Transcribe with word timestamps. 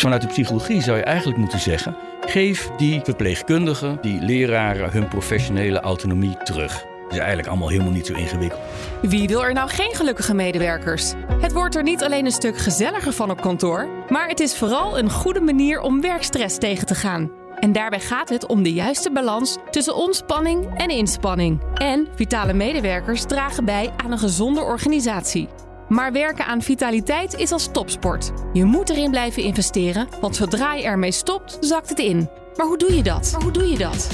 Vanuit 0.00 0.22
de 0.22 0.28
psychologie 0.28 0.82
zou 0.82 0.96
je 0.96 1.02
eigenlijk 1.02 1.38
moeten 1.38 1.58
zeggen: 1.58 1.96
geef 2.20 2.70
die 2.76 3.00
verpleegkundigen, 3.04 3.98
die 4.00 4.20
leraren 4.20 4.90
hun 4.90 5.08
professionele 5.08 5.80
autonomie 5.80 6.36
terug. 6.42 6.72
Dat 7.02 7.12
is 7.12 7.18
eigenlijk 7.18 7.48
allemaal 7.48 7.68
helemaal 7.68 7.92
niet 7.92 8.06
zo 8.06 8.14
ingewikkeld. 8.14 8.60
Wie 9.02 9.28
wil 9.28 9.44
er 9.44 9.52
nou 9.52 9.68
geen 9.68 9.94
gelukkige 9.94 10.34
medewerkers? 10.34 11.12
Het 11.40 11.52
wordt 11.52 11.76
er 11.76 11.82
niet 11.82 12.02
alleen 12.02 12.24
een 12.24 12.30
stuk 12.32 12.58
gezelliger 12.58 13.12
van 13.12 13.30
op 13.30 13.40
kantoor, 13.40 13.88
maar 14.08 14.28
het 14.28 14.40
is 14.40 14.56
vooral 14.56 14.98
een 14.98 15.10
goede 15.10 15.40
manier 15.40 15.80
om 15.80 16.00
werkstress 16.00 16.58
tegen 16.58 16.86
te 16.86 16.94
gaan. 16.94 17.30
En 17.58 17.72
daarbij 17.72 18.00
gaat 18.00 18.28
het 18.28 18.46
om 18.46 18.62
de 18.62 18.72
juiste 18.72 19.10
balans 19.12 19.56
tussen 19.70 19.96
ontspanning 19.96 20.78
en 20.78 20.88
inspanning. 20.88 21.60
En 21.74 22.08
vitale 22.14 22.52
medewerkers 22.52 23.24
dragen 23.24 23.64
bij 23.64 23.90
aan 23.96 24.12
een 24.12 24.18
gezonde 24.18 24.60
organisatie. 24.60 25.48
Maar 25.90 26.12
werken 26.12 26.46
aan 26.46 26.62
vitaliteit 26.62 27.34
is 27.34 27.52
als 27.52 27.68
topsport. 27.72 28.32
Je 28.52 28.64
moet 28.64 28.90
erin 28.90 29.10
blijven 29.10 29.42
investeren, 29.42 30.08
want 30.20 30.36
zodra 30.36 30.74
je 30.74 30.82
ermee 30.82 31.12
stopt, 31.12 31.56
zakt 31.60 31.88
het 31.88 31.98
in. 31.98 32.28
Maar 32.56 32.66
hoe 32.66 32.78
doe 32.78 32.96
je 32.96 33.02
dat? 33.02 33.28
Maar 33.32 33.42
hoe 33.42 33.52
doe 33.52 33.70
je 33.70 33.78
dat? 33.78 34.10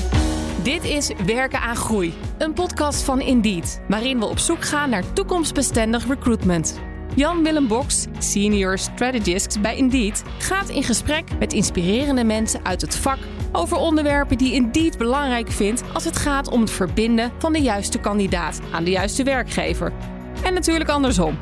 Dit 0.62 0.84
is 0.84 1.10
Werken 1.26 1.60
aan 1.60 1.76
Groei, 1.76 2.14
een 2.38 2.52
podcast 2.52 3.02
van 3.02 3.20
Indeed, 3.20 3.80
waarin 3.88 4.18
we 4.18 4.24
op 4.24 4.38
zoek 4.38 4.64
gaan 4.64 4.90
naar 4.90 5.12
toekomstbestendig 5.12 6.06
recruitment. 6.06 6.80
Jan-Willem 7.14 7.68
Boks, 7.68 8.06
senior 8.18 8.78
strategist 8.78 9.60
bij 9.60 9.76
Indeed, 9.76 10.22
gaat 10.38 10.68
in 10.68 10.82
gesprek 10.82 11.38
met 11.38 11.52
inspirerende 11.52 12.24
mensen 12.24 12.60
uit 12.64 12.80
het 12.80 12.96
vak 12.96 13.18
over 13.52 13.76
onderwerpen 13.76 14.38
die 14.38 14.52
Indeed 14.52 14.98
belangrijk 14.98 15.50
vindt 15.50 15.82
als 15.92 16.04
het 16.04 16.16
gaat 16.16 16.48
om 16.48 16.60
het 16.60 16.70
verbinden 16.70 17.32
van 17.38 17.52
de 17.52 17.60
juiste 17.60 17.98
kandidaat 17.98 18.60
aan 18.72 18.84
de 18.84 18.90
juiste 18.90 19.22
werkgever. 19.22 19.92
En 20.44 20.54
natuurlijk 20.54 20.90
andersom. 20.90 21.38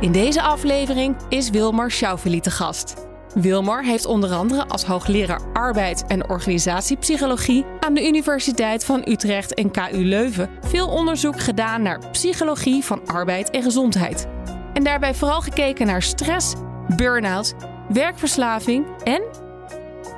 In 0.00 0.12
deze 0.12 0.42
aflevering 0.42 1.16
is 1.28 1.50
Wilmar 1.50 1.90
Schauffele 1.90 2.40
te 2.40 2.50
gast. 2.50 3.06
Wilmar 3.34 3.84
heeft 3.84 4.06
onder 4.06 4.32
andere 4.32 4.66
als 4.68 4.84
hoogleraar 4.84 5.40
arbeid 5.52 6.06
en 6.06 6.28
organisatiepsychologie 6.28 7.64
aan 7.80 7.94
de 7.94 8.06
Universiteit 8.06 8.84
van 8.84 9.02
Utrecht 9.08 9.54
en 9.54 9.70
KU 9.70 10.04
Leuven 10.04 10.50
veel 10.60 10.88
onderzoek 10.88 11.40
gedaan 11.40 11.82
naar 11.82 12.10
psychologie 12.10 12.84
van 12.84 13.06
arbeid 13.06 13.50
en 13.50 13.62
gezondheid. 13.62 14.26
En 14.72 14.84
daarbij 14.84 15.14
vooral 15.14 15.40
gekeken 15.40 15.86
naar 15.86 16.02
stress, 16.02 16.54
burn-out, 16.96 17.54
werkverslaving 17.88 18.86
en 19.04 19.22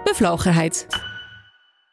bevlogenheid. 0.05 0.87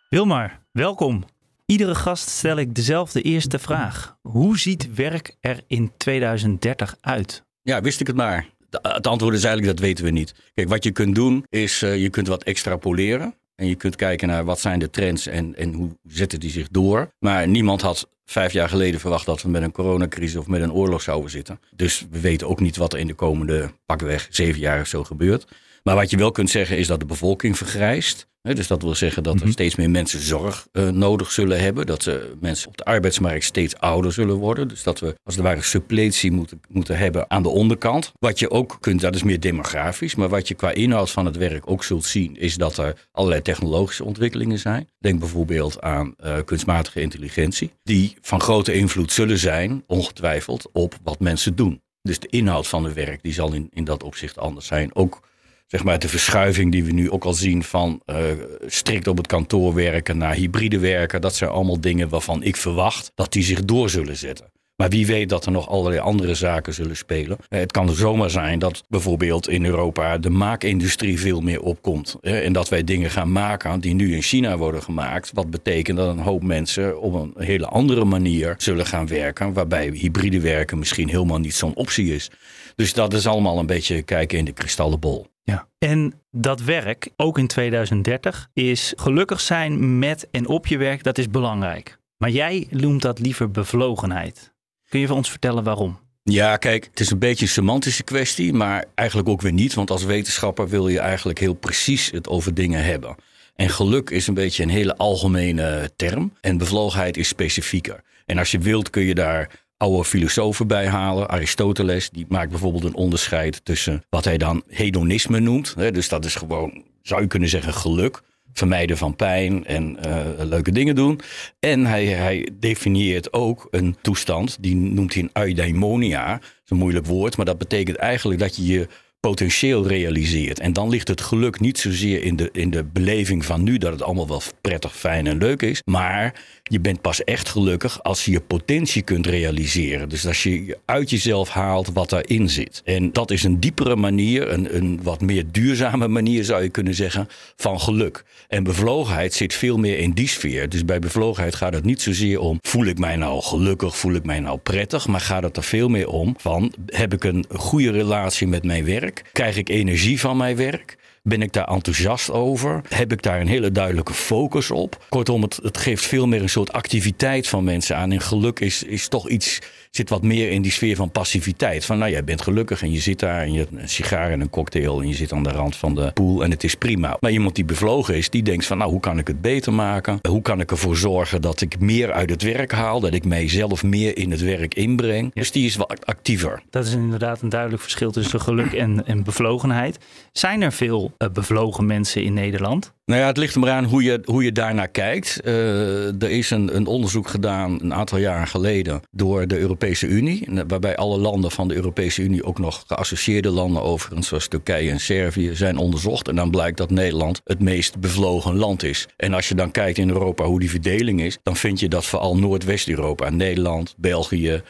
Wilmar, 0.09 0.59
welkom. 0.71 1.34
Iedere 1.65 1.95
gast 1.95 2.29
stel 2.29 2.57
ik 2.57 2.75
dezelfde 2.75 3.21
eerste 3.21 3.59
vraag. 3.59 4.17
Hoe 4.21 4.59
ziet 4.59 4.93
werk 4.93 5.35
er 5.39 5.63
in 5.67 5.91
2030 5.97 6.97
uit? 7.01 7.43
Ja, 7.61 7.81
wist 7.81 7.99
ik 7.99 8.07
het 8.07 8.15
maar. 8.15 8.49
Het 8.81 9.07
antwoord 9.07 9.35
is 9.35 9.43
eigenlijk 9.43 9.77
dat 9.77 9.85
weten 9.85 10.05
we 10.05 10.11
niet. 10.11 10.33
Kijk, 10.53 10.69
wat 10.69 10.83
je 10.83 10.91
kunt 10.91 11.15
doen 11.15 11.45
is 11.49 11.81
uh, 11.81 12.01
je 12.01 12.09
kunt 12.09 12.27
wat 12.27 12.43
extrapoleren. 12.43 13.35
En 13.55 13.67
je 13.67 13.75
kunt 13.75 13.95
kijken 13.95 14.27
naar 14.27 14.45
wat 14.45 14.59
zijn 14.59 14.79
de 14.79 14.89
trends 14.89 15.27
en, 15.27 15.55
en 15.55 15.73
hoe 15.73 15.97
zetten 16.07 16.39
die 16.39 16.49
zich 16.49 16.67
door. 16.69 17.11
Maar 17.19 17.47
niemand 17.47 17.81
had 17.81 18.09
vijf 18.25 18.53
jaar 18.53 18.69
geleden 18.69 18.99
verwacht 18.99 19.25
dat 19.25 19.41
we 19.41 19.49
met 19.49 19.61
een 19.61 19.71
coronacrisis 19.71 20.35
of 20.35 20.47
met 20.47 20.61
een 20.61 20.73
oorlog 20.73 21.01
zouden 21.01 21.31
zitten. 21.31 21.59
Dus 21.75 22.05
we 22.11 22.19
weten 22.19 22.47
ook 22.47 22.59
niet 22.59 22.77
wat 22.77 22.93
er 22.93 22.99
in 22.99 23.07
de 23.07 23.13
komende 23.13 23.71
pakweg 23.85 24.27
zeven 24.29 24.59
jaar 24.59 24.81
of 24.81 24.87
zo 24.87 25.03
gebeurt. 25.03 25.47
Maar 25.87 25.95
wat 25.95 26.09
je 26.09 26.17
wel 26.17 26.31
kunt 26.31 26.49
zeggen 26.49 26.77
is 26.77 26.87
dat 26.87 26.99
de 26.99 27.05
bevolking 27.05 27.57
vergrijst. 27.57 28.27
Dus 28.41 28.67
dat 28.67 28.81
wil 28.81 28.95
zeggen 28.95 29.23
dat 29.23 29.33
er 29.33 29.41
mhm. 29.41 29.51
steeds 29.51 29.75
meer 29.75 29.89
mensen 29.89 30.19
zorg 30.19 30.67
uh, 30.71 30.89
nodig 30.89 31.31
zullen 31.31 31.59
hebben. 31.59 31.85
Dat 31.85 32.05
uh, 32.05 32.15
mensen 32.39 32.67
op 32.67 32.77
de 32.77 32.85
arbeidsmarkt 32.85 33.43
steeds 33.43 33.77
ouder 33.77 34.13
zullen 34.13 34.35
worden. 34.35 34.67
Dus 34.67 34.83
dat 34.83 34.99
we 34.99 35.15
als 35.23 35.35
het 35.35 35.43
ware 35.43 35.61
suppletie 35.61 36.31
moeten, 36.31 36.61
moeten 36.69 36.97
hebben 36.97 37.29
aan 37.29 37.43
de 37.43 37.49
onderkant. 37.49 38.11
Wat 38.19 38.39
je 38.39 38.51
ook 38.51 38.77
kunt, 38.79 39.01
dat 39.01 39.15
is 39.15 39.23
meer 39.23 39.39
demografisch. 39.39 40.15
Maar 40.15 40.29
wat 40.29 40.47
je 40.47 40.53
qua 40.53 40.71
inhoud 40.71 41.11
van 41.11 41.25
het 41.25 41.37
werk 41.37 41.69
ook 41.71 41.83
zult 41.83 42.05
zien, 42.05 42.37
is 42.37 42.55
dat 42.57 42.77
er 42.77 43.07
allerlei 43.11 43.41
technologische 43.41 44.03
ontwikkelingen 44.03 44.59
zijn. 44.59 44.89
Denk 44.99 45.19
bijvoorbeeld 45.19 45.81
aan 45.81 46.15
uh, 46.23 46.37
kunstmatige 46.45 47.01
intelligentie. 47.01 47.71
Die 47.83 48.17
van 48.21 48.41
grote 48.41 48.73
invloed 48.73 49.11
zullen 49.11 49.37
zijn, 49.37 49.83
ongetwijfeld, 49.87 50.69
op 50.71 50.97
wat 51.03 51.19
mensen 51.19 51.55
doen. 51.55 51.81
Dus 52.01 52.19
de 52.19 52.27
inhoud 52.27 52.67
van 52.67 52.83
het 52.83 52.93
werk 52.93 53.23
die 53.23 53.33
zal 53.33 53.53
in, 53.53 53.69
in 53.73 53.83
dat 53.83 54.03
opzicht 54.03 54.37
anders 54.37 54.65
zijn. 54.65 54.95
Ook 54.95 55.21
zeg 55.67 55.83
maar, 55.83 55.99
de 55.99 56.09
verschuiving 56.09 56.71
die 56.71 56.83
we 56.83 56.91
nu 56.91 57.11
ook 57.11 57.23
al 57.23 57.33
zien 57.33 57.63
van 57.63 58.01
uh, 58.05 58.17
strikt 58.65 59.07
op 59.07 59.17
het 59.17 59.27
kantoor 59.27 59.73
werken 59.73 60.17
naar 60.17 60.33
hybride 60.33 60.79
werken. 60.79 61.21
Dat 61.21 61.35
zijn 61.35 61.49
allemaal 61.49 61.81
dingen 61.81 62.09
waarvan 62.09 62.43
ik 62.43 62.55
verwacht 62.55 63.11
dat 63.15 63.31
die 63.31 63.43
zich 63.43 63.65
door 63.65 63.89
zullen 63.89 64.17
zetten. 64.17 64.53
Maar 64.75 64.89
wie 64.89 65.05
weet 65.05 65.29
dat 65.29 65.45
er 65.45 65.51
nog 65.51 65.69
allerlei 65.69 66.01
andere 66.01 66.33
zaken 66.33 66.73
zullen 66.73 66.97
spelen. 66.97 67.37
Eh, 67.49 67.59
het 67.59 67.71
kan 67.71 67.89
zomaar 67.89 68.29
zijn 68.29 68.59
dat 68.59 68.83
bijvoorbeeld 68.89 69.49
in 69.49 69.65
Europa 69.65 70.17
de 70.17 70.29
maakindustrie 70.29 71.19
veel 71.19 71.41
meer 71.41 71.61
opkomt. 71.61 72.15
En 72.21 72.53
dat 72.53 72.69
wij 72.69 72.83
dingen 72.83 73.09
gaan 73.09 73.31
maken 73.31 73.79
die 73.79 73.93
nu 73.93 74.15
in 74.15 74.21
China 74.21 74.57
worden 74.57 74.83
gemaakt. 74.83 75.31
Wat 75.33 75.49
betekent 75.49 75.97
dat 75.97 76.09
een 76.09 76.23
hoop 76.23 76.43
mensen 76.43 77.01
op 77.01 77.13
een 77.13 77.33
hele 77.37 77.67
andere 77.67 78.05
manier 78.05 78.55
zullen 78.57 78.85
gaan 78.85 79.07
werken. 79.07 79.53
Waarbij 79.53 79.89
hybride 79.89 80.39
werken 80.39 80.79
misschien 80.79 81.09
helemaal 81.09 81.39
niet 81.39 81.55
zo'n 81.55 81.75
optie 81.75 82.13
is. 82.13 82.31
Dus 82.75 82.93
dat 82.93 83.13
is 83.13 83.27
allemaal 83.27 83.59
een 83.59 83.65
beetje 83.65 84.01
kijken 84.01 84.37
in 84.37 84.45
de 84.45 84.53
kristallenbol. 84.53 85.27
Ja. 85.45 85.67
En 85.77 86.21
dat 86.31 86.61
werk, 86.61 87.09
ook 87.15 87.37
in 87.37 87.47
2030, 87.47 88.49
is 88.53 88.93
gelukkig 88.95 89.41
zijn 89.41 89.99
met 89.99 90.27
en 90.31 90.47
op 90.47 90.67
je 90.67 90.77
werk, 90.77 91.03
dat 91.03 91.17
is 91.17 91.29
belangrijk. 91.29 91.99
Maar 92.17 92.29
jij 92.29 92.67
noemt 92.69 93.01
dat 93.01 93.19
liever 93.19 93.51
bevlogenheid. 93.51 94.53
Kun 94.89 94.99
je 94.99 95.07
van 95.07 95.17
ons 95.17 95.29
vertellen 95.29 95.63
waarom? 95.63 95.99
Ja, 96.23 96.57
kijk, 96.57 96.85
het 96.85 96.99
is 96.99 97.11
een 97.11 97.19
beetje 97.19 97.45
een 97.45 97.51
semantische 97.51 98.03
kwestie, 98.03 98.53
maar 98.53 98.85
eigenlijk 98.95 99.29
ook 99.29 99.41
weer 99.41 99.53
niet. 99.53 99.73
Want 99.73 99.91
als 99.91 100.03
wetenschapper 100.03 100.67
wil 100.67 100.87
je 100.87 100.99
eigenlijk 100.99 101.39
heel 101.39 101.53
precies 101.53 102.11
het 102.11 102.27
over 102.27 102.53
dingen 102.53 102.83
hebben. 102.83 103.15
En 103.55 103.69
geluk 103.69 104.09
is 104.09 104.27
een 104.27 104.33
beetje 104.33 104.63
een 104.63 104.69
hele 104.69 104.97
algemene 104.97 105.91
term. 105.95 106.33
En 106.41 106.57
bevlogenheid 106.57 107.17
is 107.17 107.27
specifieker. 107.27 108.01
En 108.25 108.37
als 108.37 108.51
je 108.51 108.59
wilt 108.59 108.89
kun 108.89 109.03
je 109.03 109.15
daar 109.15 109.64
oude 109.85 110.05
filosofen 110.05 110.67
bij 110.67 110.87
halen. 110.87 111.29
Aristoteles, 111.29 112.09
die 112.09 112.25
maakt 112.29 112.49
bijvoorbeeld 112.49 112.83
een 112.83 112.95
onderscheid 112.95 113.65
tussen 113.65 114.03
wat 114.09 114.25
hij 114.25 114.37
dan 114.37 114.63
hedonisme 114.67 115.39
noemt. 115.39 115.73
Hè, 115.77 115.91
dus 115.91 116.09
dat 116.09 116.25
is 116.25 116.35
gewoon, 116.35 116.83
zou 117.01 117.21
je 117.21 117.27
kunnen 117.27 117.49
zeggen, 117.49 117.73
geluk. 117.73 118.21
Vermijden 118.53 118.97
van 118.97 119.15
pijn 119.15 119.65
en 119.65 119.97
uh, 120.05 120.25
leuke 120.37 120.71
dingen 120.71 120.95
doen. 120.95 121.19
En 121.59 121.85
hij, 121.85 122.05
hij 122.05 122.49
definieert 122.59 123.33
ook 123.33 123.67
een 123.71 123.95
toestand, 124.01 124.57
die 124.59 124.75
noemt 124.75 125.13
hij 125.13 125.29
eudaimonia. 125.33 126.31
Dat 126.31 126.41
is 126.63 126.69
een 126.69 126.77
moeilijk 126.77 127.05
woord, 127.05 127.37
maar 127.37 127.45
dat 127.45 127.57
betekent 127.57 127.97
eigenlijk 127.97 128.39
dat 128.39 128.55
je 128.55 128.65
je 128.65 128.87
potentieel 129.19 129.87
realiseert. 129.87 130.59
En 130.59 130.73
dan 130.73 130.89
ligt 130.89 131.07
het 131.07 131.21
geluk 131.21 131.59
niet 131.59 131.77
zozeer 131.77 132.23
in 132.23 132.35
de, 132.35 132.49
in 132.51 132.69
de 132.69 132.83
beleving 132.83 133.45
van 133.45 133.63
nu 133.63 133.77
dat 133.77 133.91
het 133.91 134.01
allemaal 134.01 134.27
wel 134.27 134.41
prettig, 134.61 134.95
fijn 134.95 135.27
en 135.27 135.37
leuk 135.37 135.61
is. 135.61 135.81
Maar 135.85 136.41
je 136.69 136.79
bent 136.79 137.01
pas 137.01 137.23
echt 137.23 137.49
gelukkig 137.49 138.03
als 138.03 138.25
je 138.25 138.31
je 138.31 138.41
potentie 138.41 139.01
kunt 139.01 139.27
realiseren. 139.27 140.09
Dus 140.09 140.27
als 140.27 140.43
je 140.43 140.77
uit 140.85 141.09
jezelf 141.09 141.49
haalt 141.49 141.89
wat 141.93 142.09
daarin 142.09 142.49
zit. 142.49 142.81
En 142.85 143.11
dat 143.11 143.31
is 143.31 143.43
een 143.43 143.59
diepere 143.59 143.95
manier, 143.95 144.51
een, 144.51 144.75
een 144.75 144.99
wat 145.03 145.21
meer 145.21 145.43
duurzame 145.51 146.07
manier 146.07 146.43
zou 146.43 146.63
je 146.63 146.69
kunnen 146.69 146.93
zeggen, 146.93 147.27
van 147.55 147.79
geluk. 147.79 148.23
En 148.47 148.63
bevlogenheid 148.63 149.33
zit 149.33 149.53
veel 149.53 149.77
meer 149.77 149.99
in 149.99 150.11
die 150.11 150.27
sfeer. 150.27 150.69
Dus 150.69 150.85
bij 150.85 150.99
bevlogenheid 150.99 151.55
gaat 151.55 151.73
het 151.73 151.85
niet 151.85 152.01
zozeer 152.01 152.39
om 152.39 152.59
voel 152.61 152.85
ik 152.85 152.97
mij 152.97 153.15
nou 153.15 153.41
gelukkig, 153.41 153.97
voel 153.97 154.13
ik 154.13 154.25
mij 154.25 154.39
nou 154.39 154.57
prettig. 154.57 155.07
Maar 155.07 155.21
gaat 155.21 155.43
het 155.43 155.57
er 155.57 155.63
veel 155.63 155.89
meer 155.89 156.07
om 156.07 156.35
van 156.37 156.73
heb 156.85 157.13
ik 157.13 157.23
een 157.23 157.45
goede 157.49 157.91
relatie 157.91 158.47
met 158.47 158.63
mijn 158.63 158.85
werk? 158.85 159.29
Krijg 159.31 159.57
ik 159.57 159.69
energie 159.69 160.19
van 160.19 160.37
mijn 160.37 160.55
werk? 160.55 160.97
Ben 161.27 161.41
ik 161.41 161.53
daar 161.53 161.67
enthousiast 161.67 162.31
over? 162.31 162.81
Heb 162.89 163.11
ik 163.11 163.21
daar 163.21 163.41
een 163.41 163.47
hele 163.47 163.71
duidelijke 163.71 164.13
focus 164.13 164.71
op? 164.71 165.05
Kortom, 165.09 165.41
het, 165.41 165.59
het 165.61 165.77
geeft 165.77 166.05
veel 166.05 166.27
meer 166.27 166.41
een 166.41 166.49
soort 166.49 166.73
activiteit 166.73 167.47
van 167.47 167.63
mensen 167.63 167.95
aan. 167.97 168.11
En 168.11 168.21
geluk 168.21 168.59
is, 168.59 168.83
is 168.83 169.07
toch 169.07 169.29
iets, 169.29 169.59
zit 169.95 170.09
wat 170.09 170.23
meer 170.23 170.51
in 170.51 170.61
die 170.61 170.71
sfeer 170.71 170.95
van 170.95 171.11
passiviteit. 171.11 171.85
Van 171.85 171.97
nou, 171.97 172.11
jij 172.11 172.23
bent 172.23 172.41
gelukkig 172.41 172.81
en 172.81 172.91
je 172.91 172.99
zit 172.99 173.19
daar 173.19 173.41
en 173.41 173.53
je 173.53 173.59
hebt 173.59 173.71
een 173.71 173.89
sigaar 173.89 174.31
en 174.31 174.41
een 174.41 174.49
cocktail 174.49 175.01
en 175.01 175.07
je 175.07 175.13
zit 175.13 175.31
aan 175.31 175.43
de 175.43 175.51
rand 175.51 175.75
van 175.75 175.95
de 175.95 176.11
pool 176.13 176.43
en 176.43 176.51
het 176.51 176.63
is 176.63 176.75
prima. 176.75 177.17
Maar 177.19 177.31
iemand 177.31 177.55
die 177.55 177.65
bevlogen 177.65 178.15
is, 178.15 178.29
die 178.29 178.43
denkt 178.43 178.65
van 178.65 178.77
nou, 178.77 178.91
hoe 178.91 178.99
kan 178.99 179.17
ik 179.17 179.27
het 179.27 179.41
beter 179.41 179.73
maken? 179.73 180.19
Hoe 180.29 180.41
kan 180.41 180.59
ik 180.59 180.71
ervoor 180.71 180.97
zorgen 180.97 181.41
dat 181.41 181.61
ik 181.61 181.79
meer 181.79 182.11
uit 182.11 182.29
het 182.29 182.41
werk 182.41 182.71
haal? 182.71 182.99
Dat 182.99 183.13
ik 183.13 183.25
mijzelf 183.25 183.83
meer 183.83 184.17
in 184.17 184.31
het 184.31 184.41
werk 184.41 184.73
inbreng? 184.73 185.33
Dus 185.33 185.51
die 185.51 185.65
is 185.65 185.75
wat 185.75 186.05
actiever. 186.05 186.61
Dat 186.69 186.85
is 186.85 186.93
inderdaad 186.93 187.41
een 187.41 187.49
duidelijk 187.49 187.81
verschil 187.81 188.11
tussen 188.11 188.41
geluk 188.41 188.73
en, 188.73 189.05
en 189.05 189.23
bevlogenheid. 189.23 189.97
Zijn 190.31 190.61
er 190.61 190.71
veel 190.71 191.11
uh, 191.17 191.29
bevlogen 191.29 191.85
mensen 191.85 192.23
in 192.23 192.33
Nederland? 192.33 192.93
Nou 193.05 193.21
ja, 193.21 193.27
het 193.27 193.37
ligt 193.37 193.53
er 193.53 193.59
maar 193.59 193.71
aan 193.71 193.83
hoe 193.83 194.03
je, 194.03 194.21
hoe 194.23 194.43
je 194.43 194.51
daarnaar 194.51 194.87
kijkt. 194.87 195.39
Uh, 195.43 196.21
er 196.21 196.29
is 196.29 196.49
een, 196.49 196.75
een 196.75 196.85
onderzoek 196.85 197.27
gedaan 197.27 197.81
een 197.81 197.93
aantal 197.93 198.17
jaren 198.17 198.47
geleden 198.47 199.01
door 199.11 199.47
de 199.47 199.57
Europese 199.57 200.07
Unie. 200.07 200.47
Waarbij 200.67 200.95
alle 200.95 201.17
landen 201.17 201.51
van 201.51 201.67
de 201.67 201.75
Europese 201.75 202.21
Unie, 202.21 202.43
ook 202.43 202.59
nog 202.59 202.83
geassocieerde 202.87 203.49
landen 203.49 203.81
overigens, 203.81 204.27
zoals 204.27 204.47
Turkije 204.47 204.91
en 204.91 204.99
Servië, 204.99 205.55
zijn 205.55 205.77
onderzocht. 205.77 206.27
En 206.27 206.35
dan 206.35 206.51
blijkt 206.51 206.77
dat 206.77 206.89
Nederland 206.89 207.41
het 207.43 207.59
meest 207.59 207.99
bevlogen 207.99 208.55
land 208.55 208.83
is. 208.83 209.07
En 209.17 209.33
als 209.33 209.47
je 209.47 209.55
dan 209.55 209.71
kijkt 209.71 209.97
in 209.97 210.09
Europa 210.09 210.43
hoe 210.43 210.59
die 210.59 210.69
verdeling 210.69 211.21
is, 211.21 211.37
dan 211.43 211.55
vind 211.55 211.79
je 211.79 211.89
dat 211.89 212.05
vooral 212.05 212.37
Noordwest-Europa, 212.37 213.29
Nederland, 213.29 213.93
België, 213.97 214.61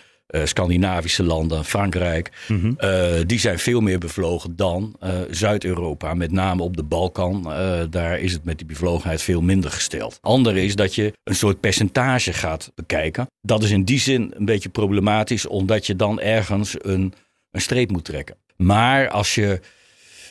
Scandinavische 0.44 1.24
landen, 1.24 1.66
Frankrijk, 1.66 2.32
Mhm. 2.48 2.74
uh, 2.80 3.06
die 3.26 3.40
zijn 3.40 3.60
veel 3.60 3.82
meer 3.82 4.00
bevlogen 4.00 4.56
dan 4.56 4.96
uh, 5.04 5.10
Zuid-Europa. 5.30 6.14
Met 6.14 6.32
name 6.32 6.64
op 6.64 6.78
de 6.78 6.84
Balkan. 6.84 7.44
Daar 7.90 8.20
is 8.20 8.32
het 8.34 8.44
met 8.44 8.58
die 8.58 8.68
bevlogenheid 8.68 9.22
veel 9.22 9.42
minder 9.42 9.72
gesteld. 9.72 10.18
Andere 10.22 10.64
is 10.64 10.76
dat 10.76 10.96
je 10.96 11.14
een 11.24 11.36
soort 11.36 11.60
percentage 11.60 12.34
gaat 12.34 12.72
bekijken. 12.76 13.28
Dat 13.42 13.64
is 13.64 13.72
in 13.72 13.84
die 13.84 14.00
zin 14.00 14.34
een 14.36 14.46
beetje 14.46 14.70
problematisch, 14.70 15.48
omdat 15.48 15.86
je 15.88 15.96
dan 15.96 16.20
ergens 16.20 16.76
een, 16.78 17.14
een 17.52 17.62
streep 17.62 17.92
moet 17.92 18.06
trekken. 18.06 18.36
Maar 18.58 19.10
als 19.10 19.36
je 19.36 19.60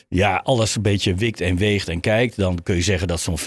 ja, 0.07 0.41
alles 0.43 0.75
een 0.75 0.81
beetje 0.81 1.15
wikt 1.15 1.41
en 1.41 1.57
weegt 1.57 1.87
en 1.89 1.99
kijkt, 1.99 2.35
dan 2.37 2.63
kun 2.63 2.75
je 2.75 2.81
zeggen 2.81 3.07
dat 3.07 3.19
zo'n 3.21 3.39
15% 3.39 3.41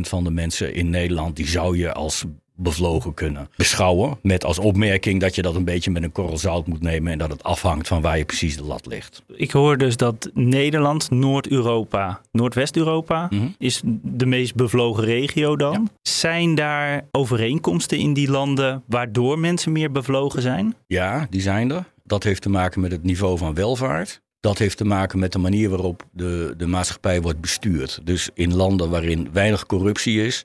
van 0.00 0.24
de 0.24 0.30
mensen 0.30 0.74
in 0.74 0.90
Nederland, 0.90 1.36
die 1.36 1.48
zou 1.48 1.78
je 1.78 1.92
als 1.92 2.24
bevlogen 2.62 3.14
kunnen 3.14 3.48
beschouwen. 3.56 4.18
Met 4.22 4.44
als 4.44 4.58
opmerking 4.58 5.20
dat 5.20 5.34
je 5.34 5.42
dat 5.42 5.54
een 5.54 5.64
beetje 5.64 5.90
met 5.90 6.02
een 6.02 6.12
korrel 6.12 6.38
zout 6.38 6.66
moet 6.66 6.80
nemen 6.82 7.12
en 7.12 7.18
dat 7.18 7.30
het 7.30 7.42
afhangt 7.42 7.88
van 7.88 8.00
waar 8.02 8.18
je 8.18 8.24
precies 8.24 8.56
de 8.56 8.64
lat 8.64 8.86
ligt. 8.86 9.22
Ik 9.36 9.50
hoor 9.50 9.78
dus 9.78 9.96
dat 9.96 10.30
Nederland, 10.34 11.10
Noord-Europa, 11.10 12.20
Noordwest-Europa 12.32 13.26
Mhm. 13.30 13.46
is 13.58 13.80
de 14.02 14.26
meest 14.26 14.54
bevlogen 14.54 15.04
regio 15.04 15.56
dan. 15.56 15.90
Zijn 16.02 16.54
daar 16.54 17.04
overeenkomsten 17.10 17.98
in 17.98 18.12
die 18.14 18.30
landen 18.30 18.82
waardoor 18.86 19.38
mensen 19.38 19.72
meer 19.72 19.92
bevlogen 19.92 20.42
zijn? 20.42 20.74
Ja, 20.86 21.26
die 21.30 21.40
zijn 21.40 21.70
er. 21.70 21.84
Dat 22.04 22.22
heeft 22.22 22.42
te 22.42 22.48
maken 22.48 22.80
met 22.80 22.92
het 22.92 23.02
niveau 23.02 23.38
van 23.38 23.54
welvaart. 23.54 24.20
Dat 24.40 24.58
heeft 24.58 24.76
te 24.76 24.84
maken 24.84 25.18
met 25.18 25.32
de 25.32 25.38
manier 25.38 25.68
waarop 25.68 26.04
de, 26.12 26.54
de 26.56 26.66
maatschappij 26.66 27.20
wordt 27.22 27.40
bestuurd. 27.40 28.00
Dus 28.04 28.30
in 28.34 28.54
landen 28.56 28.90
waarin 28.90 29.28
weinig 29.32 29.66
corruptie 29.66 30.24
is, 30.24 30.44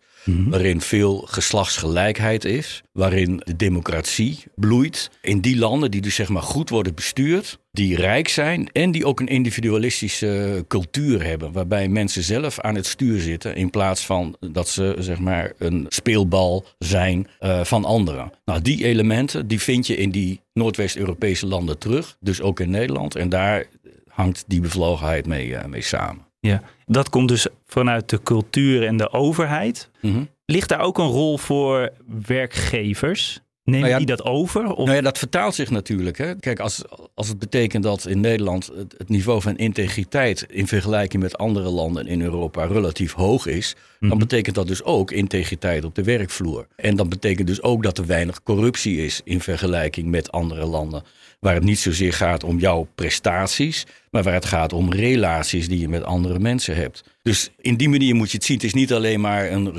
waarin 0.50 0.82
veel 0.82 1.18
geslachtsgelijkheid 1.18 2.46
is, 2.46 2.84
waarin 2.92 3.42
de 3.46 3.56
democratie 3.56 4.44
bloeit. 4.56 5.10
In 5.22 5.42
die 5.42 5.58
landen 5.58 5.92
die 5.92 6.02
dus 6.02 6.16
zeg 6.16 6.30
maar 6.30 6.42
goed 6.42 6.70
worden 6.70 6.96
bestuurd, 6.96 7.60
die 7.72 7.96
rijk 7.96 8.28
zijn 8.28 8.70
en 8.72 8.92
die 8.92 9.06
ook 9.06 9.20
een 9.20 9.28
individualistische 9.28 10.66
cultuur 10.68 11.24
hebben, 11.24 11.52
waarbij 11.52 11.88
mensen 11.88 12.24
zelf 12.24 12.60
aan 12.60 12.76
het 12.76 12.86
stuur 12.86 13.20
zitten 13.20 13.56
in 13.56 13.70
plaats 13.70 14.06
van 14.06 14.36
dat 14.40 14.70
ze 14.70 14.96
zeg 15.00 15.20
maar 15.20 15.54
een 15.58 15.86
speelbal 15.90 16.66
zijn 16.80 17.28
uh, 17.40 17.64
van 17.64 17.86
anderen. 17.86 18.32
Nou, 18.46 18.62
die 18.62 18.86
elementen 18.86 19.48
die 19.48 19.62
vind 19.62 19.88
je 19.88 19.96
in 19.96 20.12
die 20.12 20.42
Noordwest-Europese 20.54 21.48
landen 21.48 21.78
terug, 21.78 22.18
dus 22.20 22.42
ook 22.42 22.60
in 22.60 22.70
Nederland. 22.70 23.16
En 23.16 23.30
daar 23.30 23.66
hangt 24.08 24.44
die 24.48 24.62
bevlogenheid 24.62 25.28
mee, 25.28 25.48
uh, 25.48 25.66
mee 25.66 25.82
samen. 25.82 26.27
Ja, 26.48 26.62
dat 26.86 27.10
komt 27.10 27.28
dus 27.28 27.48
vanuit 27.66 28.10
de 28.10 28.24
cultuur 28.24 28.88
en 28.88 28.98
de 28.98 29.12
overheid. 29.12 29.90
Mm 30.02 30.14
-hmm. 30.14 30.30
Ligt 30.46 30.70
daar 30.70 30.80
ook 30.80 30.98
een 30.98 31.08
rol 31.08 31.38
voor 31.38 31.92
werkgevers? 32.26 33.42
Nemen 33.70 33.82
Nou 33.82 33.92
ja, 33.92 33.98
die 34.06 34.16
dat 34.16 34.26
over? 34.26 34.74
Of? 34.74 34.86
Nou 34.86 34.98
ja, 34.98 35.02
dat 35.02 35.18
vertaalt 35.18 35.56
zich 35.56 35.70
natuurlijk. 35.70 36.18
Hè. 36.18 36.36
Kijk, 36.36 36.60
als, 36.60 36.82
als 37.14 37.28
het 37.28 37.40
betekent 37.40 37.84
dat 37.84 38.08
in 38.08 38.20
Nederland 38.20 38.72
het, 38.76 38.96
het, 38.98 39.10
niveau 39.10 39.42
van 39.42 39.58
integriteit 39.58 40.46
in 40.50 40.68
vergelijking 40.68 41.24
met 41.24 41.38
andere 41.38 41.70
landen 41.70 42.08
in 42.08 42.22
Europa 42.22 42.66
relatief 42.66 43.14
hoog 43.14 43.46
is, 43.46 43.76
dan 44.00 44.10
Mhm. 44.10 44.18
betekent 44.20 44.56
dat 44.56 44.68
dus 44.68 44.84
ook 44.84 45.12
integriteit 45.12 45.86
op 45.86 45.96
de 45.96 46.04
werkvloer. 46.04 46.68
En 46.76 46.96
dat 46.96 47.10
betekent 47.10 47.48
dus 47.48 47.62
ook 47.62 47.84
dat 47.84 47.98
er 47.98 48.06
weinig 48.06 48.44
corruptie 48.44 49.06
is 49.06 49.22
in 49.24 49.42
vergelijking 49.42 50.08
met 50.08 50.32
andere 50.32 50.66
landen. 50.66 51.04
Waar 51.40 51.54
het 51.54 51.64
niet 51.64 51.80
zozeer 51.80 52.14
gaat 52.14 52.44
om 52.44 52.60
jouw 52.60 52.88
prestaties, 52.96 53.86
maar 54.12 54.24
waar 54.24 54.34
het 54.34 54.46
gaat 54.46 54.74
om 54.74 54.92
relaties 54.92 55.68
die 55.68 55.80
je 55.80 55.90
met 55.90 56.04
andere 56.04 56.40
mensen 56.40 56.76
hebt. 56.76 57.04
Dus 57.22 57.50
in 57.58 57.76
die 57.76 57.90
manier 57.90 58.16
moet 58.16 58.32
je 58.32 58.38
het 58.38 58.46
zien. 58.46 58.56
Het 58.56 58.66
is 58.66 58.74
niet 58.74 58.94
alleen 58.94 59.22
maar 59.22 59.52
een 59.52 59.74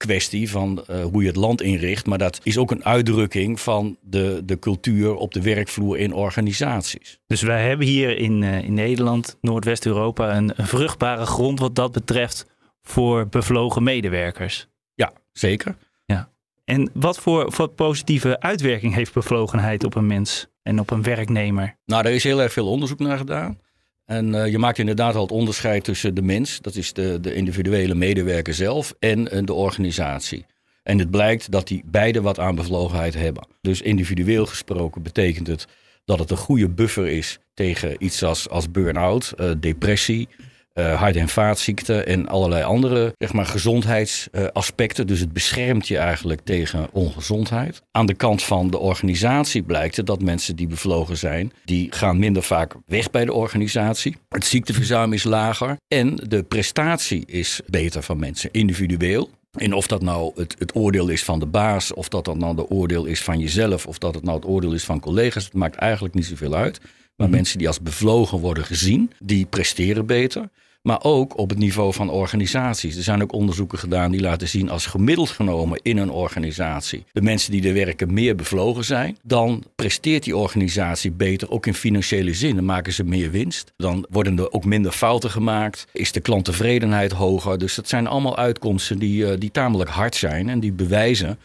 regeringskwestie 0.00 0.50
van 0.50 0.84
uh, 0.90 1.04
hoe 1.04 1.22
je 1.22 1.28
het 1.28 1.36
land 1.36 1.62
inricht, 1.62 2.06
maar 2.06 2.18
dat 2.18 2.40
is 2.42 2.58
ook 2.58 2.70
een 2.70 2.84
uitdrukking 2.84 3.60
van 3.60 3.96
de, 4.00 4.42
de 4.44 4.58
cultuur 4.58 5.14
op 5.14 5.32
de 5.32 5.42
werkvloer 5.42 5.98
in 5.98 6.12
organisaties. 6.12 7.20
Dus 7.26 7.42
wij 7.42 7.68
hebben 7.68 7.86
hier 7.86 8.18
in, 8.18 8.42
uh, 8.42 8.62
in 8.62 8.74
Nederland, 8.74 9.36
Noordwest-Europa, 9.40 10.36
een, 10.36 10.52
een 10.56 10.66
vruchtbare 10.66 11.26
grond 11.26 11.58
wat 11.58 11.74
dat 11.74 11.92
betreft 11.92 12.46
voor 12.82 13.28
bevlogen 13.28 13.82
medewerkers. 13.82 14.68
Ja, 14.94 15.12
zeker. 15.32 15.76
Ja. 16.06 16.30
En 16.64 16.90
wat 16.94 17.18
voor, 17.18 17.52
voor 17.52 17.68
positieve 17.68 18.40
uitwerking 18.40 18.94
heeft 18.94 19.12
bevlogenheid 19.12 19.84
op 19.84 19.94
een 19.94 20.06
mens 20.06 20.46
en 20.62 20.80
op 20.80 20.90
een 20.90 21.02
werknemer? 21.02 21.76
Nou, 21.84 22.02
daar 22.02 22.12
is 22.12 22.24
heel 22.24 22.42
erg 22.42 22.52
veel 22.52 22.68
onderzoek 22.68 22.98
naar 22.98 23.18
gedaan. 23.18 23.58
En 24.10 24.34
uh, 24.34 24.50
je 24.50 24.58
maakt 24.58 24.78
inderdaad 24.78 25.14
al 25.14 25.22
het 25.22 25.32
onderscheid 25.32 25.84
tussen 25.84 26.14
de 26.14 26.22
mens, 26.22 26.60
dat 26.60 26.74
is 26.74 26.92
de, 26.92 27.18
de 27.20 27.34
individuele 27.34 27.94
medewerker 27.94 28.54
zelf, 28.54 28.94
en 28.98 29.34
uh, 29.34 29.40
de 29.44 29.52
organisatie. 29.52 30.46
En 30.82 30.98
het 30.98 31.10
blijkt 31.10 31.50
dat 31.50 31.68
die 31.68 31.82
beide 31.86 32.20
wat 32.20 32.38
aan 32.38 32.54
bevlogenheid 32.54 33.14
hebben. 33.14 33.46
Dus 33.60 33.82
individueel 33.82 34.46
gesproken 34.46 35.02
betekent 35.02 35.46
het 35.46 35.66
dat 36.04 36.18
het 36.18 36.30
een 36.30 36.36
goede 36.36 36.68
buffer 36.68 37.06
is 37.06 37.38
tegen 37.54 38.04
iets 38.04 38.22
als, 38.22 38.48
als 38.48 38.70
burn-out, 38.70 39.32
uh, 39.36 39.50
depressie, 39.60 40.28
uh, 40.74 41.00
hart- 41.00 41.16
en 41.16 41.28
vaatziekten 41.28 42.06
en 42.06 42.28
allerlei 42.28 42.62
andere 42.62 43.14
zeg 43.18 43.32
maar, 43.32 43.46
gezondheidsaspecten. 43.46 45.06
dus 45.06 45.20
het 45.20 45.32
beschermt 45.32 45.88
je 45.88 45.98
eigenlijk 45.98 46.40
tegen 46.44 46.88
ongezondheid. 46.92 47.82
Aan 47.90 48.06
de 48.06 48.14
kant 48.14 48.42
van 48.42 48.70
de 48.70 48.78
organisatie 48.78 49.62
blijkt 49.62 50.06
dat 50.06 50.22
mensen 50.22 50.56
die 50.56 50.66
bevlogen 50.66 51.16
zijn, 51.16 51.52
die 51.64 51.92
gaan 51.92 52.18
minder 52.18 52.42
vaak 52.42 52.74
weg 52.86 53.10
bij 53.10 53.24
de 53.24 53.32
organisatie. 53.32 54.16
Het 54.28 54.44
ziekteverzuim 54.44 55.12
is 55.12 55.24
lager 55.24 55.76
en 55.88 56.16
de 56.28 56.42
prestatie 56.42 57.26
is 57.26 57.60
beter 57.66 58.02
van 58.02 58.18
mensen 58.18 58.50
individueel. 58.52 59.30
En 59.58 59.72
of 59.72 59.86
dat 59.86 60.02
nou 60.02 60.32
het, 60.34 60.56
het, 60.58 60.74
oordeel 60.74 61.08
is 61.08 61.24
van 61.24 61.38
de 61.38 61.46
baas, 61.46 61.94
of 61.94 62.08
dat 62.08 62.24
dat 62.24 62.36
nou 62.36 62.56
de 62.56 62.68
oordeel 62.68 63.04
is 63.04 63.22
van 63.22 63.38
jezelf, 63.38 63.86
of 63.86 63.98
dat 63.98 64.14
het 64.14 64.24
nou 64.24 64.36
het 64.36 64.46
oordeel 64.46 64.72
is 64.72 64.84
van 64.84 65.00
collega's, 65.00 65.44
het 65.44 65.54
maakt 65.54 65.76
eigenlijk 65.76 66.14
niet 66.14 66.26
zoveel 66.26 66.54
uit. 66.54 66.80
Maar 67.20 67.28
Mhm. 67.28 67.36
mensen 67.36 67.58
die 67.58 67.66
als 67.68 67.80
bevlogen 67.80 68.38
worden 68.38 68.64
gezien, 68.64 69.10
die 69.18 69.46
presteren 69.46 70.06
beter. 70.06 70.48
Maar 70.82 71.02
ook 71.02 71.38
op 71.38 71.48
het 71.50 71.58
niveau 71.58 71.92
van 71.92 72.10
organisaties. 72.10 72.96
Er 72.96 73.02
zijn 73.02 73.22
ook 73.22 73.32
onderzoeken 73.32 73.78
gedaan 73.78 74.10
die 74.10 74.20
laten 74.20 74.48
zien 74.48 74.70
als 74.70 74.86
gemiddeld 74.86 75.30
genomen 75.30 75.80
in 75.82 75.96
een 75.96 76.10
organisatie. 76.10 77.04
De 77.12 77.22
mensen 77.22 77.52
die 77.52 77.68
er 77.68 77.74
werken 77.74 78.12
meer 78.12 78.34
bevlogen 78.36 78.84
zijn. 78.84 79.16
Dan 79.22 79.64
presteert 79.76 80.24
die 80.24 80.36
organisatie 80.36 81.10
beter, 81.10 81.50
ook 81.50 81.66
in 81.66 81.74
financiële 81.74 82.34
zin. 82.34 82.54
Dan 82.54 82.64
maken 82.64 82.92
ze 82.92 83.04
meer 83.04 83.30
winst. 83.30 83.72
Dan 83.76 84.06
worden 84.10 84.38
er 84.38 84.52
ook 84.52 84.64
minder 84.64 84.92
fouten 84.92 85.30
gemaakt. 85.30 85.86
Is 85.92 86.12
de 86.12 86.20
klanttevredenheid 86.20 87.12
hoger. 87.12 87.58
Dus 87.58 87.74
dat 87.74 87.88
zijn 87.88 88.06
allemaal 88.06 88.36
uitkomsten 88.36 88.98
die, 88.98 89.22
uh, 89.24 89.32
die 89.38 89.50
tamelijk 89.50 89.90
hard 89.90 90.16
zijn. 90.16 90.48
En 90.48 90.60
die 90.60 90.72
bewijzen 90.72 91.38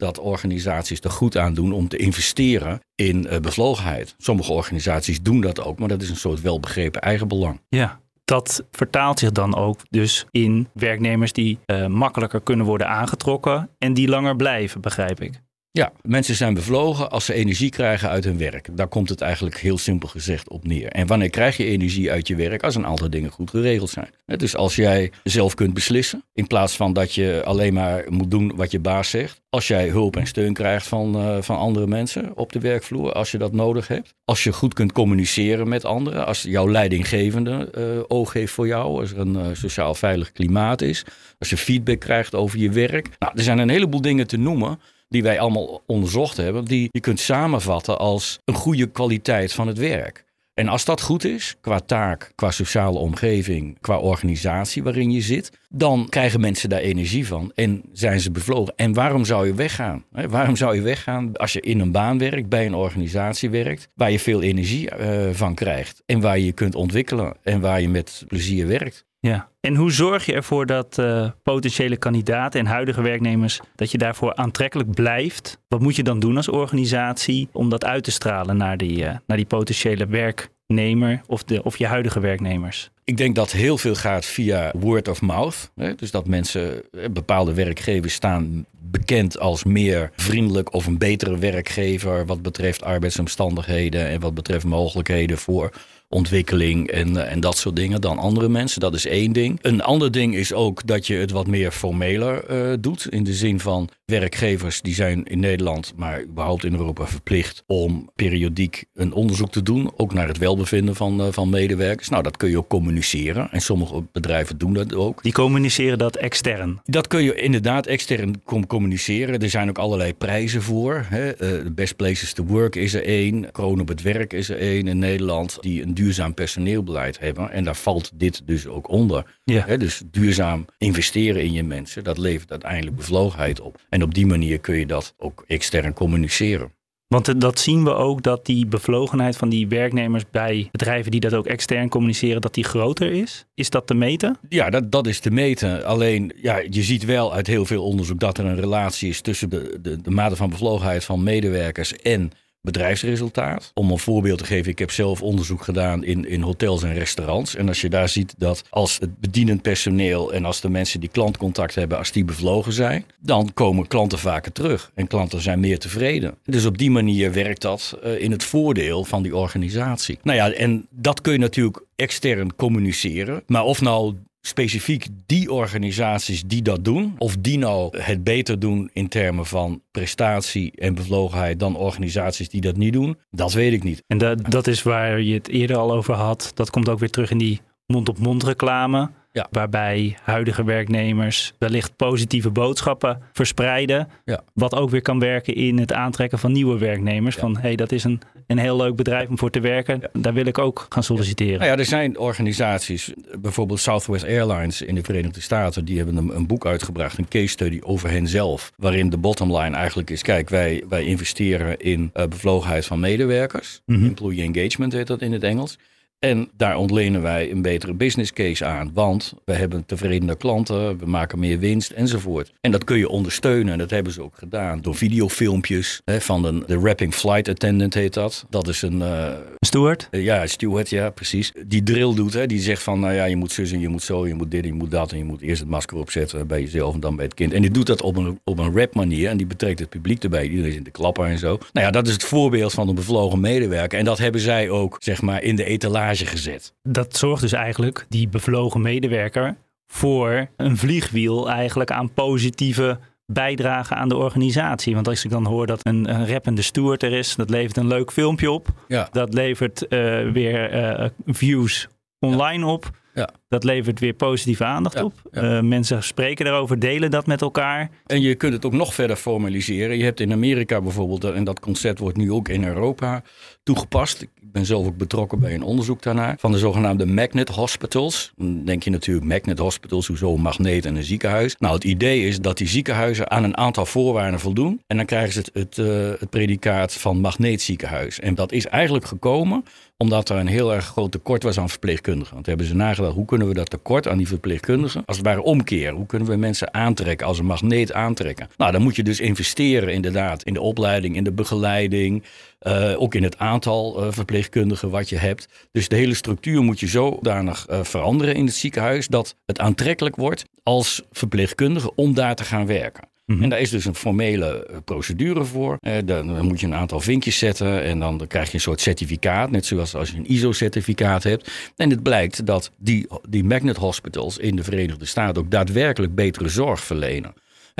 dat 0.00 0.18
organisaties 0.18 1.00
er 1.00 1.10
goed 1.10 1.36
aan 1.36 1.54
doen 1.54 1.72
om 1.72 1.88
te 1.88 1.96
investeren 1.96 2.80
in 2.94 3.26
uh, 3.30 3.38
bevlogenheid. 3.38 4.14
Sommige 4.18 4.52
organisaties 4.52 5.22
doen 5.22 5.40
dat 5.40 5.64
ook, 5.64 5.78
maar 5.78 5.88
dat 5.88 6.02
is 6.02 6.10
een 6.10 6.16
soort 6.16 6.40
welbegrepen 6.40 7.00
eigenbelang. 7.00 7.60
Ja, 7.68 8.00
dat 8.24 8.64
vertaalt 8.70 9.18
zich 9.18 9.32
dan 9.32 9.56
ook 9.56 9.80
dus 9.90 10.26
in 10.30 10.68
werknemers 10.72 11.32
die 11.32 11.58
uh, 11.66 11.86
makkelijker 11.86 12.40
kunnen 12.40 12.66
worden 12.66 12.88
aangetrokken 12.88 13.70
en 13.78 13.94
die 13.94 14.08
langer 14.08 14.36
blijven, 14.36 14.80
begrijp 14.80 15.20
ik. 15.20 15.40
Ja, 15.72 15.92
mensen 16.02 16.34
zijn 16.34 16.54
bevlogen 16.54 17.10
als 17.10 17.24
ze 17.24 17.34
energie 17.34 17.70
krijgen 17.70 18.08
uit 18.08 18.24
hun 18.24 18.38
werk. 18.38 18.68
Daar 18.72 18.88
komt 18.88 19.08
het 19.08 19.20
eigenlijk 19.20 19.58
heel 19.58 19.78
simpel 19.78 20.08
gezegd 20.08 20.48
op 20.48 20.66
neer. 20.66 20.88
En 20.88 21.06
wanneer 21.06 21.30
krijg 21.30 21.56
je 21.56 21.64
energie 21.64 22.10
uit 22.10 22.28
je 22.28 22.36
werk? 22.36 22.62
Als 22.62 22.74
een 22.74 22.86
aantal 22.86 23.10
dingen 23.10 23.30
goed 23.30 23.50
geregeld 23.50 23.90
zijn. 23.90 24.10
Dus 24.26 24.56
als 24.56 24.76
jij 24.76 25.12
zelf 25.24 25.54
kunt 25.54 25.74
beslissen, 25.74 26.24
in 26.32 26.46
plaats 26.46 26.76
van 26.76 26.92
dat 26.92 27.14
je 27.14 27.42
alleen 27.44 27.74
maar 27.74 28.04
moet 28.08 28.30
doen 28.30 28.52
wat 28.56 28.70
je 28.70 28.78
baas 28.78 29.10
zegt. 29.10 29.40
Als 29.48 29.68
jij 29.68 29.88
hulp 29.88 30.16
en 30.16 30.26
steun 30.26 30.52
krijgt 30.52 30.86
van, 30.86 31.16
uh, 31.16 31.42
van 31.42 31.56
andere 31.56 31.86
mensen 31.86 32.36
op 32.36 32.52
de 32.52 32.60
werkvloer, 32.60 33.12
als 33.12 33.30
je 33.30 33.38
dat 33.38 33.52
nodig 33.52 33.88
hebt. 33.88 34.14
Als 34.24 34.44
je 34.44 34.52
goed 34.52 34.74
kunt 34.74 34.92
communiceren 34.92 35.68
met 35.68 35.84
anderen. 35.84 36.26
Als 36.26 36.42
jouw 36.42 36.68
leidinggevende 36.68 37.72
uh, 37.78 37.84
oog 38.08 38.32
heeft 38.32 38.52
voor 38.52 38.66
jou. 38.66 39.00
Als 39.00 39.10
er 39.10 39.18
een 39.18 39.34
uh, 39.34 39.46
sociaal 39.52 39.94
veilig 39.94 40.32
klimaat 40.32 40.82
is. 40.82 41.04
Als 41.38 41.50
je 41.50 41.56
feedback 41.56 42.00
krijgt 42.00 42.34
over 42.34 42.58
je 42.58 42.70
werk. 42.70 43.08
Nou, 43.18 43.32
er 43.36 43.42
zijn 43.42 43.58
een 43.58 43.68
heleboel 43.68 44.00
dingen 44.00 44.26
te 44.26 44.36
noemen 44.36 44.78
die 45.10 45.22
wij 45.22 45.40
allemaal 45.40 45.82
onderzocht 45.86 46.36
hebben, 46.36 46.64
die 46.64 46.88
je 46.90 47.00
kunt 47.00 47.20
samenvatten 47.20 47.98
als 47.98 48.38
een 48.44 48.54
goede 48.54 48.86
kwaliteit 48.86 49.52
van 49.52 49.66
het 49.66 49.78
werk. 49.78 50.24
En 50.54 50.68
als 50.68 50.84
dat 50.84 51.00
goed 51.00 51.24
is, 51.24 51.56
qua 51.60 51.80
taak, 51.80 52.32
qua 52.34 52.50
sociale 52.50 52.98
omgeving, 52.98 53.78
qua 53.80 53.98
organisatie 53.98 54.82
waarin 54.82 55.10
je 55.10 55.20
zit, 55.20 55.52
dan 55.68 56.06
krijgen 56.08 56.40
mensen 56.40 56.68
daar 56.68 56.80
energie 56.80 57.26
van 57.26 57.52
en 57.54 57.82
zijn 57.92 58.20
ze 58.20 58.30
bevlogen. 58.30 58.74
En 58.76 58.94
waarom 58.94 59.24
zou 59.24 59.46
je 59.46 59.54
weggaan? 59.54 60.04
Waarom 60.10 60.56
zou 60.56 60.74
je 60.74 60.82
weggaan 60.82 61.36
als 61.36 61.52
je 61.52 61.60
in 61.60 61.80
een 61.80 61.92
baan 61.92 62.18
werkt, 62.18 62.48
bij 62.48 62.66
een 62.66 62.74
organisatie 62.74 63.50
werkt, 63.50 63.88
waar 63.94 64.10
je 64.10 64.18
veel 64.18 64.42
energie 64.42 64.90
uh, 64.98 65.30
van 65.32 65.54
krijgt 65.54 66.02
en 66.06 66.20
waar 66.20 66.38
je 66.38 66.44
je 66.44 66.52
kunt 66.52 66.74
ontwikkelen 66.74 67.36
en 67.42 67.60
waar 67.60 67.80
je 67.80 67.88
met 67.88 68.24
plezier 68.28 68.66
werkt? 68.66 69.08
Ja, 69.20 69.48
en 69.60 69.74
hoe 69.74 69.92
zorg 69.92 70.26
je 70.26 70.32
ervoor 70.32 70.66
dat 70.66 70.98
uh, 70.98 71.30
potentiële 71.42 71.96
kandidaten 71.96 72.60
en 72.60 72.66
huidige 72.66 73.02
werknemers, 73.02 73.60
dat 73.74 73.90
je 73.90 73.98
daarvoor 73.98 74.34
aantrekkelijk 74.34 74.90
blijft? 74.90 75.58
Wat 75.68 75.80
moet 75.80 75.96
je 75.96 76.02
dan 76.02 76.20
doen 76.20 76.36
als 76.36 76.48
organisatie 76.48 77.48
om 77.52 77.68
dat 77.68 77.84
uit 77.84 78.04
te 78.04 78.10
stralen 78.10 78.56
naar 78.56 78.76
die, 78.76 78.98
uh, 78.98 79.14
naar 79.26 79.36
die 79.36 79.46
potentiële 79.46 80.06
werknemer 80.06 81.20
of, 81.26 81.44
de, 81.44 81.62
of 81.62 81.78
je 81.78 81.86
huidige 81.86 82.20
werknemers? 82.20 82.90
Ik 83.04 83.16
denk 83.16 83.34
dat 83.34 83.52
heel 83.52 83.78
veel 83.78 83.94
gaat 83.94 84.24
via 84.24 84.72
word 84.78 85.08
of 85.08 85.20
mouth. 85.20 85.70
Hè? 85.74 85.94
Dus 85.94 86.10
dat 86.10 86.26
mensen, 86.26 86.82
eh, 86.92 87.08
bepaalde 87.10 87.54
werkgevers 87.54 88.14
staan 88.14 88.66
bekend 88.90 89.38
als 89.38 89.64
meer 89.64 90.10
vriendelijk 90.16 90.72
of 90.72 90.86
een 90.86 90.98
betere 90.98 91.38
werkgever 91.38 92.26
wat 92.26 92.42
betreft 92.42 92.82
arbeidsomstandigheden 92.82 94.08
en 94.08 94.20
wat 94.20 94.34
betreft 94.34 94.64
mogelijkheden 94.64 95.38
voor 95.38 95.72
ontwikkeling 96.12 96.88
en, 96.88 97.16
eh, 97.16 97.32
en 97.32 97.40
dat 97.40 97.56
soort 97.56 97.76
dingen 97.76 98.00
dan 98.00 98.18
andere 98.18 98.48
mensen. 98.48 98.80
Dat 98.80 98.94
is 98.94 99.06
één 99.06 99.32
ding. 99.32 99.58
Een 99.62 99.82
ander 99.82 100.10
ding 100.10 100.34
is 100.34 100.52
ook 100.52 100.86
dat 100.86 101.06
je 101.06 101.14
het 101.14 101.30
wat 101.30 101.46
meer 101.46 101.70
formeler 101.70 102.50
uh, 102.50 102.76
doet. 102.80 103.06
In 103.08 103.24
de 103.24 103.34
zin 103.34 103.60
van 103.60 103.88
werkgevers 104.04 104.80
die 104.80 104.94
zijn 104.94 105.24
in 105.24 105.40
Nederland, 105.40 105.92
maar 105.96 106.22
überhaupt 106.22 106.64
in 106.64 106.72
Europa 106.72 107.06
verplicht 107.06 107.62
om 107.66 108.10
periodiek 108.14 108.84
een 108.94 109.12
onderzoek 109.12 109.50
te 109.50 109.62
doen. 109.62 109.92
Ook 109.96 110.14
naar 110.14 110.28
het 110.28 110.38
welbevinden 110.38 110.94
van, 110.94 111.20
uh, 111.20 111.26
van 111.30 111.50
medewerkers. 111.50 112.08
Nou, 112.08 112.22
dat 112.22 112.36
kun 112.36 112.50
je 112.50 112.58
ook 112.58 112.68
communiceren. 112.68 113.50
En 113.50 113.60
sommige 113.60 114.04
bedrijven 114.12 114.58
doen 114.58 114.72
dat 114.72 114.94
ook. 114.94 115.22
Die 115.22 115.32
communiceren 115.32 115.98
dat 115.98 116.16
extern? 116.16 116.80
Dat 116.84 117.06
kun 117.06 117.22
je 117.22 117.34
inderdaad 117.34 117.86
extern 117.86 118.42
communiceren. 118.66 119.40
Er 119.40 119.50
zijn 119.50 119.68
ook 119.68 119.78
allerlei 119.78 120.14
prijzen 120.14 120.62
voor. 120.62 121.06
Hè. 121.08 121.32
Best 121.72 121.96
Places 121.96 122.32
to 122.32 122.44
Work 122.44 122.76
is 122.76 122.94
er 122.94 123.04
één. 123.04 123.50
Kroon 123.52 123.80
op 123.80 123.88
het 123.88 124.02
werk 124.02 124.32
is 124.32 124.48
er 124.48 124.58
één 124.58 124.88
in 124.88 124.98
Nederland. 124.98 125.58
Die 125.60 125.82
een 125.82 125.94
duurzaam 126.00 126.34
personeelbeleid 126.34 127.18
hebben. 127.18 127.50
En 127.50 127.64
daar 127.64 127.76
valt 127.76 128.10
dit 128.14 128.42
dus 128.44 128.66
ook 128.66 128.88
onder. 128.88 129.38
Ja. 129.44 129.76
dus 129.76 130.02
duurzaam 130.10 130.64
investeren 130.78 131.42
in 131.42 131.52
je 131.52 131.62
mensen, 131.62 132.04
dat 132.04 132.18
levert 132.18 132.50
uiteindelijk 132.50 132.96
bevlogenheid 132.96 133.60
op. 133.60 133.80
En 133.88 134.02
op 134.02 134.14
die 134.14 134.26
manier 134.26 134.58
kun 134.58 134.78
je 134.78 134.86
dat 134.86 135.14
ook 135.18 135.44
extern 135.46 135.92
communiceren. 135.92 136.72
Want 137.14 137.40
dat 137.40 137.58
zien 137.58 137.84
we 137.84 137.94
ook 137.94 138.22
dat 138.22 138.46
die 138.46 138.66
bevlogenheid 138.66 139.36
van 139.36 139.48
die 139.48 139.68
werknemers 139.68 140.24
bij 140.30 140.68
bedrijven 140.70 141.10
die 141.10 141.20
dat 141.20 141.34
ook 141.34 141.46
extern 141.46 141.88
communiceren, 141.88 142.40
dat 142.40 142.54
die 142.54 142.64
groter 142.64 143.12
is. 143.12 143.46
Is 143.54 143.70
dat 143.70 143.86
te 143.86 143.94
meten? 143.94 144.38
Ja, 144.48 144.70
dat, 144.70 144.92
dat 144.92 145.06
is 145.06 145.20
te 145.20 145.30
meten. 145.30 145.84
Alleen 145.84 146.32
ja, 146.36 146.62
je 146.70 146.82
ziet 146.82 147.04
wel 147.04 147.34
uit 147.34 147.46
heel 147.46 147.66
veel 147.66 147.84
onderzoek 147.84 148.20
dat 148.20 148.38
er 148.38 148.44
een 148.44 148.60
relatie 148.60 149.08
is 149.08 149.20
tussen 149.20 149.50
de, 149.50 149.78
de, 149.82 150.00
de 150.00 150.10
mate 150.10 150.36
van 150.36 150.50
bevlogenheid 150.50 151.04
van 151.04 151.22
medewerkers 151.22 151.96
en 151.96 152.30
bedrijfsresultaat. 152.62 153.70
Om 153.74 153.90
een 153.90 153.98
voorbeeld 153.98 154.38
te 154.38 154.44
geven, 154.44 154.70
ik 154.70 154.78
heb 154.78 154.90
zelf 154.90 155.22
onderzoek 155.22 155.62
gedaan 155.62 156.04
in, 156.04 156.28
in 156.28 156.40
hotels 156.40 156.82
en 156.82 156.94
restaurants. 156.94 157.54
En 157.54 157.68
als 157.68 157.80
je 157.80 157.88
daar 157.88 158.08
ziet 158.08 158.34
dat 158.38 158.62
als 158.70 158.98
het 158.98 159.20
bedienend 159.20 159.62
personeel 159.62 160.32
en 160.32 160.44
als 160.44 160.60
de 160.60 160.68
mensen 160.68 161.00
die 161.00 161.08
klantcontact 161.08 161.74
hebben, 161.74 161.98
als 161.98 162.12
die 162.12 162.24
bevlogen 162.24 162.72
zijn, 162.72 163.04
dan 163.20 163.50
komen 163.54 163.86
klanten 163.86 164.18
vaker 164.18 164.52
terug. 164.52 164.90
En 164.94 165.06
klanten 165.06 165.40
zijn 165.40 165.60
meer 165.60 165.78
tevreden. 165.78 166.34
Dus 166.44 166.64
op 166.64 166.78
die 166.78 166.90
manier 166.90 167.32
werkt 167.32 167.62
dat 167.62 167.98
uh, 168.04 168.20
in 168.22 168.30
het 168.30 168.44
voordeel 168.44 169.04
van 169.04 169.22
die 169.22 169.36
organisatie. 169.36 170.18
Nou 170.22 170.36
ja, 170.36 170.52
en 170.52 170.86
dat 170.90 171.20
kun 171.20 171.32
je 171.32 171.38
natuurlijk 171.38 171.84
extern 171.96 172.56
communiceren. 172.56 173.42
Maar 173.46 173.64
of 173.64 173.80
nou 173.80 174.14
specifiek 174.40 175.06
die 175.26 175.52
organisaties 175.52 176.42
die 176.42 176.62
dat 176.62 176.84
doen, 176.84 177.14
of 177.18 177.36
die 177.36 177.58
nou 177.58 177.98
het 177.98 178.24
beter 178.24 178.58
doen 178.58 178.90
in 178.92 179.08
termen 179.08 179.46
van 179.46 179.82
prestatie 179.90 180.72
en 180.74 180.94
bevlogenheid 180.94 181.58
dan 181.58 181.76
organisaties 181.76 182.48
die 182.48 182.60
dat 182.60 182.76
niet 182.76 182.92
doen, 182.92 183.18
dat 183.30 183.52
weet 183.52 183.72
ik 183.72 183.82
niet. 183.82 184.02
En 184.06 184.18
dat, 184.18 184.50
dat 184.50 184.66
is 184.66 184.82
waar 184.82 185.20
je 185.20 185.34
het 185.34 185.48
eerder 185.48 185.76
al 185.76 185.92
over 185.92 186.14
had. 186.14 186.50
Dat 186.54 186.70
komt 186.70 186.88
ook 186.88 186.98
weer 186.98 187.10
terug 187.10 187.30
in 187.30 187.38
die 187.38 187.60
mond-op-mond 187.86 188.42
reclame. 188.42 189.10
Ja. 189.32 189.46
Waarbij 189.50 190.16
huidige 190.22 190.64
werknemers 190.64 191.52
wellicht 191.58 191.96
positieve 191.96 192.50
boodschappen 192.50 193.22
verspreiden. 193.32 194.08
Ja. 194.24 194.42
Wat 194.54 194.74
ook 194.74 194.90
weer 194.90 195.02
kan 195.02 195.18
werken 195.18 195.54
in 195.54 195.78
het 195.78 195.92
aantrekken 195.92 196.38
van 196.38 196.52
nieuwe 196.52 196.78
werknemers. 196.78 197.36
Van 197.36 197.54
hé, 197.54 197.60
hey, 197.60 197.76
dat 197.76 197.92
is 197.92 198.04
een, 198.04 198.20
een 198.46 198.58
heel 198.58 198.76
leuk 198.76 198.96
bedrijf 198.96 199.28
om 199.28 199.38
voor 199.38 199.50
te 199.50 199.60
werken. 199.60 200.02
Daar 200.12 200.34
wil 200.34 200.46
ik 200.46 200.58
ook 200.58 200.86
gaan 200.88 201.02
solliciteren. 201.02 201.58
Nou 201.58 201.70
ja, 201.70 201.76
er 201.76 201.84
zijn 201.84 202.18
organisaties, 202.18 203.12
bijvoorbeeld 203.38 203.80
Southwest 203.80 204.24
Airlines 204.24 204.82
in 204.82 204.94
de 204.94 205.02
Verenigde 205.02 205.40
Staten. 205.40 205.84
Die 205.84 205.96
hebben 205.96 206.16
een, 206.16 206.36
een 206.36 206.46
boek 206.46 206.66
uitgebracht, 206.66 207.18
een 207.18 207.28
case 207.28 207.46
study 207.46 207.78
over 207.82 208.10
hen 208.10 208.28
zelf. 208.28 208.72
Waarin 208.76 209.10
de 209.10 209.18
bottom 209.18 209.56
line 209.56 209.76
eigenlijk 209.76 210.10
is: 210.10 210.22
kijk, 210.22 210.48
wij, 210.48 210.84
wij 210.88 211.04
investeren 211.04 211.78
in 211.78 212.10
uh, 212.14 212.26
bevlogenheid 212.26 212.86
van 212.86 213.00
medewerkers. 213.00 213.80
Mm 213.86 213.96
-hmm. 213.96 214.06
Employee 214.06 214.52
engagement 214.52 214.92
heet 214.92 215.06
dat 215.06 215.22
in 215.22 215.32
het 215.32 215.42
Engels. 215.42 215.78
En 216.20 216.48
daar 216.56 216.76
ontlenen 216.76 217.22
wij 217.22 217.50
een 217.50 217.62
betere 217.62 217.94
business 217.94 218.32
case 218.32 218.64
aan. 218.64 218.90
Want 218.94 219.34
we 219.44 219.52
hebben 219.52 219.86
tevredene 219.86 220.36
klanten, 220.36 220.98
we 220.98 221.06
maken 221.06 221.38
meer 221.38 221.58
winst 221.58 221.90
enzovoort. 221.90 222.52
En 222.60 222.70
dat 222.70 222.84
kun 222.84 222.98
je 222.98 223.08
ondersteunen. 223.08 223.72
En 223.72 223.78
dat 223.78 223.90
hebben 223.90 224.12
ze 224.12 224.22
ook 224.22 224.34
gedaan 224.36 224.80
door 224.80 224.94
videofilmpjes. 224.94 226.00
Hè, 226.04 226.20
van 226.20 226.42
de, 226.42 226.62
de 226.66 226.76
Rapping 226.76 227.14
Flight 227.14 227.48
Attendant 227.48 227.94
heet 227.94 228.14
dat. 228.14 228.46
Dat 228.50 228.68
is 228.68 228.82
een... 228.82 228.98
Uh, 228.98 229.32
steward? 229.58 230.08
Uh, 230.10 230.24
ja, 230.24 230.46
steward, 230.46 230.90
ja, 230.90 231.10
precies. 231.10 231.52
Die 231.66 231.82
drill 231.82 232.14
doet. 232.14 232.32
Hè, 232.32 232.46
die 232.46 232.60
zegt 232.60 232.82
van, 232.82 233.00
nou 233.00 233.14
ja, 233.14 233.24
je 233.24 233.36
moet 233.36 233.52
zus 233.52 233.72
en 233.72 233.80
je 233.80 233.88
moet 233.88 234.02
zo, 234.02 234.26
je 234.26 234.34
moet 234.34 234.50
dit, 234.50 234.64
je 234.64 234.72
moet 234.72 234.90
dat. 234.90 235.12
En 235.12 235.18
je 235.18 235.24
moet 235.24 235.40
eerst 235.40 235.60
het 235.60 235.70
masker 235.70 235.96
opzetten 235.96 236.46
bij 236.46 236.60
jezelf 236.60 236.94
en 236.94 237.00
dan 237.00 237.16
bij 237.16 237.24
het 237.24 237.34
kind. 237.34 237.52
En 237.52 237.62
die 237.62 237.70
doet 237.70 237.86
dat 237.86 238.02
op 238.02 238.16
een, 238.16 238.40
op 238.44 238.58
een 238.58 238.76
rap 238.76 238.94
manier. 238.94 239.28
En 239.28 239.36
die 239.36 239.46
betrekt 239.46 239.78
het 239.78 239.88
publiek 239.88 240.22
erbij. 240.22 240.42
Iedereen 240.42 240.70
is 240.70 240.76
in 240.76 240.82
de 240.82 240.90
klapper 240.90 241.24
en 241.24 241.38
zo. 241.38 241.58
Nou 241.72 241.86
ja, 241.86 241.92
dat 241.92 242.06
is 242.06 242.12
het 242.12 242.24
voorbeeld 242.24 242.72
van 242.72 242.88
een 242.88 242.94
bevlogen 242.94 243.40
medewerker. 243.40 243.98
En 243.98 244.04
dat 244.04 244.18
hebben 244.18 244.40
zij 244.40 244.70
ook, 244.70 244.96
zeg 244.98 245.22
maar, 245.22 245.42
in 245.42 245.56
de 245.56 245.64
etalage 245.64 246.09
gezet. 246.18 246.74
Dat 246.82 247.16
zorgt 247.16 247.42
dus 247.42 247.52
eigenlijk, 247.52 248.06
die 248.08 248.28
bevlogen 248.28 248.80
medewerker, 248.80 249.56
voor 249.86 250.48
een 250.56 250.76
vliegwiel 250.76 251.50
eigenlijk 251.50 251.90
aan 251.90 252.12
positieve 252.12 252.98
bijdrage 253.26 253.94
aan 253.94 254.08
de 254.08 254.16
organisatie. 254.16 254.94
Want 254.94 255.08
als 255.08 255.24
ik 255.24 255.30
dan 255.30 255.46
hoor 255.46 255.66
dat 255.66 255.86
een, 255.86 256.14
een 256.14 256.28
rappende 256.28 256.62
steward 256.62 257.02
er 257.02 257.12
is, 257.12 257.34
dat 257.36 257.50
levert 257.50 257.76
een 257.76 257.86
leuk 257.86 258.12
filmpje 258.12 258.50
op. 258.50 258.68
Ja. 258.88 259.08
Dat 259.12 259.34
levert 259.34 259.82
uh, 259.82 259.88
weer 260.32 260.74
uh, 260.74 261.08
views 261.26 261.88
online 262.18 262.64
ja. 262.64 262.72
op. 262.72 262.90
Ja. 263.14 263.28
Dat 263.48 263.64
levert 263.64 264.00
weer 264.00 264.12
positieve 264.12 264.64
aandacht 264.64 265.02
op. 265.02 265.12
Uh, 265.32 265.60
mensen 265.60 266.02
spreken 266.02 266.46
erover, 266.46 266.78
delen 266.78 267.10
dat 267.10 267.26
met 267.26 267.42
elkaar. 267.42 267.90
En 268.06 268.20
je 268.20 268.34
kunt 268.34 268.52
het 268.52 268.64
ook 268.64 268.72
nog 268.72 268.94
verder 268.94 269.16
formaliseren. 269.16 269.96
Je 269.96 270.04
hebt 270.04 270.20
in 270.20 270.32
Amerika 270.32 270.80
bijvoorbeeld, 270.80 271.24
en 271.24 271.44
dat 271.44 271.60
concept 271.60 271.98
wordt 271.98 272.16
nu 272.16 272.32
ook 272.32 272.48
in 272.48 272.64
Europa 272.64 273.22
toegepast. 273.62 274.22
Ik 274.22 274.28
ben 274.52 274.66
zelf 274.66 274.86
ook 274.86 274.96
betrokken 274.96 275.38
bij 275.38 275.54
een 275.54 275.62
onderzoek 275.62 276.02
daarnaar. 276.02 276.36
Van 276.38 276.52
de 276.52 276.58
zogenaamde 276.58 277.06
magnet 277.06 277.48
hospitals. 277.48 278.32
Dan 278.36 278.64
denk 278.64 278.82
je 278.82 278.90
natuurlijk 278.90 279.26
magnet 279.26 279.58
hospitals, 279.58 280.06
hoezo 280.06 280.34
een 280.34 280.40
magneet 280.40 280.84
en 280.84 280.96
een 280.96 281.04
ziekenhuis. 281.04 281.56
Nou, 281.58 281.74
het 281.74 281.84
idee 281.84 282.26
is 282.26 282.40
dat 282.40 282.58
die 282.58 282.68
ziekenhuizen 282.68 283.30
aan 283.30 283.44
een 283.44 283.56
aantal 283.56 283.86
voorwaarden 283.86 284.40
voldoen. 284.40 284.82
En 284.86 284.96
dan 284.96 285.06
krijgen 285.06 285.32
ze 285.32 285.38
het, 285.38 285.50
het, 285.52 285.76
uh, 285.78 286.10
het 286.18 286.30
predicaat 286.30 286.92
van 286.92 287.20
magneetziekenhuis. 287.20 288.20
En 288.20 288.34
dat 288.34 288.52
is 288.52 288.66
eigenlijk 288.66 289.04
gekomen 289.04 289.64
omdat 290.02 290.28
er 290.28 290.36
een 290.36 290.46
heel 290.46 290.74
erg 290.74 290.84
groot 290.84 291.12
tekort 291.12 291.42
was 291.42 291.58
aan 291.58 291.68
verpleegkundigen. 291.68 292.34
Want 292.34 292.46
hebben 292.46 292.66
ze 292.66 292.74
nagedacht, 292.74 293.14
hoe 293.14 293.24
kunnen 293.24 293.48
we 293.48 293.54
dat 293.54 293.70
tekort 293.70 294.08
aan 294.08 294.16
die 294.16 294.28
verpleegkundigen 294.28 295.02
als 295.06 295.16
het 295.16 295.26
ware 295.26 295.42
omkeren? 295.42 295.94
Hoe 295.94 296.06
kunnen 296.06 296.28
we 296.28 296.36
mensen 296.36 296.74
aantrekken 296.74 297.26
als 297.26 297.38
een 297.38 297.46
magneet 297.46 297.92
aantrekken? 297.92 298.48
Nou, 298.56 298.72
dan 298.72 298.82
moet 298.82 298.96
je 298.96 299.02
dus 299.02 299.20
investeren 299.20 299.92
inderdaad 299.92 300.42
in 300.42 300.52
de 300.52 300.60
opleiding, 300.60 301.16
in 301.16 301.24
de 301.24 301.32
begeleiding, 301.32 302.22
uh, 302.62 303.00
ook 303.00 303.14
in 303.14 303.22
het 303.22 303.38
aantal 303.38 304.02
uh, 304.02 304.12
verpleegkundigen 304.12 304.90
wat 304.90 305.08
je 305.08 305.16
hebt. 305.16 305.48
Dus 305.72 305.88
de 305.88 305.96
hele 305.96 306.14
structuur 306.14 306.62
moet 306.62 306.80
je 306.80 306.86
zodanig 306.86 307.66
uh, 307.70 307.82
veranderen 307.82 308.34
in 308.34 308.46
het 308.46 308.54
ziekenhuis 308.54 309.08
dat 309.08 309.36
het 309.46 309.58
aantrekkelijk 309.58 310.16
wordt 310.16 310.44
als 310.62 311.02
verpleegkundige 311.12 311.94
om 311.94 312.14
daar 312.14 312.34
te 312.34 312.44
gaan 312.44 312.66
werken. 312.66 313.08
Mhm. 313.30 313.42
En 313.42 313.48
daar 313.48 313.60
is 313.60 313.70
dus 313.70 313.84
een 313.84 313.94
formele 313.94 314.66
procedure 314.84 315.44
voor. 315.44 315.78
dan, 316.04 316.46
moet 316.46 316.60
je 316.60 316.66
een 316.66 316.74
aantal 316.74 317.00
vinkjes 317.00 317.38
zetten 317.38 317.82
en 317.82 317.98
dan, 317.98 318.18
dan 318.18 318.26
krijg 318.26 318.48
je 318.48 318.54
een 318.54 318.60
soort 318.60 318.80
certificaat. 318.80 319.50
Net 319.50 319.66
zoals 319.66 319.94
als 319.94 320.10
je 320.10 320.16
een 320.16 320.30
ISO-certificaat 320.30 321.22
hebt. 321.22 321.50
En 321.76 321.90
het 321.90 322.02
blijkt 322.02 322.46
dat 322.46 322.70
die, 322.78 323.06
die 323.28 323.44
magnet 323.44 323.76
hospitals 323.76 324.38
in 324.38 324.56
de 324.56 324.64
Verenigde 324.64 325.04
Staten 325.04 325.42
ook 325.42 325.50
daadwerkelijk 325.50 326.14
betere 326.14 326.48
zorg 326.48 326.80
verlenen 326.80 327.34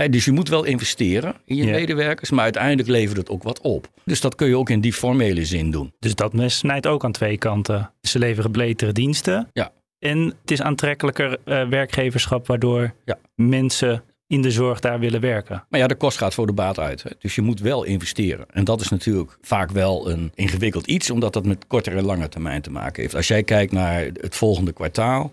dus 0.08 0.24
je 0.24 0.32
moet 0.32 0.48
wel 0.48 0.64
investeren 0.64 1.34
in 1.44 1.56
je 1.56 1.64
medewerkers, 1.64 2.30
maar 2.30 2.44
uiteindelijk 2.44 2.88
levert 2.88 3.16
het 3.16 3.30
ook 3.30 3.42
wat 3.42 3.60
op. 3.60 3.88
Dus 4.04 4.20
dat 4.20 4.34
kun 4.34 4.48
je 4.48 4.56
ook 4.56 4.70
in 4.70 4.80
die 4.80 4.92
formele 4.92 5.44
zin 5.44 5.70
doen. 5.70 5.92
Dus 5.98 6.14
dat 6.14 6.32
mes 6.32 6.58
snijdt 6.58 6.86
ook 6.86 7.04
aan 7.04 7.12
twee 7.12 7.38
kanten. 7.38 7.92
Ze 8.00 8.18
leveren 8.18 8.52
betere 8.52 8.92
diensten. 8.92 9.48
Ja. 9.52 9.72
En 9.98 10.34
het 10.40 10.50
is 10.50 10.62
aantrekkelijker 10.62 11.38
uh, 11.44 11.68
werkgeverschap, 11.68 12.46
waardoor 12.46 12.94
ja. 13.04 13.18
mensen 13.34 14.02
in 14.30 14.42
de 14.42 14.50
zorg 14.50 14.80
daar 14.80 14.98
willen 14.98 15.20
werken. 15.20 15.64
Maar 15.68 15.80
ja, 15.80 15.86
de 15.86 15.94
kost 15.94 16.18
gaat 16.18 16.34
voor 16.34 16.46
de 16.46 16.52
baat 16.52 16.78
uit. 16.78 17.02
Hè. 17.02 17.10
Dus 17.18 17.34
je 17.34 17.42
moet 17.42 17.60
wel 17.60 17.84
investeren. 17.84 18.46
En 18.52 18.64
dat 18.64 18.80
is 18.80 18.88
natuurlijk 18.88 19.38
vaak 19.42 19.70
wel 19.70 20.10
een 20.10 20.32
ingewikkeld 20.34 20.86
iets, 20.86 21.10
omdat 21.10 21.32
dat 21.32 21.44
met 21.44 21.66
kortere 21.66 21.96
en 21.96 22.04
lange 22.04 22.28
termijn 22.28 22.62
te 22.62 22.70
maken 22.70 23.02
heeft. 23.02 23.14
Als 23.14 23.28
jij 23.28 23.42
kijkt 23.42 23.72
naar 23.72 24.10
het 24.20 24.36
volgende 24.36 24.72
kwartaal, 24.72 25.30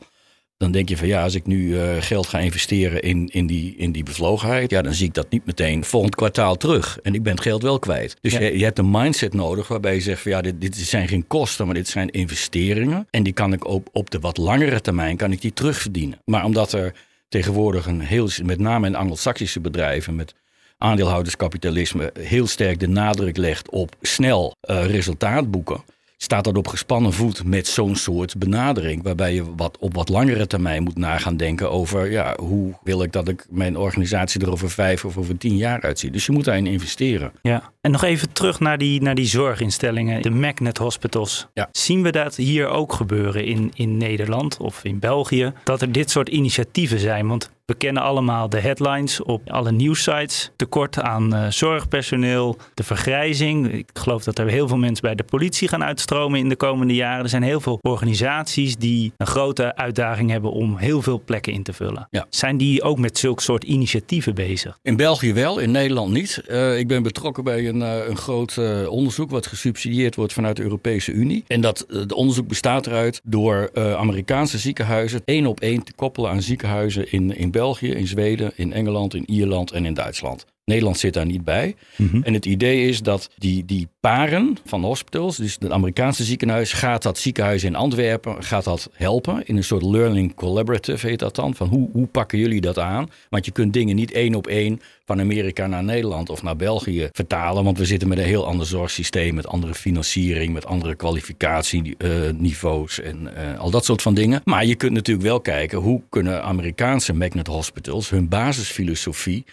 dan 0.57 0.71
denk 0.71 0.89
je 0.89 0.97
van 0.97 1.07
ja, 1.07 1.23
als 1.23 1.35
ik 1.35 1.45
nu 1.45 1.67
uh, 1.67 1.81
geld 1.99 2.27
ga 2.27 2.39
investeren 2.39 3.01
in, 3.01 3.29
in, 3.31 3.47
die, 3.47 3.75
in 3.75 3.91
die 3.91 4.03
bevlogenheid, 4.03 4.71
ja, 4.71 4.81
dan 4.81 4.93
zie 4.93 5.07
ik 5.07 5.13
dat 5.13 5.29
niet 5.29 5.45
meteen 5.45 5.83
volgend 5.83 6.15
kwartaal 6.15 6.55
terug. 6.55 6.99
En 7.01 7.13
ik 7.13 7.23
ben 7.23 7.33
het 7.33 7.41
geld 7.41 7.61
wel 7.61 7.79
kwijt. 7.79 8.17
Dus 8.21 8.33
je, 8.33 8.57
je, 8.57 8.63
hebt 8.63 8.79
een 8.79 8.91
mindset 8.91 9.33
nodig 9.33 9.67
waarbij 9.67 9.93
je 9.93 10.01
zegt 10.01 10.21
van 10.21 10.31
ja, 10.31 10.41
dit, 10.41 10.61
dit 10.61 10.77
zijn 10.77 11.07
geen 11.07 11.27
kosten, 11.27 11.65
maar 11.65 11.75
dit 11.75 11.87
zijn 11.87 12.09
investeringen. 12.09 13.07
En 13.09 13.23
die 13.23 13.33
kan 13.33 13.53
ik 13.53 13.67
op, 13.67 13.89
op 13.91 14.09
de 14.09 14.19
wat 14.19 14.37
langere 14.37 14.81
termijn 14.81 15.17
kan 15.17 15.31
ik 15.31 15.41
die 15.41 15.53
terugverdienen. 15.53 16.19
Maar 16.25 16.45
omdat 16.45 16.73
er 16.73 16.93
tegenwoordig 17.27 17.85
een 17.85 18.01
heel, 18.01 18.29
met 18.43 18.59
name 18.59 18.87
in 18.87 18.95
Anglo-Saxische 18.95 19.59
bedrijven 19.59 20.15
met 20.15 20.33
aandeelhouderskapitalisme 20.77 22.11
heel 22.19 22.47
sterk 22.47 22.79
de 22.79 22.87
nadruk 22.87 23.37
legt 23.37 23.69
op 23.69 23.95
snel 24.01 24.55
uh, 24.69 24.85
resultaat 24.85 25.51
boeken 25.51 25.83
staat 26.17 26.43
dat 26.43 26.57
op 26.57 26.67
gespannen 26.67 27.13
voet 27.13 27.43
met 27.43 27.67
zo'n 27.67 27.95
soort 27.95 28.37
benadering. 28.37 29.03
Waarbij 29.03 29.33
je 29.33 29.55
wat, 29.55 29.77
op 29.79 29.93
wat 29.93 30.09
langere 30.09 30.47
termijn 30.47 30.83
moet 30.83 30.97
nagaan 30.97 31.37
denken 31.37 31.71
over 31.71 32.11
ja, 32.11 32.35
hoe 32.39 32.73
wil 32.83 33.03
ik 33.03 33.11
dat 33.11 33.27
ik 33.27 33.45
mijn 33.49 33.77
organisatie 33.77 34.41
er 34.41 34.51
over 34.51 34.69
vijf 34.69 35.05
of 35.05 35.17
over 35.17 35.37
tien 35.37 35.57
jaar 35.57 35.81
uitzie. 35.81 36.11
Dus 36.11 36.25
je 36.25 36.31
moet 36.31 36.45
daarin 36.45 36.67
investeren. 36.67 37.31
Ja, 37.41 37.71
en 37.81 37.91
nog 37.91 38.03
even 38.03 38.31
terug 38.31 38.59
naar 38.59 38.77
die, 38.77 39.01
naar 39.01 39.15
die 39.15 39.25
zorginstellingen, 39.25 40.21
de 40.21 40.29
Magnet 40.29 40.77
Hospitals. 40.77 41.47
Ja. 41.53 41.69
Zien 41.71 42.03
we 42.03 42.11
dat 42.11 42.35
hier 42.35 42.67
ook 42.67 42.93
gebeuren 42.93 43.45
in, 43.45 43.71
in 43.75 43.97
Nederland 43.97 44.57
of 44.57 44.83
in 44.83 44.99
België? 44.99 45.53
Dat 45.63 45.81
er 45.81 45.91
dit 45.91 46.09
soort 46.09 46.29
initiatieven 46.29 46.99
zijn? 46.99 47.27
Want 47.27 47.49
we 47.67 47.75
kennen 47.75 48.03
allemaal 48.03 48.49
de 48.49 48.59
headlines 48.59 49.23
op 49.23 49.49
alle 49.49 49.71
nieuwsites. 49.71 50.51
Tekort 50.55 51.01
aan 51.01 51.35
uh, 51.35 51.47
zorgpersoneel, 51.49 52.57
de 52.73 52.83
vergrijzing. 52.83 53.73
Ik 53.73 53.89
geloof 53.93 54.23
dat 54.23 54.39
er 54.39 54.47
heel 54.47 54.67
veel 54.67 54.77
mensen 54.77 55.01
bij 55.01 55.15
de 55.15 55.23
politie 55.23 55.67
gaan 55.67 55.83
uitstromen 55.83 56.39
in 56.39 56.49
de 56.49 56.55
komende 56.55 56.93
jaren. 56.95 57.23
Er 57.23 57.29
zijn 57.29 57.43
heel 57.43 57.59
veel 57.59 57.79
organisaties 57.81 58.77
die 58.77 59.13
een 59.17 59.27
grote 59.27 59.75
uitdaging 59.75 60.29
hebben 60.29 60.51
om 60.51 60.77
heel 60.77 61.01
veel 61.01 61.21
plekken 61.25 61.53
in 61.53 61.63
te 61.63 61.73
vullen. 61.73 62.07
Ja. 62.11 62.25
Zijn 62.29 62.57
die 62.57 62.83
ook 62.83 62.97
met 62.97 63.17
zulke 63.17 63.41
soort 63.41 63.63
initiatieven 63.63 64.35
bezig? 64.35 64.79
In 64.81 64.95
België 64.95 65.33
wel, 65.33 65.59
in 65.59 65.71
Nederland 65.71 66.11
niet. 66.11 66.43
Uh, 66.47 66.79
ik 66.79 66.87
ben 66.87 67.03
betrokken 67.03 67.43
bij 67.43 67.67
een, 67.67 67.81
uh, 67.81 68.07
een 68.07 68.17
groot 68.17 68.57
onderzoek 68.87 69.29
wat 69.29 69.47
gesubsidieerd 69.47 70.15
wordt 70.15 70.33
vanuit 70.33 70.55
de 70.55 70.63
Europese 70.63 71.11
Unie. 71.11 71.43
En 71.47 71.61
dat 71.61 71.85
het 71.89 72.13
onderzoek 72.13 72.47
bestaat 72.47 72.87
eruit 72.87 73.21
door 73.23 73.69
Amerikaanse 73.97 74.57
ziekenhuizen 74.57 75.21
één 75.25 75.45
op 75.45 75.59
één 75.59 75.83
te 75.83 75.93
koppelen 75.93 76.31
aan 76.31 76.41
ziekenhuizen 76.41 77.11
in, 77.11 77.37
in 77.37 77.55
België, 77.57 77.91
in 77.91 78.07
Zweden, 78.07 78.51
in 78.55 78.73
Engeland, 78.73 79.13
in 79.13 79.25
Ierland 79.25 79.71
en 79.71 79.85
in 79.85 79.93
Duitsland. 79.93 80.45
Nederland 80.67 80.97
zit 80.97 81.13
daar 81.13 81.25
niet 81.25 81.43
bij. 81.43 81.75
Mm 81.95 82.09
-hmm. 82.11 82.23
En 82.23 82.33
het 82.33 82.45
idee 82.45 82.87
is 82.87 83.01
dat 83.01 83.29
die, 83.37 83.65
die 83.65 83.87
paren 83.99 84.57
van 84.65 84.83
hospitals, 84.83 85.37
dus 85.37 85.57
het 85.59 85.71
Amerikaanse 85.71 86.23
ziekenhuis, 86.23 86.73
gaat 86.73 87.03
dat 87.03 87.17
ziekenhuis 87.17 87.63
in 87.63 87.75
Antwerpen 87.75 88.43
gaat 88.43 88.63
dat 88.63 88.89
helpen. 88.93 89.45
In 89.45 89.57
een 89.57 89.63
soort 89.63 89.83
learning 89.83 90.35
collaborative 90.35 91.07
heet 91.07 91.19
dat 91.19 91.35
dan. 91.35 91.55
Van 91.55 91.67
hoe, 91.67 91.89
hoe 91.91 92.07
pakken 92.07 92.39
jullie 92.39 92.61
dat 92.61 92.79
aan? 92.79 93.09
Want 93.29 93.45
je 93.45 93.51
kunt 93.51 93.73
dingen 93.73 93.95
niet 93.95 94.11
één 94.11 94.35
op 94.35 94.47
één 94.47 94.81
van 95.05 95.19
Amerika 95.19 95.67
naar 95.67 95.83
Nederland 95.83 96.29
of 96.29 96.43
naar 96.43 96.55
België 96.55 97.09
vertalen. 97.11 97.63
Want 97.63 97.77
we 97.77 97.85
zitten 97.85 98.07
met 98.07 98.17
een 98.17 98.23
heel 98.23 98.45
ander 98.45 98.65
zorgsysteem, 98.65 99.35
met 99.35 99.47
andere 99.47 99.73
financiering, 99.73 100.53
met 100.53 100.65
andere 100.65 100.95
kwalificatieniveaus 100.95 102.99
en 102.99 103.29
uh, 103.37 103.59
al 103.59 103.69
dat 103.69 103.85
soort 103.85 104.01
van 104.01 104.13
dingen. 104.13 104.41
Maar 104.43 104.65
je 104.65 104.75
kunt 104.75 104.93
natuurlijk 104.93 105.27
wel 105.27 105.39
kijken 105.39 105.77
hoe 105.77 106.01
kunnen 106.09 106.43
Amerikaanse 106.43 107.13
magnet 107.13 107.47
hospitals 107.47 108.09
hun 108.09 108.27
basisfilosofie 108.27 109.45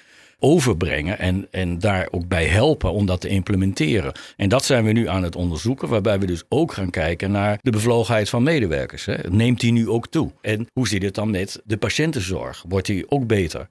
overbrengen 0.45 1.19
en, 1.19 1.47
en 1.51 1.79
daar 1.79 2.09
ook 2.11 2.29
bij 2.29 2.45
helpen 2.45 2.93
om 2.93 3.07
dat 3.07 3.21
te 3.21 3.29
implementeren. 3.29 4.13
En 4.37 4.49
dat 4.49 4.65
zijn 4.65 4.85
we 4.85 4.93
nu 4.93 5.09
aan 5.09 5.23
het 5.23 5.37
onderzoeken, 5.37 5.89
waarbij 5.89 6.19
we 6.19 6.27
dus 6.27 6.43
ook 6.49 6.73
gaan 6.73 6.91
kijken 6.91 7.31
naar 7.31 7.59
de 7.63 7.71
bevlogenheid 7.71 8.29
van 8.29 8.43
medewerkers. 8.43 9.05
Hè. 9.05 9.17
Neemt 9.29 9.61
die 9.61 9.73
nu 9.73 9.89
ook 9.89 10.07
toe? 10.09 10.31
En 10.41 10.67
hoe 10.73 10.89
zit 10.89 11.03
het 11.03 11.15
dan 11.15 11.31
met 11.31 11.63
de 11.65 11.77
patiëntenzorg? 11.77 12.65
Wordt 12.69 12.87
die 12.87 13.11
ook 13.11 13.27
beter? 13.27 13.69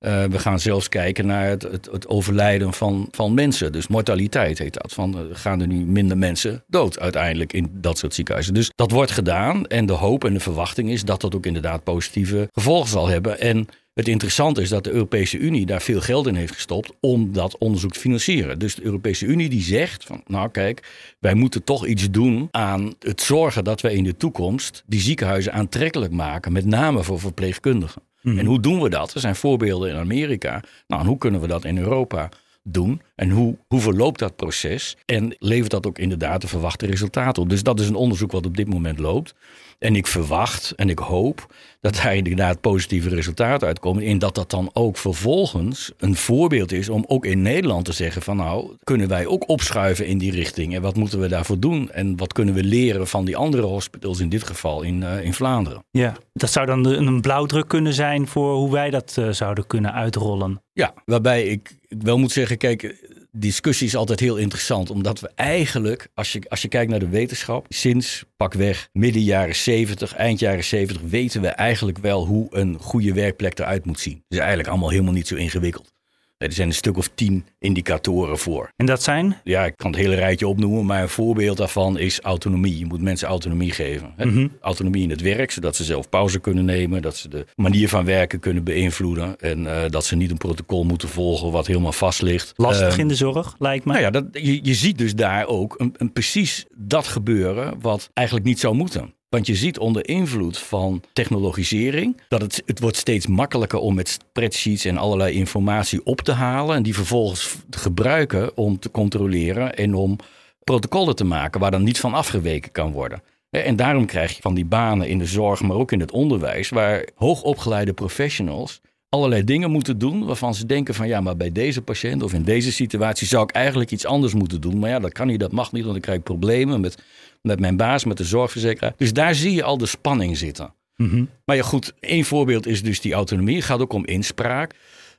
Uh, 0.00 0.24
we 0.24 0.38
gaan 0.38 0.60
zelfs 0.60 0.88
kijken 0.88 1.26
naar 1.26 1.48
het, 1.48 1.62
het, 1.62 2.08
overlijden 2.08 2.72
van, 2.72 3.08
van 3.10 3.34
mensen. 3.34 3.72
Dus 3.72 3.86
mortaliteit 3.86 4.58
heet 4.58 4.74
dat. 4.82 4.92
Van, 4.92 5.18
uh, 5.18 5.22
gaan 5.32 5.60
er 5.60 5.66
nu 5.66 5.84
minder 5.84 6.18
mensen 6.18 6.64
dood 6.66 6.98
uiteindelijk 6.98 7.52
in 7.52 7.68
dat 7.72 7.98
soort 7.98 8.14
ziekenhuizen. 8.14 8.54
Dus 8.54 8.70
dat 8.74 8.90
wordt 8.90 9.10
gedaan. 9.10 9.66
En 9.66 9.86
de 9.86 9.92
hoop 9.92 10.24
en 10.24 10.32
de 10.32 10.40
verwachting 10.40 10.90
is 10.90 11.04
dat 11.04 11.20
dat 11.20 11.34
ook 11.34 11.46
inderdaad 11.46 11.84
positieve 11.84 12.48
gevolgen 12.52 12.88
zal 12.88 13.08
hebben. 13.08 13.40
En 13.40 13.68
het 13.96 14.08
interessante 14.08 14.60
is 14.62 14.68
dat 14.68 14.84
de 14.84 14.90
Europese 14.90 15.38
Unie 15.38 15.66
daar 15.66 15.82
veel 15.82 16.00
geld 16.00 16.26
in 16.26 16.34
heeft 16.34 16.54
gestopt 16.54 16.92
om 17.00 17.32
dat 17.32 17.58
onderzoek 17.58 17.92
te 17.92 18.00
financieren. 18.00 18.58
Dus 18.58 18.74
de 18.74 18.84
Europese 18.84 19.26
Unie 19.26 19.48
die 19.48 19.62
zegt 19.62 20.04
van 20.04 20.22
nou 20.26 20.50
kijk, 20.50 20.88
wij 21.18 21.34
moeten 21.34 21.64
toch 21.64 21.86
iets 21.86 22.10
doen 22.10 22.48
aan 22.50 22.94
het 22.98 23.20
zorgen 23.20 23.64
dat 23.64 23.80
wij 23.80 23.94
in 23.94 24.04
de 24.04 24.16
toekomst 24.16 24.82
die 24.86 25.00
ziekenhuizen 25.00 25.52
aantrekkelijk 25.52 26.12
maken, 26.12 26.52
met 26.52 26.64
name 26.64 27.02
voor 27.02 27.20
verpleegkundigen. 27.20 28.02
Mm. 28.22 28.38
En 28.38 28.46
hoe 28.46 28.60
doen 28.60 28.80
we 28.80 28.88
dat? 28.88 29.14
Er 29.14 29.20
zijn 29.20 29.36
voorbeelden 29.36 29.90
in 29.90 29.96
Amerika. 29.96 30.62
Nou, 30.86 31.02
en 31.02 31.08
hoe 31.08 31.18
kunnen 31.18 31.40
we 31.40 31.46
dat 31.46 31.64
in 31.64 31.78
Europa 31.78 32.28
doen? 32.62 33.00
En 33.14 33.30
hoe, 33.30 33.56
hoe 33.66 33.80
verloopt 33.80 34.18
dat 34.18 34.36
proces? 34.36 34.96
En 35.04 35.36
levert 35.38 35.70
dat 35.70 35.86
ook 35.86 35.98
inderdaad 35.98 36.40
de 36.40 36.48
verwachte 36.48 36.86
resultaten 36.86 37.42
op? 37.42 37.48
Dus 37.48 37.62
dat 37.62 37.80
is 37.80 37.88
een 37.88 37.94
onderzoek 37.94 38.32
wat 38.32 38.46
op 38.46 38.56
dit 38.56 38.68
moment 38.68 38.98
loopt. 38.98 39.34
En 39.78 39.96
ik 39.96 40.06
verwacht 40.06 40.72
en 40.76 40.88
ik 40.88 40.98
hoop 40.98 41.54
dat 41.80 41.94
daar 42.02 42.16
inderdaad 42.16 42.60
positieve 42.60 43.08
resultaten 43.08 43.66
uitkomen. 43.66 44.02
En 44.02 44.18
dat 44.18 44.34
dat 44.34 44.50
dan 44.50 44.70
ook 44.72 44.96
vervolgens 44.96 45.92
een 45.98 46.16
voorbeeld 46.16 46.72
is 46.72 46.88
om 46.88 47.04
ook 47.06 47.24
in 47.24 47.42
Nederland 47.42 47.84
te 47.84 47.92
zeggen 47.92 48.22
van 48.22 48.36
nou, 48.36 48.76
kunnen 48.84 49.08
wij 49.08 49.26
ook 49.26 49.48
opschuiven 49.48 50.06
in 50.06 50.18
die 50.18 50.32
richting? 50.32 50.74
En 50.74 50.82
wat 50.82 50.96
moeten 50.96 51.20
we 51.20 51.28
daarvoor 51.28 51.58
doen? 51.58 51.90
En 51.90 52.16
wat 52.16 52.32
kunnen 52.32 52.54
we 52.54 52.64
leren 52.64 53.06
van 53.06 53.24
die 53.24 53.36
andere 53.36 53.62
hospitals, 53.62 54.20
in 54.20 54.28
dit 54.28 54.42
geval 54.42 54.82
in, 54.82 55.00
uh, 55.00 55.24
in 55.24 55.34
Vlaanderen? 55.34 55.84
Ja, 55.90 56.16
dat 56.32 56.50
zou 56.50 56.66
dan 56.66 56.86
een 56.86 57.20
blauwdruk 57.20 57.68
kunnen 57.68 57.92
zijn 57.92 58.26
voor 58.26 58.54
hoe 58.54 58.72
wij 58.72 58.90
dat 58.90 59.16
uh, 59.18 59.30
zouden 59.30 59.66
kunnen 59.66 59.92
uitrollen. 59.92 60.62
Ja, 60.72 60.94
waarbij 61.04 61.46
ik 61.46 61.76
wel 61.88 62.18
moet 62.18 62.32
zeggen, 62.32 62.56
kijk, 62.56 62.94
discussie 63.40 63.86
is 63.86 63.96
altijd 63.96 64.20
heel 64.20 64.36
interessant. 64.36 64.90
Omdat 64.90 65.20
we 65.20 65.30
eigenlijk, 65.34 66.08
als 66.14 66.32
je, 66.32 66.42
als 66.48 66.62
je 66.62 66.68
kijkt 66.68 66.90
naar 66.90 66.98
de 66.98 67.08
wetenschap, 67.08 67.66
sinds 67.68 68.24
pakweg 68.36 68.88
midden 68.92 69.22
jaren 69.22 69.56
70, 69.56 70.14
eind 70.14 70.38
jaren 70.38 70.64
70, 70.64 71.02
weten 71.02 71.40
we 71.40 71.48
eigenlijk 71.48 71.98
wel 71.98 72.26
hoe 72.26 72.46
een 72.50 72.78
goede 72.80 73.12
werkplek 73.12 73.58
eruit 73.58 73.84
moet 73.84 74.00
zien. 74.00 74.14
Het 74.14 74.24
is 74.28 74.38
eigenlijk 74.38 74.68
allemaal 74.68 74.90
helemaal 74.90 75.12
niet 75.12 75.28
zo 75.28 75.34
ingewikkeld. 75.34 75.95
Er 76.38 76.52
zijn 76.52 76.68
een 76.68 76.74
stuk 76.74 76.96
of 76.96 77.10
tien 77.14 77.46
indicatoren 77.58 78.38
voor. 78.38 78.70
En 78.76 78.86
dat 78.86 79.02
zijn? 79.02 79.40
Ja, 79.44 79.64
ik 79.64 79.76
kan 79.76 79.90
het 79.90 80.00
hele 80.00 80.14
rijtje 80.14 80.48
opnoemen, 80.48 80.86
maar 80.86 81.02
een 81.02 81.08
voorbeeld 81.08 81.56
daarvan 81.56 81.98
is 81.98 82.20
autonomie. 82.20 82.78
Je 82.78 82.86
moet 82.86 83.00
mensen 83.00 83.28
autonomie 83.28 83.72
geven. 83.72 84.14
Mm 84.16 84.32
-hmm. 84.32 84.52
Autonomie 84.60 85.02
in 85.02 85.10
het 85.10 85.20
werk, 85.20 85.50
zodat 85.50 85.76
ze 85.76 85.84
zelf 85.84 86.08
pauze 86.08 86.40
kunnen 86.40 86.64
nemen, 86.64 87.02
dat 87.02 87.16
ze 87.16 87.28
de 87.28 87.46
manier 87.54 87.88
van 87.88 88.04
werken 88.04 88.40
kunnen 88.40 88.64
beïnvloeden 88.64 89.38
en 89.38 89.60
uh, 89.60 89.82
dat 89.88 90.04
ze 90.04 90.16
niet 90.16 90.30
een 90.30 90.36
protocol 90.36 90.84
moeten 90.84 91.08
volgen 91.08 91.50
wat 91.50 91.66
helemaal 91.66 91.92
vast 91.92 92.22
ligt. 92.22 92.52
Lastig 92.56 92.92
uh, 92.92 92.98
in 92.98 93.08
de 93.08 93.14
zorg, 93.14 93.54
lijkt 93.58 93.84
me. 93.84 93.92
Nou 93.92 94.04
ja, 94.04 94.10
dat, 94.10 94.24
je, 94.32 94.64
je 94.64 94.74
ziet 94.74 94.98
dus 94.98 95.14
daar 95.14 95.46
ook 95.46 95.74
een, 95.78 95.94
een 95.96 96.12
precies 96.12 96.64
dat 96.74 97.06
gebeuren 97.06 97.80
wat 97.80 98.10
eigenlijk 98.12 98.46
niet 98.46 98.60
zou 98.60 98.74
moeten. 98.74 99.14
Want 99.28 99.46
je 99.46 99.54
ziet 99.54 99.78
onder 99.78 100.08
invloed 100.08 100.58
van 100.58 101.02
technologisering 101.12 102.20
dat 102.28 102.40
het, 102.40 102.62
het 102.66 102.80
wordt 102.80 102.96
steeds 102.96 103.26
makkelijker 103.26 103.78
om 103.78 103.94
met 103.94 104.08
spreadsheets 104.08 104.84
en 104.84 104.96
allerlei 104.96 105.34
informatie 105.34 106.04
op 106.04 106.20
te 106.20 106.32
halen 106.32 106.76
en 106.76 106.82
die 106.82 106.94
vervolgens 106.94 107.56
te 107.70 107.78
gebruiken 107.78 108.56
om 108.56 108.78
te 108.78 108.90
controleren 108.90 109.76
en 109.76 109.94
om 109.94 110.16
protocollen 110.64 111.16
te 111.16 111.24
maken 111.24 111.60
waar 111.60 111.70
dan 111.70 111.82
niet 111.82 112.00
van 112.00 112.14
afgeweken 112.14 112.72
kan 112.72 112.92
worden. 112.92 113.22
En 113.50 113.76
daarom 113.76 114.06
krijg 114.06 114.36
je 114.36 114.42
van 114.42 114.54
die 114.54 114.64
banen 114.64 115.08
in 115.08 115.18
de 115.18 115.26
zorg, 115.26 115.62
maar 115.62 115.76
ook 115.76 115.92
in 115.92 116.00
het 116.00 116.10
onderwijs, 116.10 116.68
waar 116.68 117.08
hoogopgeleide 117.14 117.92
professionals 117.92 118.80
allerlei 119.08 119.44
dingen 119.44 119.70
moeten 119.70 119.98
doen 119.98 120.24
waarvan 120.24 120.54
ze 120.54 120.66
denken 120.66 120.94
van 120.94 121.08
ja, 121.08 121.20
maar 121.20 121.36
bij 121.36 121.52
deze 121.52 121.82
patiënt 121.82 122.22
of 122.22 122.32
in 122.32 122.42
deze 122.42 122.72
situatie 122.72 123.26
zou 123.26 123.42
ik 123.42 123.50
eigenlijk 123.50 123.90
iets 123.90 124.06
anders 124.06 124.34
moeten 124.34 124.60
doen. 124.60 124.78
Maar 124.78 124.90
ja, 124.90 124.98
dat 124.98 125.12
kan 125.12 125.26
niet, 125.26 125.40
dat 125.40 125.52
mag 125.52 125.72
niet, 125.72 125.82
want 125.82 125.92
dan 125.92 126.02
krijg 126.02 126.18
ik 126.18 126.24
problemen 126.24 126.80
met, 126.80 127.02
met 127.46 127.60
mijn 127.60 127.76
baas, 127.76 128.04
met 128.04 128.16
de 128.16 128.24
zorgverzekeraar. 128.24 128.92
Dus 128.96 129.12
daar 129.12 129.34
zie 129.34 129.54
je 129.54 129.62
al 129.62 129.78
de 129.78 129.86
spanning 129.86 130.36
zitten. 130.36 130.74
Mm 130.96 131.08
-hmm. 131.08 131.28
Maar 131.44 131.56
ja, 131.56 131.62
goed, 131.62 131.92
één 132.00 132.24
voorbeeld 132.24 132.66
is 132.66 132.82
dus 132.82 133.00
die 133.00 133.12
autonomie. 133.12 133.56
Het 133.56 133.64
gaat 133.64 133.80
ook 133.80 133.92
om 133.92 134.06
inspraak. 134.06 134.74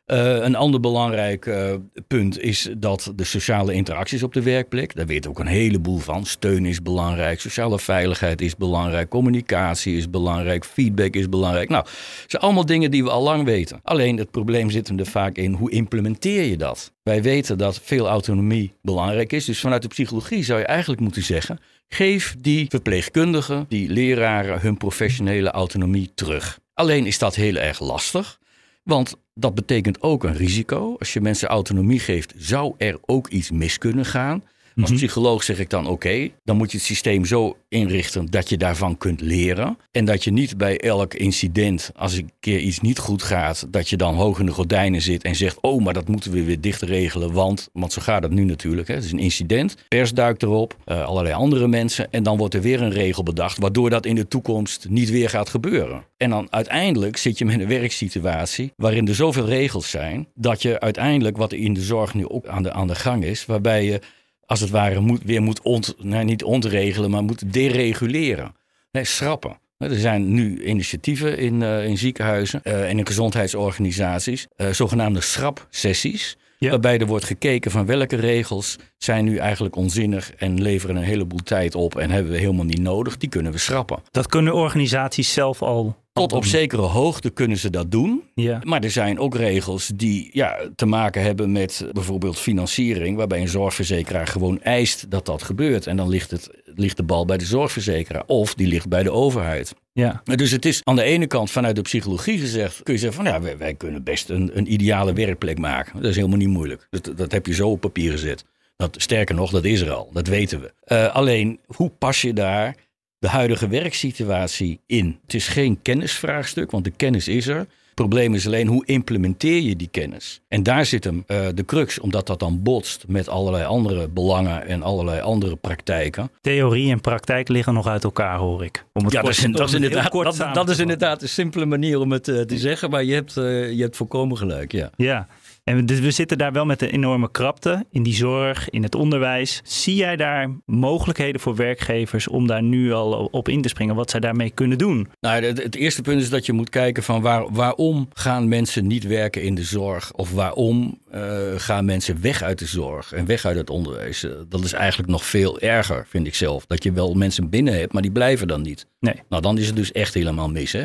Uh, 0.07 0.35
een 0.35 0.55
ander 0.55 0.79
belangrijk 0.79 1.45
uh, 1.45 1.73
punt 2.07 2.39
is 2.39 2.69
dat 2.77 3.11
de 3.15 3.23
sociale 3.23 3.73
interacties 3.73 4.23
op 4.23 4.33
de 4.33 4.41
werkplek, 4.41 4.95
daar 4.95 5.05
weet 5.05 5.27
ook 5.27 5.39
een 5.39 5.47
heleboel 5.47 5.97
van. 5.97 6.25
Steun 6.25 6.65
is 6.65 6.81
belangrijk, 6.81 7.39
sociale 7.39 7.79
veiligheid 7.79 8.41
is 8.41 8.55
belangrijk, 8.55 9.09
communicatie 9.09 9.97
is 9.97 10.09
belangrijk, 10.09 10.65
feedback 10.65 11.13
is 11.13 11.29
belangrijk. 11.29 11.69
Nou, 11.69 11.83
het 11.85 12.31
zijn 12.31 12.41
allemaal 12.41 12.65
dingen 12.65 12.91
die 12.91 13.03
we 13.03 13.09
al 13.09 13.23
lang 13.23 13.43
weten. 13.43 13.79
Alleen 13.83 14.17
het 14.17 14.31
probleem 14.31 14.69
zit 14.69 14.87
hem 14.87 14.99
er 14.99 15.05
vaak 15.05 15.35
in, 15.35 15.53
hoe 15.53 15.71
implementeer 15.71 16.43
je 16.43 16.57
dat? 16.57 16.91
Wij 17.03 17.21
weten 17.21 17.57
dat 17.57 17.79
veel 17.83 18.07
autonomie 18.07 18.73
belangrijk 18.81 19.33
is, 19.33 19.45
dus 19.45 19.59
vanuit 19.59 19.81
de 19.81 19.87
psychologie 19.87 20.43
zou 20.43 20.59
je 20.59 20.65
eigenlijk 20.65 21.01
moeten 21.01 21.23
zeggen, 21.23 21.59
geef 21.89 22.35
die 22.39 22.65
verpleegkundigen, 22.69 23.65
die 23.69 23.89
leraren 23.89 24.61
hun 24.61 24.77
professionele 24.77 25.51
autonomie 25.51 26.11
terug. 26.15 26.59
Alleen 26.73 27.05
is 27.05 27.17
dat 27.17 27.35
heel 27.35 27.55
erg 27.55 27.79
lastig. 27.79 28.39
Want 28.83 29.15
dat 29.33 29.55
betekent 29.55 30.01
ook 30.01 30.23
een 30.23 30.35
risico. 30.35 30.95
Als 30.99 31.13
je 31.13 31.21
mensen 31.21 31.47
autonomie 31.47 31.99
geeft, 31.99 32.33
zou 32.37 32.73
er 32.77 32.97
ook 33.05 33.27
iets 33.27 33.51
mis 33.51 33.77
kunnen 33.77 34.05
gaan. 34.05 34.43
Als 34.81 34.91
psycholoog 34.91 35.43
zeg 35.43 35.59
ik 35.59 35.69
dan 35.69 35.83
oké, 35.83 35.91
okay, 35.91 36.33
dan 36.43 36.57
moet 36.57 36.71
je 36.71 36.77
het 36.77 36.85
systeem 36.85 37.25
zo 37.25 37.57
inrichten 37.69 38.25
dat 38.25 38.49
je 38.49 38.57
daarvan 38.57 38.97
kunt 38.97 39.21
leren. 39.21 39.77
En 39.91 40.05
dat 40.05 40.23
je 40.23 40.31
niet 40.31 40.57
bij 40.57 40.79
elk 40.79 41.13
incident, 41.13 41.91
als 41.95 42.13
een 42.13 42.31
keer 42.39 42.59
iets 42.59 42.79
niet 42.79 42.99
goed 42.99 43.23
gaat, 43.23 43.67
dat 43.69 43.89
je 43.89 43.97
dan 43.97 44.15
hoog 44.15 44.39
in 44.39 44.45
de 44.45 44.51
gordijnen 44.51 45.01
zit 45.01 45.23
en 45.23 45.35
zegt, 45.35 45.57
oh, 45.61 45.83
maar 45.83 45.93
dat 45.93 46.07
moeten 46.07 46.31
we 46.31 46.43
weer 46.43 46.61
dicht 46.61 46.81
regelen, 46.81 47.31
want, 47.31 47.69
want 47.73 47.93
zo 47.93 48.01
gaat 48.01 48.23
het 48.23 48.31
nu 48.31 48.43
natuurlijk. 48.43 48.87
Hè. 48.87 48.93
Het 48.93 49.03
is 49.03 49.11
een 49.11 49.19
incident, 49.19 49.75
pers 49.87 50.13
duikt 50.13 50.43
erop, 50.43 50.77
uh, 50.85 51.05
allerlei 51.05 51.35
andere 51.35 51.67
mensen 51.67 52.11
en 52.11 52.23
dan 52.23 52.37
wordt 52.37 52.53
er 52.53 52.61
weer 52.61 52.81
een 52.81 52.91
regel 52.91 53.23
bedacht, 53.23 53.57
waardoor 53.57 53.89
dat 53.89 54.05
in 54.05 54.15
de 54.15 54.27
toekomst 54.27 54.89
niet 54.89 55.09
weer 55.09 55.29
gaat 55.29 55.49
gebeuren. 55.49 56.03
En 56.17 56.29
dan 56.29 56.47
uiteindelijk 56.49 57.17
zit 57.17 57.37
je 57.37 57.45
met 57.45 57.59
een 57.59 57.67
werksituatie 57.67 58.73
waarin 58.75 59.07
er 59.07 59.15
zoveel 59.15 59.45
regels 59.45 59.89
zijn, 59.89 60.27
dat 60.33 60.61
je 60.61 60.79
uiteindelijk, 60.79 61.37
wat 61.37 61.53
in 61.53 61.73
de 61.73 61.81
zorg 61.81 62.13
nu 62.13 62.27
ook 62.27 62.47
aan 62.47 62.63
de, 62.63 62.71
aan 62.71 62.87
de 62.87 62.95
gang 62.95 63.23
is, 63.23 63.45
waarbij 63.45 63.85
je 63.85 64.01
als 64.47 64.59
het 64.59 64.69
ware 64.69 64.99
moet, 64.99 65.21
weer 65.23 65.41
moet 65.41 65.61
ont, 65.61 65.95
nou, 65.99 66.23
niet 66.23 66.43
ontregelen, 66.43 67.09
maar 67.09 67.23
moet 67.23 67.53
dereguleren. 67.53 68.55
Nee, 68.91 69.03
schrappen. 69.03 69.59
Er 69.77 69.95
zijn 69.95 70.33
nu 70.33 70.63
initiatieven 70.65 71.37
in, 71.37 71.61
uh, 71.61 71.85
in 71.85 71.97
ziekenhuizen 71.97 72.61
uh, 72.63 72.89
en 72.89 72.97
in 72.97 73.05
gezondheidsorganisaties, 73.05 74.47
uh, 74.57 74.69
zogenaamde 74.69 75.21
schrapsessies. 75.21 76.37
Ja. 76.59 76.69
Waarbij 76.69 76.99
er 76.99 77.05
wordt 77.05 77.25
gekeken 77.25 77.71
van 77.71 77.85
welke 77.85 78.15
regels 78.15 78.75
zijn 78.97 79.25
nu 79.25 79.37
eigenlijk 79.37 79.75
onzinnig 79.75 80.33
en 80.33 80.61
leveren 80.61 80.95
een 80.95 81.03
heleboel 81.03 81.43
tijd 81.43 81.75
op 81.75 81.95
en 81.95 82.09
hebben 82.09 82.31
we 82.31 82.37
helemaal 82.37 82.65
niet 82.65 82.81
nodig. 82.81 83.17
Die 83.17 83.29
kunnen 83.29 83.51
we 83.51 83.57
schrappen. 83.57 83.99
Dat 84.11 84.27
kunnen 84.27 84.53
organisaties 84.53 85.33
zelf 85.33 85.61
al 85.61 85.95
tot 86.17 86.33
op 86.33 86.45
zekere 86.45 86.81
hoogte 86.81 87.29
kunnen 87.29 87.57
ze 87.57 87.69
dat 87.69 87.91
doen. 87.91 88.23
Ja. 88.35 88.61
Maar 88.63 88.83
er 88.83 88.91
zijn 88.91 89.19
ook 89.19 89.35
regels 89.35 89.91
die 89.95 90.29
ja, 90.31 90.59
te 90.75 90.85
maken 90.85 91.21
hebben 91.21 91.51
met 91.51 91.85
bijvoorbeeld 91.91 92.39
financiering, 92.39 93.17
waarbij 93.17 93.41
een 93.41 93.47
zorgverzekeraar 93.47 94.27
gewoon 94.27 94.61
eist 94.61 95.11
dat 95.11 95.25
dat 95.25 95.43
gebeurt. 95.43 95.87
En 95.87 95.97
dan 95.97 96.09
ligt, 96.09 96.31
het, 96.31 96.49
ligt 96.65 96.97
de 96.97 97.03
bal 97.03 97.25
bij 97.25 97.37
de 97.37 97.45
zorgverzekeraar 97.45 98.23
of 98.25 98.53
die 98.53 98.67
ligt 98.67 98.87
bij 98.87 99.03
de 99.03 99.11
overheid. 99.11 99.73
Ja. 99.93 100.21
Dus 100.23 100.51
het 100.51 100.65
is 100.65 100.81
aan 100.83 100.95
de 100.95 101.03
ene 101.03 101.27
kant 101.27 101.51
vanuit 101.51 101.75
de 101.75 101.81
psychologie 101.81 102.39
gezegd, 102.39 102.83
kun 102.83 102.93
je 102.93 102.99
zeggen 102.99 103.23
van 103.23 103.33
ja, 103.33 103.41
wij, 103.41 103.57
wij 103.57 103.73
kunnen 103.73 104.03
best 104.03 104.29
een, 104.29 104.51
een 104.53 104.73
ideale 104.73 105.13
werkplek 105.13 105.57
maken. 105.57 106.01
Dat 106.01 106.09
is 106.09 106.15
helemaal 106.15 106.37
niet 106.37 106.47
moeilijk. 106.47 106.87
Dat, 106.89 107.11
dat 107.15 107.31
heb 107.31 107.45
je 107.45 107.53
zo 107.53 107.69
op 107.69 107.79
papier 107.79 108.11
gezet. 108.11 108.45
Dat, 108.75 108.95
sterker 108.99 109.35
nog, 109.35 109.51
dat 109.51 109.65
is 109.65 109.81
er 109.81 109.91
al. 109.91 110.09
Dat 110.13 110.27
weten 110.27 110.61
we. 110.61 110.73
Uh, 110.87 111.15
alleen, 111.15 111.59
hoe 111.65 111.91
pas 111.97 112.21
je 112.21 112.33
daar 112.33 112.75
de 113.19 113.27
huidige 113.27 113.67
werksituatie 113.67 114.79
in. 114.85 115.19
Het 115.21 115.33
is 115.33 115.47
geen 115.47 115.81
kennisvraagstuk, 115.81 116.71
want 116.71 116.83
de 116.83 116.91
kennis 116.91 117.27
is 117.27 117.47
er. 117.47 117.57
Het 117.57 118.07
probleem 118.07 118.33
is 118.33 118.45
alleen 118.45 118.67
hoe 118.67 118.85
implementeer 118.85 119.61
je 119.61 119.75
die 119.75 119.87
kennis. 119.91 120.41
En 120.47 120.63
daar 120.63 120.85
zit 120.85 121.03
hem 121.03 121.23
uh, 121.27 121.47
de 121.53 121.65
crux, 121.65 121.99
omdat 121.99 122.27
dat 122.27 122.39
dan 122.39 122.63
botst 122.63 123.05
met 123.07 123.29
allerlei 123.29 123.65
andere 123.65 124.07
belangen 124.07 124.67
en 124.67 124.83
allerlei 124.83 125.21
andere 125.21 125.55
praktijken. 125.55 126.31
Theorie 126.41 126.91
en 126.91 127.01
praktijk 127.01 127.47
liggen 127.47 127.73
nog 127.73 127.87
uit 127.87 128.03
elkaar, 128.03 128.37
hoor 128.37 128.63
ik. 128.63 128.85
Om 128.93 129.03
het 129.03 129.13
ja, 129.13 129.21
kort, 129.21 129.35
dat, 129.35 129.45
is, 129.45 129.51
dat, 129.57 129.67
is 129.67 129.73
inderdaad, 129.73 130.11
dat, 130.11 130.53
dat, 130.53 130.69
is 130.69 130.79
inderdaad 130.79 131.21
een 131.21 131.29
simpele 131.29 131.65
manier 131.65 131.99
om 131.99 132.11
het 132.11 132.27
uh, 132.27 132.41
te 132.41 132.57
zeggen, 132.57 132.89
maar 132.89 133.03
je 133.03 133.13
hebt, 133.13 133.35
uh, 133.37 133.71
je 133.71 133.81
hebt 133.81 133.95
volkomen 133.95 134.37
gelijk. 134.37 134.71
Ja. 134.71 134.89
ja. 134.95 135.27
En 135.67 135.85
dus 135.85 135.99
we 135.99 136.11
zitten 136.11 136.37
daar 136.37 136.51
wel 136.51 136.65
met 136.65 136.81
een 136.81 136.89
enorme 136.89 137.31
krapte 137.31 137.85
in 137.91 138.03
die 138.03 138.13
zorg, 138.13 138.69
in 138.69 138.83
het 138.83 138.95
onderwijs. 138.95 139.61
Zie 139.63 139.95
jij 139.95 140.15
daar 140.15 140.49
mogelijkheden 140.65 141.41
voor 141.41 141.55
werkgevers 141.55 142.27
om 142.27 142.47
daar 142.47 142.63
nu 142.63 142.93
al 142.93 143.25
op 143.31 143.49
in 143.49 143.61
te 143.61 143.69
springen, 143.69 143.95
wat 143.95 144.09
zij 144.09 144.19
daarmee 144.19 144.49
kunnen 144.49 144.77
doen? 144.77 145.07
Nou, 145.19 145.43
het, 145.43 145.63
het 145.63 145.75
eerste 145.75 146.01
punt 146.01 146.21
is 146.21 146.29
dat 146.29 146.45
je 146.45 146.53
moet 146.53 146.69
kijken 146.69 147.03
van 147.03 147.21
waar, 147.21 147.51
waarom 147.51 148.07
gaan 148.13 148.47
mensen 148.47 148.87
niet 148.87 149.03
werken 149.03 149.41
in 149.41 149.55
de 149.55 149.63
zorg? 149.63 150.13
Of 150.13 150.31
waarom 150.31 150.99
uh, 151.13 151.21
gaan 151.55 151.85
mensen 151.85 152.21
weg 152.21 152.43
uit 152.43 152.59
de 152.59 152.65
zorg 152.65 153.13
en 153.13 153.25
weg 153.25 153.45
uit 153.45 153.57
het 153.57 153.69
onderwijs? 153.69 154.23
Uh, 154.23 154.31
dat 154.49 154.63
is 154.63 154.73
eigenlijk 154.73 155.09
nog 155.09 155.25
veel 155.25 155.59
erger, 155.59 156.05
vind 156.09 156.27
ik 156.27 156.35
zelf. 156.35 156.65
Dat 156.65 156.83
je 156.83 156.91
wel 156.91 157.13
mensen 157.13 157.49
binnen 157.49 157.79
hebt, 157.79 157.93
maar 157.93 158.01
die 158.01 158.11
blijven 158.11 158.47
dan 158.47 158.61
niet. 158.61 158.87
Nee. 158.99 159.15
Nou, 159.29 159.41
dan 159.41 159.57
is 159.57 159.67
het 159.67 159.75
dus 159.75 159.91
echt 159.91 160.13
helemaal 160.13 160.49
mis, 160.49 160.71
hè? 160.71 160.83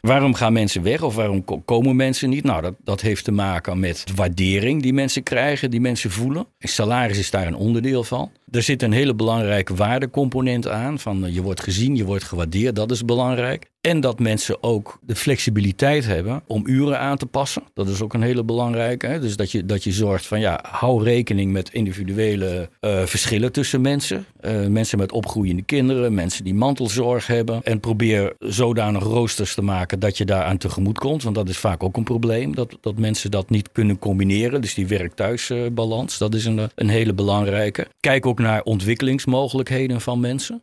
Waarom 0.00 0.34
gaan 0.34 0.52
mensen 0.52 0.82
weg 0.82 1.02
of 1.02 1.14
waarom 1.14 1.44
komen 1.64 1.96
mensen 1.96 2.30
niet? 2.30 2.44
Nou, 2.44 2.62
dat, 2.62 2.74
dat 2.84 3.00
heeft 3.00 3.24
te 3.24 3.32
maken 3.32 3.80
met 3.80 4.02
de 4.06 4.14
waardering 4.14 4.82
die 4.82 4.92
mensen 4.92 5.22
krijgen, 5.22 5.70
die 5.70 5.80
mensen 5.80 6.10
voelen. 6.10 6.46
En 6.58 6.68
salaris 6.68 7.18
is 7.18 7.30
daar 7.30 7.46
een 7.46 7.56
onderdeel 7.56 8.04
van. 8.04 8.30
Er 8.50 8.62
zit 8.62 8.82
een 8.82 8.92
hele 8.92 9.14
belangrijke 9.14 9.74
waardecomponent 9.74 10.68
aan. 10.68 10.98
Van 10.98 11.24
eh, 11.24 11.34
je 11.34 11.42
wordt 11.42 11.62
gezien, 11.62 11.96
je 11.96 12.04
wordt 12.04 12.24
gewaardeerd, 12.24 12.76
dat 12.76 12.90
is 12.90 13.04
belangrijk. 13.04 13.70
En 13.86 14.00
dat 14.00 14.18
mensen 14.18 14.62
ook 14.62 14.98
de 15.02 15.16
flexibiliteit 15.16 16.06
hebben 16.06 16.42
om 16.46 16.62
uren 16.66 16.98
aan 16.98 17.16
te 17.16 17.26
passen. 17.26 17.62
Dat 17.74 17.88
is 17.88 18.02
ook 18.02 18.14
een 18.14 18.22
hele 18.22 18.44
belangrijke. 18.44 19.18
Dus 19.20 19.36
dat 19.36 19.50
je, 19.50 19.66
dat 19.66 19.84
je 19.84 19.92
zorgt 19.92 20.26
van 20.26 20.40
ja, 20.40 20.64
hou 20.70 21.04
rekening 21.04 21.52
met 21.52 21.72
individuele 21.72 22.70
uh, 22.80 23.02
verschillen 23.02 23.52
tussen 23.52 23.80
mensen. 23.80 24.24
Uh, 24.40 24.66
mensen 24.66 24.98
met 24.98 25.12
opgroeiende 25.12 25.62
kinderen, 25.62 26.14
mensen 26.14 26.44
die 26.44 26.54
mantelzorg 26.54 27.26
hebben. 27.26 27.62
En 27.62 27.80
probeer 27.80 28.34
zodanig 28.38 29.02
roosters 29.02 29.54
te 29.54 29.62
maken 29.62 30.00
dat 30.00 30.18
je 30.18 30.24
daaraan 30.24 30.58
tegemoet 30.58 30.98
komt. 30.98 31.22
Want 31.22 31.34
dat 31.34 31.48
is 31.48 31.58
vaak 31.58 31.82
ook 31.82 31.96
een 31.96 32.04
probleem. 32.04 32.54
Dat, 32.54 32.76
dat 32.80 32.98
mensen 32.98 33.30
dat 33.30 33.50
niet 33.50 33.72
kunnen 33.72 33.98
combineren. 33.98 34.60
Dus 34.60 34.74
die 34.74 34.86
werk-thuisbalans, 34.86 36.18
dat 36.18 36.34
is 36.34 36.44
een, 36.44 36.70
een 36.74 36.88
hele 36.88 37.14
belangrijke. 37.14 37.86
Kijk 38.00 38.26
ook 38.26 38.35
naar 38.38 38.62
ontwikkelingsmogelijkheden 38.62 40.00
van 40.00 40.20
mensen. 40.20 40.62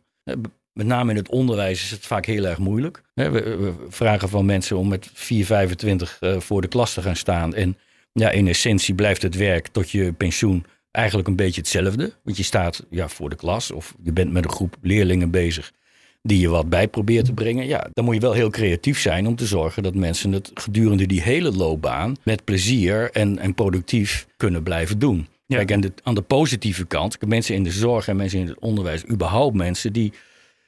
Met 0.72 0.86
name 0.86 1.10
in 1.10 1.16
het 1.16 1.28
onderwijs 1.28 1.82
is 1.82 1.90
het 1.90 2.06
vaak 2.06 2.26
heel 2.26 2.46
erg 2.46 2.58
moeilijk. 2.58 3.02
We, 3.14 3.72
vragen 3.88 4.28
van 4.28 4.44
mensen 4.44 4.76
om 4.76 4.88
met 4.88 5.08
4,25 5.08 5.14
uh, 6.20 6.40
voor 6.40 6.60
de 6.60 6.68
klas 6.68 6.94
te 6.94 7.02
gaan 7.02 7.16
staan. 7.16 7.54
En 7.54 7.78
ja, 8.12 8.30
in 8.30 8.48
essentie 8.48 8.94
blijft 8.94 9.22
het 9.22 9.36
werk 9.36 9.68
tot 9.68 9.90
je 9.90 10.12
pensioen 10.12 10.64
eigenlijk 10.90 11.28
een 11.28 11.36
beetje 11.36 11.60
hetzelfde. 11.60 12.12
Want 12.22 12.36
je 12.36 12.42
staat 12.42 12.86
ja, 12.90 13.08
voor 13.08 13.30
de 13.30 13.36
klas 13.36 13.70
of 13.70 13.94
je 14.02 14.12
bent 14.12 14.32
met 14.32 14.44
een 14.44 14.50
groep 14.50 14.76
leerlingen 14.80 15.30
bezig 15.30 15.72
die 16.22 16.40
je 16.40 16.48
wat 16.48 16.68
bij 16.68 16.88
probeert 16.88 17.24
te 17.24 17.32
brengen. 17.32 17.66
Ja, 17.66 17.88
dan 17.92 18.04
moet 18.04 18.14
je 18.14 18.20
wel 18.20 18.32
heel 18.32 18.50
creatief 18.50 19.00
zijn 19.00 19.26
om 19.26 19.36
te 19.36 19.46
zorgen 19.46 19.82
dat 19.82 19.94
mensen 19.94 20.32
het 20.32 20.50
gedurende 20.54 21.06
die 21.06 21.22
hele 21.22 21.52
loopbaan 21.52 22.16
met 22.22 22.44
plezier 22.44 23.10
en, 23.10 23.38
en 23.38 23.54
productief 23.54 24.26
kunnen 24.36 24.62
blijven 24.62 24.98
doen. 24.98 25.26
Kijk, 25.46 25.70
en 25.70 25.80
de, 25.80 25.92
aan 26.02 26.14
de 26.14 26.22
positieve 26.22 26.86
kant, 26.86 27.26
mensen 27.26 27.54
in 27.54 27.62
de 27.62 27.70
zorg 27.70 28.08
en 28.08 28.16
mensen 28.16 28.38
in 28.38 28.46
het 28.46 28.58
onderwijs, 28.58 29.08
überhaupt 29.08 29.56
mensen 29.56 29.92
die 29.92 30.12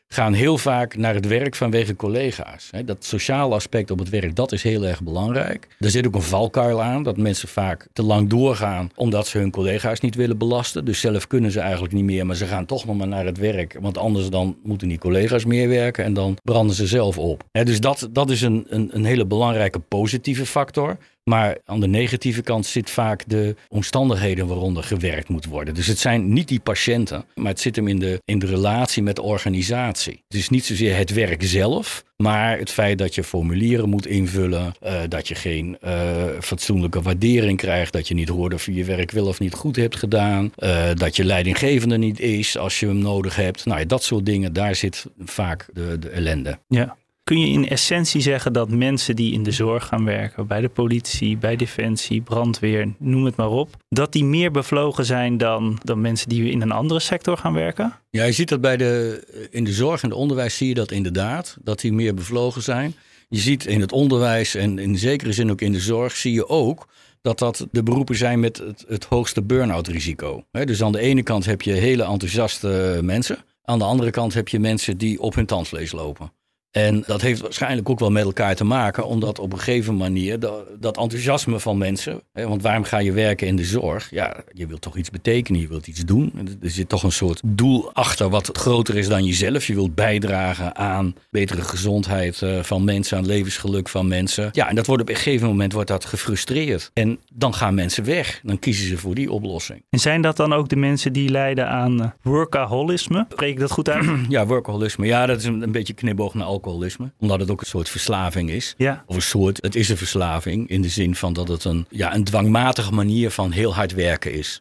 gaan 0.09 0.33
heel 0.33 0.59
vaak 0.59 0.97
naar 0.97 1.15
het 1.15 1.27
werk 1.27 1.55
vanwege 1.55 1.97
collega's. 1.97 2.71
Dat 2.85 3.05
sociale 3.05 3.55
aspect 3.55 3.91
op 3.91 3.99
het 3.99 4.09
werk, 4.09 4.35
dat 4.35 4.53
is 4.53 4.63
heel 4.63 4.87
erg 4.87 5.03
belangrijk. 5.03 5.67
Er 5.79 5.91
zit 5.91 6.07
ook 6.07 6.15
een 6.15 6.23
valkuil 6.23 6.83
aan, 6.83 7.03
dat 7.03 7.17
mensen 7.17 7.49
vaak 7.49 7.89
te 7.93 8.03
lang 8.03 8.29
doorgaan 8.29 8.91
omdat 8.95 9.27
ze 9.27 9.39
hun 9.39 9.51
collega's 9.51 10.01
niet 10.01 10.15
willen 10.15 10.39
belasten. 10.39 10.85
Dus 10.85 11.01
zelf 11.01 11.27
kunnen 11.27 11.51
ze 11.51 11.61
eigenlijk 11.61 11.93
niet 11.93 12.05
meer, 12.05 12.27
maar 12.27 12.37
ze 12.37 12.47
gaan 12.47 12.67
toch 12.67 12.87
nog 12.87 12.97
maar 12.97 13.09
naar 13.09 13.25
het 13.25 13.39
werk. 13.39 13.77
Want 13.81 13.99
anders 13.99 14.31
dan 14.31 14.57
moeten 14.63 14.89
die 14.89 14.99
collega's 14.99 15.45
meer 15.45 15.69
werken 15.69 16.05
en 16.05 16.15
dan 16.15 16.37
branden 16.43 16.77
ze 16.77 16.87
zelf 16.87 17.19
op. 17.19 17.45
Dus 17.53 17.81
dat, 17.81 18.09
dat 18.13 18.31
is 18.31 18.43
een, 18.43 18.67
een, 18.69 18.91
een 18.93 19.05
hele 19.05 19.27
belangrijke 19.27 19.79
positieve 19.79 20.47
factor. 20.47 20.97
Maar 21.31 21.59
aan 21.65 21.81
de 21.81 21.87
negatieve 21.87 22.43
kant 22.43 22.67
zit 22.67 22.91
vaak 22.91 23.25
de 23.27 23.55
omstandigheden 23.69 24.47
waaronder 24.47 24.83
gewerkt 24.83 25.29
moet 25.29 25.45
worden. 25.45 25.75
Dus 25.75 25.87
het 25.87 25.99
zijn 25.99 26.33
niet 26.33 26.49
die 26.49 26.61
patiënten, 26.61 27.25
maar 27.35 27.47
het 27.47 27.61
zit 27.61 27.77
hem 27.77 27.89
in 27.89 27.99
de, 27.99 28.21
in 28.25 28.39
de 28.39 28.47
relatie 28.47 29.03
met 29.03 29.17
de 29.17 29.23
organisatie. 29.23 30.23
Het 30.29 30.39
is 30.39 30.49
niet 30.49 30.65
zozeer 30.65 30.97
het 30.97 31.13
werk 31.13 31.43
zelf, 31.43 32.05
maar 32.17 32.59
het 32.59 32.71
feit 32.71 32.99
dat 32.99 33.15
je 33.15 33.25
formulieren 33.25 33.89
moet 33.89 34.07
invullen, 34.07 34.75
uh, 34.83 35.01
dat 35.09 35.29
je 35.29 35.35
geen 35.35 35.79
uh, 35.85 35.93
fatsoenlijke 36.41 37.03
waardering 37.03 37.59
krijgt, 37.59 37.93
dat 37.93 38.09
je 38.09 38.15
niet 38.15 38.29
hoort 38.29 38.55
of 38.55 38.67
je 38.67 38.85
werk 38.85 39.11
wel 39.11 39.27
of 39.27 39.41
niet 39.41 39.55
goed 39.55 39.77
hebt 39.77 39.97
gedaan, 39.97 40.53
uh, 40.59 40.91
dat 40.95 41.17
je 41.17 41.25
leidinggevende 41.25 41.99
niet 41.99 42.21
is 42.21 42.59
als 42.59 42.81
je 42.81 42.87
hem 42.87 42.99
nodig 42.99 43.37
hebt. 43.37 43.65
Nou, 43.65 43.87
dat 43.87 44.03
soort 44.03 44.27
dingen, 44.27 44.53
daar 44.53 44.75
zit 44.75 45.07
vaak 45.19 45.67
de, 45.73 45.99
de 45.99 46.09
ellende. 46.09 46.59
Ja. 46.69 46.97
Kun 47.27 47.41
je 47.41 47.47
in 47.47 47.69
essentie 47.69 48.21
zeggen 48.21 48.53
dat 48.53 48.71
mensen 48.71 49.17
die 49.17 49.33
in 49.33 49.43
de 49.43 49.51
zorg 49.51 49.87
gaan 49.87 50.05
werken, 50.05 50.47
bij 50.47 50.61
de 50.61 50.69
politie, 50.69 51.37
bij 51.37 51.57
defensie, 51.57 52.21
brandweer, 52.21 52.95
noem 52.99 53.25
het 53.25 53.37
maar 53.37 53.51
op, 53.51 53.77
dat 53.89 54.13
die 54.13 54.25
meer 54.25 54.51
bevlogen 54.51 55.05
zijn 55.05 55.39
dan, 55.39 55.79
dan 55.83 56.01
mensen 56.01 56.29
die 56.29 56.51
in 56.51 56.63
een 56.63 56.73
andere 56.73 57.01
sector 57.01 57.37
gaan 57.37 57.53
werken? 57.53 57.99
Ja, 58.11 58.25
je 58.25 58.33
ziet 58.33 58.49
dat 58.49 58.61
bij 58.61 58.77
de, 58.77 59.23
in 59.51 59.65
de 59.65 59.73
zorg 59.73 60.03
en 60.03 60.09
het 60.09 60.19
onderwijs 60.19 60.57
zie 60.57 60.69
je 60.69 60.75
dat 60.75 60.91
inderdaad, 60.91 61.57
dat 61.63 61.81
die 61.81 61.93
meer 61.93 62.15
bevlogen 62.15 62.63
zijn. 62.63 62.95
Je 63.29 63.39
ziet 63.39 63.67
in 63.67 63.81
het 63.81 63.93
onderwijs 63.93 64.55
en 64.55 64.79
in 64.79 64.99
zekere 64.99 65.33
zin 65.33 65.51
ook 65.51 65.61
in 65.61 65.73
de 65.73 65.81
zorg, 65.81 66.17
zie 66.17 66.33
je 66.33 66.49
ook 66.49 66.89
dat 67.23 67.39
dat 67.39 67.67
de 67.71 67.83
beroepen 67.83 68.17
zijn 68.17 68.41
met 68.41 68.57
het, 68.57 68.85
het 68.89 69.05
hoogste 69.05 69.43
burn-out 69.43 69.89
risico. 69.89 70.45
dus 70.51 70.83
aan 70.83 70.93
de 70.93 71.01
ene 71.01 71.23
kant 71.23 71.45
heb 71.45 71.63
je 71.63 71.73
hele 71.73 72.05
enthousiaste 72.05 73.01
mensen. 73.03 73.39
Aan 73.63 73.79
de 73.79 73.85
andere 73.85 74.11
kant 74.11 74.35
heb 74.35 74.49
je 74.49 74.59
mensen 74.59 74.99
die 74.99 75.21
op 75.21 75.35
hun 75.35 75.47
tandvlees 75.47 75.93
lopen. 75.93 76.33
En 76.71 77.03
dat 77.07 77.21
heeft 77.21 77.41
waarschijnlijk 77.41 77.89
ook 77.89 77.99
wel 77.99 78.11
met 78.11 78.25
elkaar 78.25 78.55
te 78.55 78.65
maken, 78.65 79.07
omdat 79.07 79.39
op 79.39 79.53
een 79.53 79.59
gegeven 79.59 79.97
manier 79.97 80.39
dat, 80.39 80.65
dat 80.81 80.97
enthousiasme 80.97 81.61
van 81.61 81.79
mensen, 81.79 82.23
hè, 82.33 82.49
want 82.49 82.63
waarom 82.63 82.85
ga 82.85 82.99
je 82.99 83.13
werken 83.13 83.47
in 83.47 83.57
de 83.57 83.65
zorg? 83.65 84.11
Ja, 84.11 84.37
je 84.53 84.67
wilt 84.67 84.81
toch 84.81 84.97
iets 84.97 85.11
betekenen, 85.11 85.61
je 85.61 85.69
wilt 85.69 85.87
iets 85.87 86.05
doen. 86.05 86.33
Er 86.63 86.71
zit 86.71 86.89
toch 86.89 87.03
een 87.03 87.13
soort 87.13 87.41
doel 87.45 87.93
achter 87.93 88.29
wat 88.29 88.51
groter 88.53 88.97
is 88.97 89.09
dan 89.09 89.25
jezelf. 89.25 89.67
Je 89.67 89.75
wilt 89.75 89.95
bijdragen 89.95 90.77
aan 90.77 91.15
betere 91.31 91.63
gezondheid 91.63 92.43
eh, 92.43 92.63
van 92.63 92.85
mensen, 92.85 93.19
aan 93.19 93.27
levensgeluk 93.27 93.89
van 93.89 94.09
mensen. 94.09 94.49
Ja, 94.53 94.69
en 94.69 94.75
dat 94.75 94.87
wordt 94.87 95.03
op 95.03 95.09
een 95.09 95.17
gegeven 95.17 95.47
moment 95.47 95.73
wordt 95.73 95.89
dat 95.89 96.05
gefrustreerd. 96.05 96.91
En 96.93 97.19
dan 97.35 97.55
gaan 97.55 97.75
mensen 97.75 98.05
weg. 98.05 98.41
Dan 98.43 98.59
kiezen 98.59 98.89
ze 98.89 98.99
voor 98.99 99.15
die 99.15 99.31
oplossing. 99.31 99.83
En 99.91 99.99
zijn 99.99 100.21
dat 100.23 100.37
dan 100.37 100.53
ook 100.53 100.69
de 100.69 100.77
mensen 100.77 101.13
die 101.13 101.29
lijden 101.29 101.69
aan 101.69 102.03
eh, 102.03 102.09
workaholisme? 102.23 103.27
Spreek 103.29 103.51
ik 103.51 103.59
dat 103.59 103.71
goed 103.71 103.89
uit? 103.89 104.05
ja, 104.29 104.47
workaholisme. 104.47 105.07
Ja, 105.07 105.27
dat 105.27 105.39
is 105.39 105.45
een, 105.45 105.63
een 105.63 105.73
beetje 105.73 105.95
knipoog 105.95 106.35
naar 106.35 106.47
alcohol 106.47 106.65
alcoholisme. 106.67 107.13
Omdat 107.19 107.41
het 107.41 107.51
ook 107.51 107.61
een 107.61 107.67
soort 107.67 107.89
verslaving 107.89 108.51
is. 108.51 108.75
Ja. 108.77 109.05
Of 109.07 109.17
een 109.17 109.23
soort, 109.23 109.59
het 109.63 109.75
is 109.75 109.89
een 109.89 109.97
verslaving 109.97 110.69
in 110.69 110.83
de 110.83 110.89
zin 110.89 111.15
van 111.15 111.33
dat 111.33 111.49
het 111.49 111.65
een, 111.65 111.87
ja, 111.91 112.15
een 112.15 112.25
dwangmatige 112.25 112.93
manier 112.93 113.31
van 113.31 113.51
heel 113.51 113.75
hard 113.75 113.95
werken 113.95 114.33
is. 114.33 114.61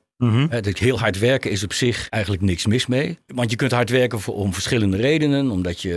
Dat 0.49 0.77
Heel 0.79 0.99
hard 0.99 1.19
werken 1.19 1.51
is 1.51 1.63
op 1.63 1.73
zich 1.73 2.09
eigenlijk 2.09 2.43
niks 2.43 2.65
mis 2.65 2.85
mee. 2.85 3.17
Want 3.27 3.49
je 3.49 3.55
kunt 3.55 3.71
hard 3.71 3.89
werken 3.89 4.19
voor, 4.19 4.35
om 4.35 4.53
verschillende 4.53 4.97
redenen. 4.97 5.49
Omdat 5.49 5.81
je 5.81 5.93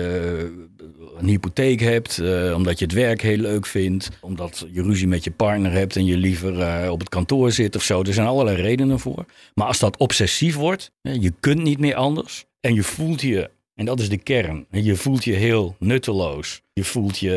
eh, 0.79 1.21
een 1.21 1.29
hypotheek 1.29 1.81
hebt, 1.81 2.19
eh, 2.19 2.53
omdat 2.55 2.79
je 2.79 2.85
het 2.85 2.95
werk 2.95 3.23
heel 3.23 3.37
leuk 3.37 3.67
vindt, 3.67 4.09
omdat 4.21 4.67
je 4.73 4.83
ruzie 4.83 5.09
met 5.09 5.25
je 5.25 5.31
partner 5.31 5.73
hebt 5.73 5.97
en 5.97 6.05
je 6.05 6.17
liever 6.17 6.61
eh, 6.61 6.91
op 6.91 7.01
het 7.01 7.09
kantoor 7.09 7.53
zit 7.53 7.77
of 7.77 7.83
zo. 7.83 8.03
Er 8.03 8.15
zijn 8.15 8.27
allerlei 8.27 8.63
redenen 8.63 8.99
voor. 8.99 9.25
Maar 9.55 9.67
als 9.67 9.79
dat 9.79 9.97
obsessief 9.97 10.55
wordt, 10.55 10.91
je 11.03 11.33
kunt 11.41 11.63
niet 11.63 11.79
meer 11.79 11.95
anders 11.95 12.45
en 12.61 12.75
je 12.75 12.83
voelt 12.83 13.21
je, 13.21 13.51
en 13.79 13.85
dat 13.85 14.01
is 14.01 14.09
de 14.09 14.19
kern, 14.19 14.67
je 14.71 14.97
voelt 14.97 15.25
je 15.25 15.33
heel 15.33 15.77
nutteloos. 15.79 16.61
Je 16.73 16.85
voelt 16.85 17.19
je 17.19 17.37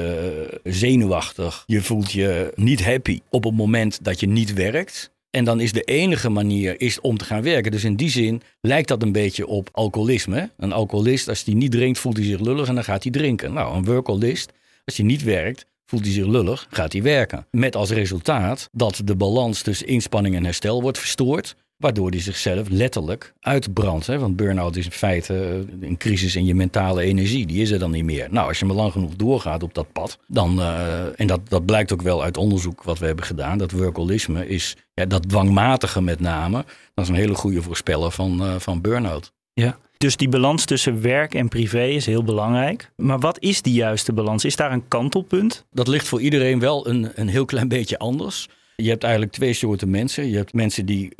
eh, 0.63 0.71
zenuwachtig. 0.73 1.63
Je 1.65 1.81
voelt 1.81 2.11
je 2.11 2.51
niet 2.55 2.85
happy 2.85 3.19
op 3.29 3.43
het 3.43 3.55
moment 3.55 4.03
dat 4.03 4.19
je 4.19 4.27
niet 4.27 4.53
werkt. 4.53 5.11
En 5.29 5.45
dan 5.45 5.59
is 5.59 5.71
de 5.71 5.81
enige 5.81 6.29
manier 6.29 6.81
is 6.81 7.01
om 7.01 7.17
te 7.17 7.25
gaan 7.25 7.41
werken. 7.41 7.71
Dus 7.71 7.83
in 7.83 7.95
die 7.95 8.09
zin 8.09 8.41
lijkt 8.61 8.87
dat 8.87 9.01
een 9.01 9.11
beetje 9.11 9.47
op 9.47 9.69
alcoholisme. 9.71 10.49
Een 10.57 10.71
alcoholist, 10.71 11.27
als 11.27 11.43
hij 11.43 11.53
niet 11.53 11.71
drinkt, 11.71 11.99
voelt 11.99 12.17
hij 12.17 12.25
zich 12.25 12.39
lullig 12.39 12.67
en 12.67 12.75
dan 12.75 12.83
gaat 12.83 13.03
hij 13.03 13.11
drinken. 13.11 13.53
Nou, 13.53 13.75
een 13.75 13.85
workolist, 13.85 14.51
als 14.85 14.97
hij 14.97 15.05
niet 15.05 15.23
werkt, 15.23 15.65
voelt 15.85 16.03
hij 16.03 16.13
zich 16.13 16.25
lullig, 16.25 16.67
gaat 16.69 16.93
hij 16.93 17.01
werken. 17.01 17.47
Met 17.51 17.75
als 17.75 17.89
resultaat 17.89 18.69
dat 18.71 19.01
de 19.05 19.15
balans 19.15 19.61
tussen 19.61 19.87
inspanning 19.87 20.35
en 20.35 20.43
herstel 20.45 20.81
wordt 20.81 20.99
verstoord. 20.99 21.55
Waardoor 21.81 22.09
hij 22.09 22.19
zichzelf 22.19 22.69
letterlijk 22.69 23.33
uitbrandt. 23.39 24.07
Hè? 24.07 24.19
Want 24.19 24.35
burn-out 24.35 24.75
is 24.75 24.85
in 24.85 24.91
feite 24.91 25.33
eh, 25.33 25.87
een 25.87 25.97
crisis 25.97 26.35
in 26.35 26.45
je 26.45 26.55
mentale 26.55 27.01
energie. 27.01 27.45
Die 27.45 27.61
is 27.61 27.71
er 27.71 27.79
dan 27.79 27.91
niet 27.91 28.03
meer. 28.03 28.27
Nou, 28.31 28.47
als 28.47 28.59
je 28.59 28.65
maar 28.65 28.75
lang 28.75 28.91
genoeg 28.91 29.15
doorgaat 29.15 29.63
op 29.63 29.73
dat 29.73 29.91
pad. 29.91 30.19
Dan, 30.27 30.59
eh, 30.59 31.19
en 31.19 31.27
dat, 31.27 31.49
dat 31.49 31.65
blijkt 31.65 31.93
ook 31.93 32.01
wel 32.01 32.23
uit 32.23 32.37
onderzoek 32.37 32.83
wat 32.83 32.99
we 32.99 33.05
hebben 33.05 33.25
gedaan. 33.25 33.57
Dat 33.57 33.71
workolisme 33.71 34.47
is, 34.47 34.75
ja, 34.93 35.05
dat 35.05 35.29
dwangmatige 35.29 36.01
met 36.01 36.19
name. 36.19 36.65
Dat 36.93 37.03
is 37.03 37.09
een 37.09 37.15
hele 37.15 37.35
goede 37.35 37.61
voorspeller 37.61 38.11
van, 38.11 38.41
eh, 38.41 38.55
van 38.57 38.81
burn-out. 38.81 39.33
Ja. 39.53 39.77
Dus 39.97 40.17
die 40.17 40.29
balans 40.29 40.65
tussen 40.65 41.01
werk 41.01 41.33
en 41.33 41.47
privé 41.47 41.85
is 41.85 42.05
heel 42.05 42.23
belangrijk. 42.23 42.91
Maar 42.95 43.19
wat 43.19 43.39
is 43.39 43.61
die 43.61 43.73
juiste 43.73 44.13
balans? 44.13 44.45
Is 44.45 44.55
daar 44.55 44.71
een 44.71 44.87
kantelpunt? 44.87 45.65
Dat 45.71 45.87
ligt 45.87 46.07
voor 46.07 46.21
iedereen 46.21 46.59
wel 46.59 46.87
een, 46.87 47.11
een 47.15 47.27
heel 47.27 47.45
klein 47.45 47.67
beetje 47.67 47.99
anders. 47.99 48.49
Je 48.75 48.89
hebt 48.89 49.03
eigenlijk 49.03 49.33
twee 49.33 49.53
soorten 49.53 49.89
mensen. 49.89 50.29
Je 50.29 50.35
hebt 50.35 50.53
mensen 50.53 50.85
die 50.85 51.13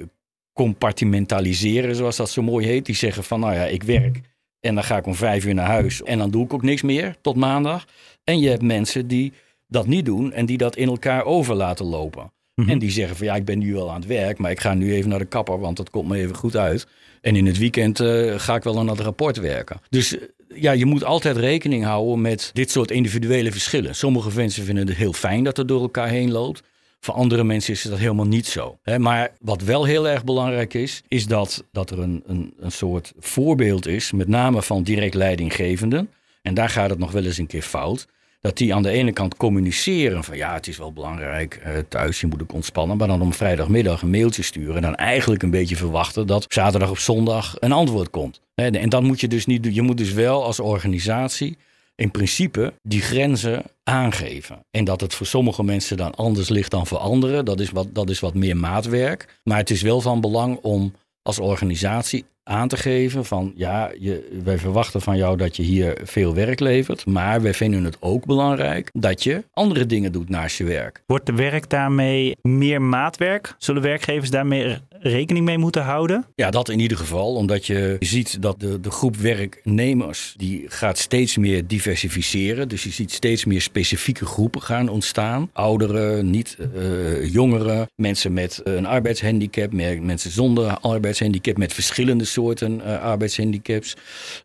compartimentaliseren, 0.54 1.96
zoals 1.96 2.16
dat 2.16 2.30
zo 2.30 2.42
mooi 2.42 2.68
heet. 2.68 2.86
Die 2.86 2.96
zeggen 2.96 3.24
van, 3.24 3.40
nou 3.40 3.54
ja, 3.54 3.66
ik 3.66 3.84
werk 3.84 4.22
en 4.60 4.76
dan 4.76 4.84
ga 4.84 4.98
ik 4.98 5.06
om 5.06 5.16
vijf 5.16 5.46
uur 5.46 5.54
naar 5.54 5.68
huis 5.68 6.04
en 6.04 6.18
dan 6.18 6.32
doe 6.32 6.46
ik 6.46 6.54
ook 6.54 6.64
niks 6.64 6.82
meer 6.82 7.16
tot 7.22 7.36
maandag. 7.36 7.86
En 8.24 8.40
je 8.40 8.50
hebt 8.50 8.62
mensen 8.62 9.08
die 9.08 9.34
dat 9.68 9.88
niet 9.88 10.06
doen 10.06 10.34
en 10.34 10.46
die 10.46 10.58
dat 10.58 10.76
in 10.76 10.88
elkaar 10.88 11.26
over 11.26 11.56
laten 11.56 11.86
lopen. 11.86 12.32
Mhm. 12.56 12.70
En 12.70 12.80
die 12.80 12.92
zeggen 12.92 13.16
van, 13.16 13.26
ja, 13.26 13.36
ik 13.36 13.46
ben 13.46 13.60
nu 13.60 13.74
wel 13.74 13.90
aan 13.90 14.00
het 14.00 14.10
werk, 14.10 14.38
maar 14.38 14.52
ik 14.52 14.60
ga 14.60 14.74
nu 14.74 14.94
even 14.94 15.10
naar 15.10 15.20
de 15.20 15.26
kapper, 15.26 15.60
want 15.60 15.78
dat 15.78 15.90
komt 15.90 16.08
me 16.10 16.18
even 16.18 16.36
goed 16.36 16.56
uit. 16.56 16.88
En 17.22 17.36
in 17.36 17.46
het 17.46 17.58
weekend 17.58 18.00
eh, 18.00 18.40
ga 18.40 18.56
ik 18.56 18.64
wel 18.64 18.80
aan 18.80 18.86
dat 18.86 19.00
rapport 19.00 19.38
werken. 19.38 19.82
Dus 19.90 20.18
eh, 20.18 20.22
ja, 20.56 20.72
je 20.72 20.86
moet 20.86 21.04
altijd 21.04 21.38
rekening 21.38 21.84
houden 21.84 22.22
met 22.22 22.50
dit 22.54 22.72
soort 22.72 22.92
individuele 22.92 23.52
verschillen. 23.52 23.96
Sommige 23.96 24.36
mensen 24.36 24.64
vinden 24.64 24.88
het 24.88 24.98
heel 24.98 25.14
fijn 25.14 25.44
dat 25.44 25.58
het 25.58 25.68
door 25.68 25.82
elkaar 25.82 26.10
heen 26.10 26.32
loopt. 26.32 26.64
Voor 27.04 27.14
andere 27.14 27.44
mensen 27.44 27.74
is 27.74 27.82
dat 27.82 27.98
helemaal 27.98 28.28
niet 28.28 28.48
zo. 28.48 28.78
Hè, 28.82 29.00
maar 29.00 29.32
wat 29.40 29.62
wel 29.62 29.84
heel 29.84 30.08
erg 30.08 30.24
belangrijk 30.24 30.74
is, 30.74 31.02
is 31.08 31.28
dat, 31.28 31.64
dat 31.72 31.92
er 31.92 32.00
een, 32.00 32.24
een, 32.26 32.54
een 32.60 32.72
soort 32.72 33.14
voorbeeld 33.20 33.88
is, 33.88 34.12
met 34.12 34.28
name 34.28 34.62
van 34.62 34.84
direct 34.84 35.14
leidinggevenden. 35.14 36.10
En 36.42 36.54
daar 36.54 36.70
gaat 36.70 36.90
het 36.90 37.00
nog 37.00 37.12
wel 37.12 37.26
eens 37.26 37.38
een 37.38 37.48
keer 37.48 37.62
fout. 37.62 38.08
Dat 38.40 38.58
die 38.58 38.76
aan 38.76 38.84
de 38.84 38.90
ene 38.90 39.12
kant 39.12 39.38
communiceren 39.38 40.24
van 40.24 40.38
ja, 40.38 40.54
het 40.54 40.68
is 40.68 40.78
wel 40.78 40.94
belangrijk 40.94 41.56
eh, 41.56 41.74
thuis, 41.90 42.22
je 42.22 42.28
moet 42.28 42.42
ook 42.42 42.54
ontspannen. 42.54 42.98
Maar 42.98 43.08
dan 43.08 43.22
om 43.22 43.34
vrijdagmiddag 43.34 44.02
een 44.02 44.10
mailtje 44.10 44.44
sturen 44.44 44.76
en 44.76 44.82
dan 44.82 44.96
eigenlijk 44.96 45.44
een 45.44 45.52
beetje 45.52 45.76
verwachten 45.76 46.28
dat 46.28 46.46
zaterdag 46.50 46.90
of 46.90 47.00
zondag 47.00 47.56
een 47.60 47.72
antwoord 47.72 48.10
komt. 48.10 48.42
En 48.56 48.90
dan 48.90 49.06
moet 49.06 49.22
je 49.22 49.28
dus 49.28 49.46
niet 49.46 49.64
doen. 49.64 49.74
Je 49.74 49.82
moet 49.82 49.98
dus 49.98 50.14
wel 50.14 50.44
als 50.44 50.60
organisatie 50.60 51.58
in 52.02 52.12
principe 52.12 52.74
die 52.82 53.02
grenzen 53.02 53.64
aangeven. 53.84 54.60
En 54.72 54.84
dat 54.84 55.02
het 55.02 55.14
voor 55.14 55.26
sommige 55.26 55.64
mensen 55.64 55.98
dan 55.98 56.16
anders 56.16 56.50
ligt 56.50 56.72
dan 56.72 56.88
voor 56.88 56.98
anderen, 56.98 57.46
dat 57.46 57.60
is 57.60 57.70
wat, 57.70 57.88
dat 57.94 58.10
is 58.10 58.20
wat 58.20 58.34
meer 58.34 58.58
maatwerk. 58.58 59.40
Maar 59.44 59.58
het 59.58 59.70
is 59.70 59.82
wel 59.82 60.02
van 60.02 60.22
belang 60.22 60.58
om 60.62 60.94
als 61.22 61.40
organisatie 61.40 62.26
aan 62.44 62.68
te 62.68 62.78
geven 62.78 63.26
van 63.26 63.54
ja, 63.56 63.92
je, 64.00 64.40
wij 64.44 64.58
verwachten 64.58 65.02
van 65.02 65.18
jou 65.18 65.38
dat 65.38 65.56
je 65.56 65.64
hier 65.64 65.98
veel 66.04 66.34
werk 66.34 66.60
levert, 66.60 67.06
maar 67.06 67.42
wij 67.42 67.54
vinden 67.54 67.84
het 67.84 67.98
ook 68.00 68.26
belangrijk 68.26 68.90
dat 68.94 69.24
je 69.24 69.44
andere 69.54 69.86
dingen 69.86 70.12
doet 70.12 70.30
naast 70.30 70.58
je 70.58 70.64
werk. 70.64 71.04
Wordt 71.06 71.26
de 71.26 71.34
werk 71.34 71.70
daarmee 71.70 72.36
meer 72.42 72.82
maatwerk? 72.82 73.56
Zullen 73.58 73.82
werkgevers 73.82 74.30
daarmee 74.30 74.78
rekening 75.02 75.46
mee 75.46 75.58
moeten 75.58 75.84
houden? 75.84 76.26
Ja, 76.36 76.50
dat 76.50 76.70
in 76.70 76.80
ieder 76.80 76.98
geval, 76.98 77.36
omdat 77.36 77.66
je 77.66 77.96
ziet 78.00 78.42
dat 78.42 78.60
de, 78.60 78.80
de 78.80 78.92
groep 78.92 79.16
werknemers 79.16 80.34
die 80.38 80.66
gaat 80.68 80.98
steeds 80.98 81.38
meer 81.38 81.68
diversificeren. 81.68 82.68
Dus 82.68 82.84
je 82.84 82.90
ziet 82.90 83.12
steeds 83.12 83.46
meer 83.46 83.62
specifieke 83.62 84.26
groepen 84.26 84.62
gaan 84.62 84.90
ontstaan. 84.90 85.50
Ouderen, 85.54 86.30
niet 86.30 86.58
eh, 86.76 87.32
jongeren, 87.34 87.90
mensen 87.96 88.34
met 88.34 88.62
een 88.64 88.86
arbeidshandicap, 88.86 89.72
mensen 90.02 90.32
zonder 90.32 90.78
arbeidshandicap, 90.78 91.58
met 91.58 91.74
verschillende 91.74 92.26
soorten 92.26 92.82
eh, 92.82 93.02
arbeidshandicaps. 93.02 93.96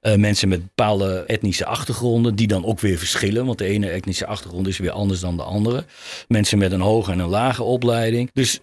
Eh, 0.01 0.15
mensen 0.15 0.49
met 0.49 0.63
bepaalde 0.63 1.25
etnische 1.27 1.67
achtergronden, 1.67 2.35
die 2.35 2.47
dan 2.47 2.65
ook 2.65 2.81
weer 2.81 2.99
verschillen. 2.99 3.47
Want 3.47 3.59
de 3.59 3.65
ene 3.65 3.89
etnische 3.89 4.27
achtergrond 4.27 4.67
is 4.67 4.79
weer 4.79 4.91
anders 4.91 5.21
dan 5.21 5.37
de 5.37 5.43
andere. 5.43 5.85
Mensen 6.29 6.59
met 6.59 6.73
een 6.73 6.81
hoge 6.81 7.13
en 7.13 7.19
een 7.19 7.29
lage 7.29 7.63
opleiding. 7.63 8.31
Dus 8.33 8.61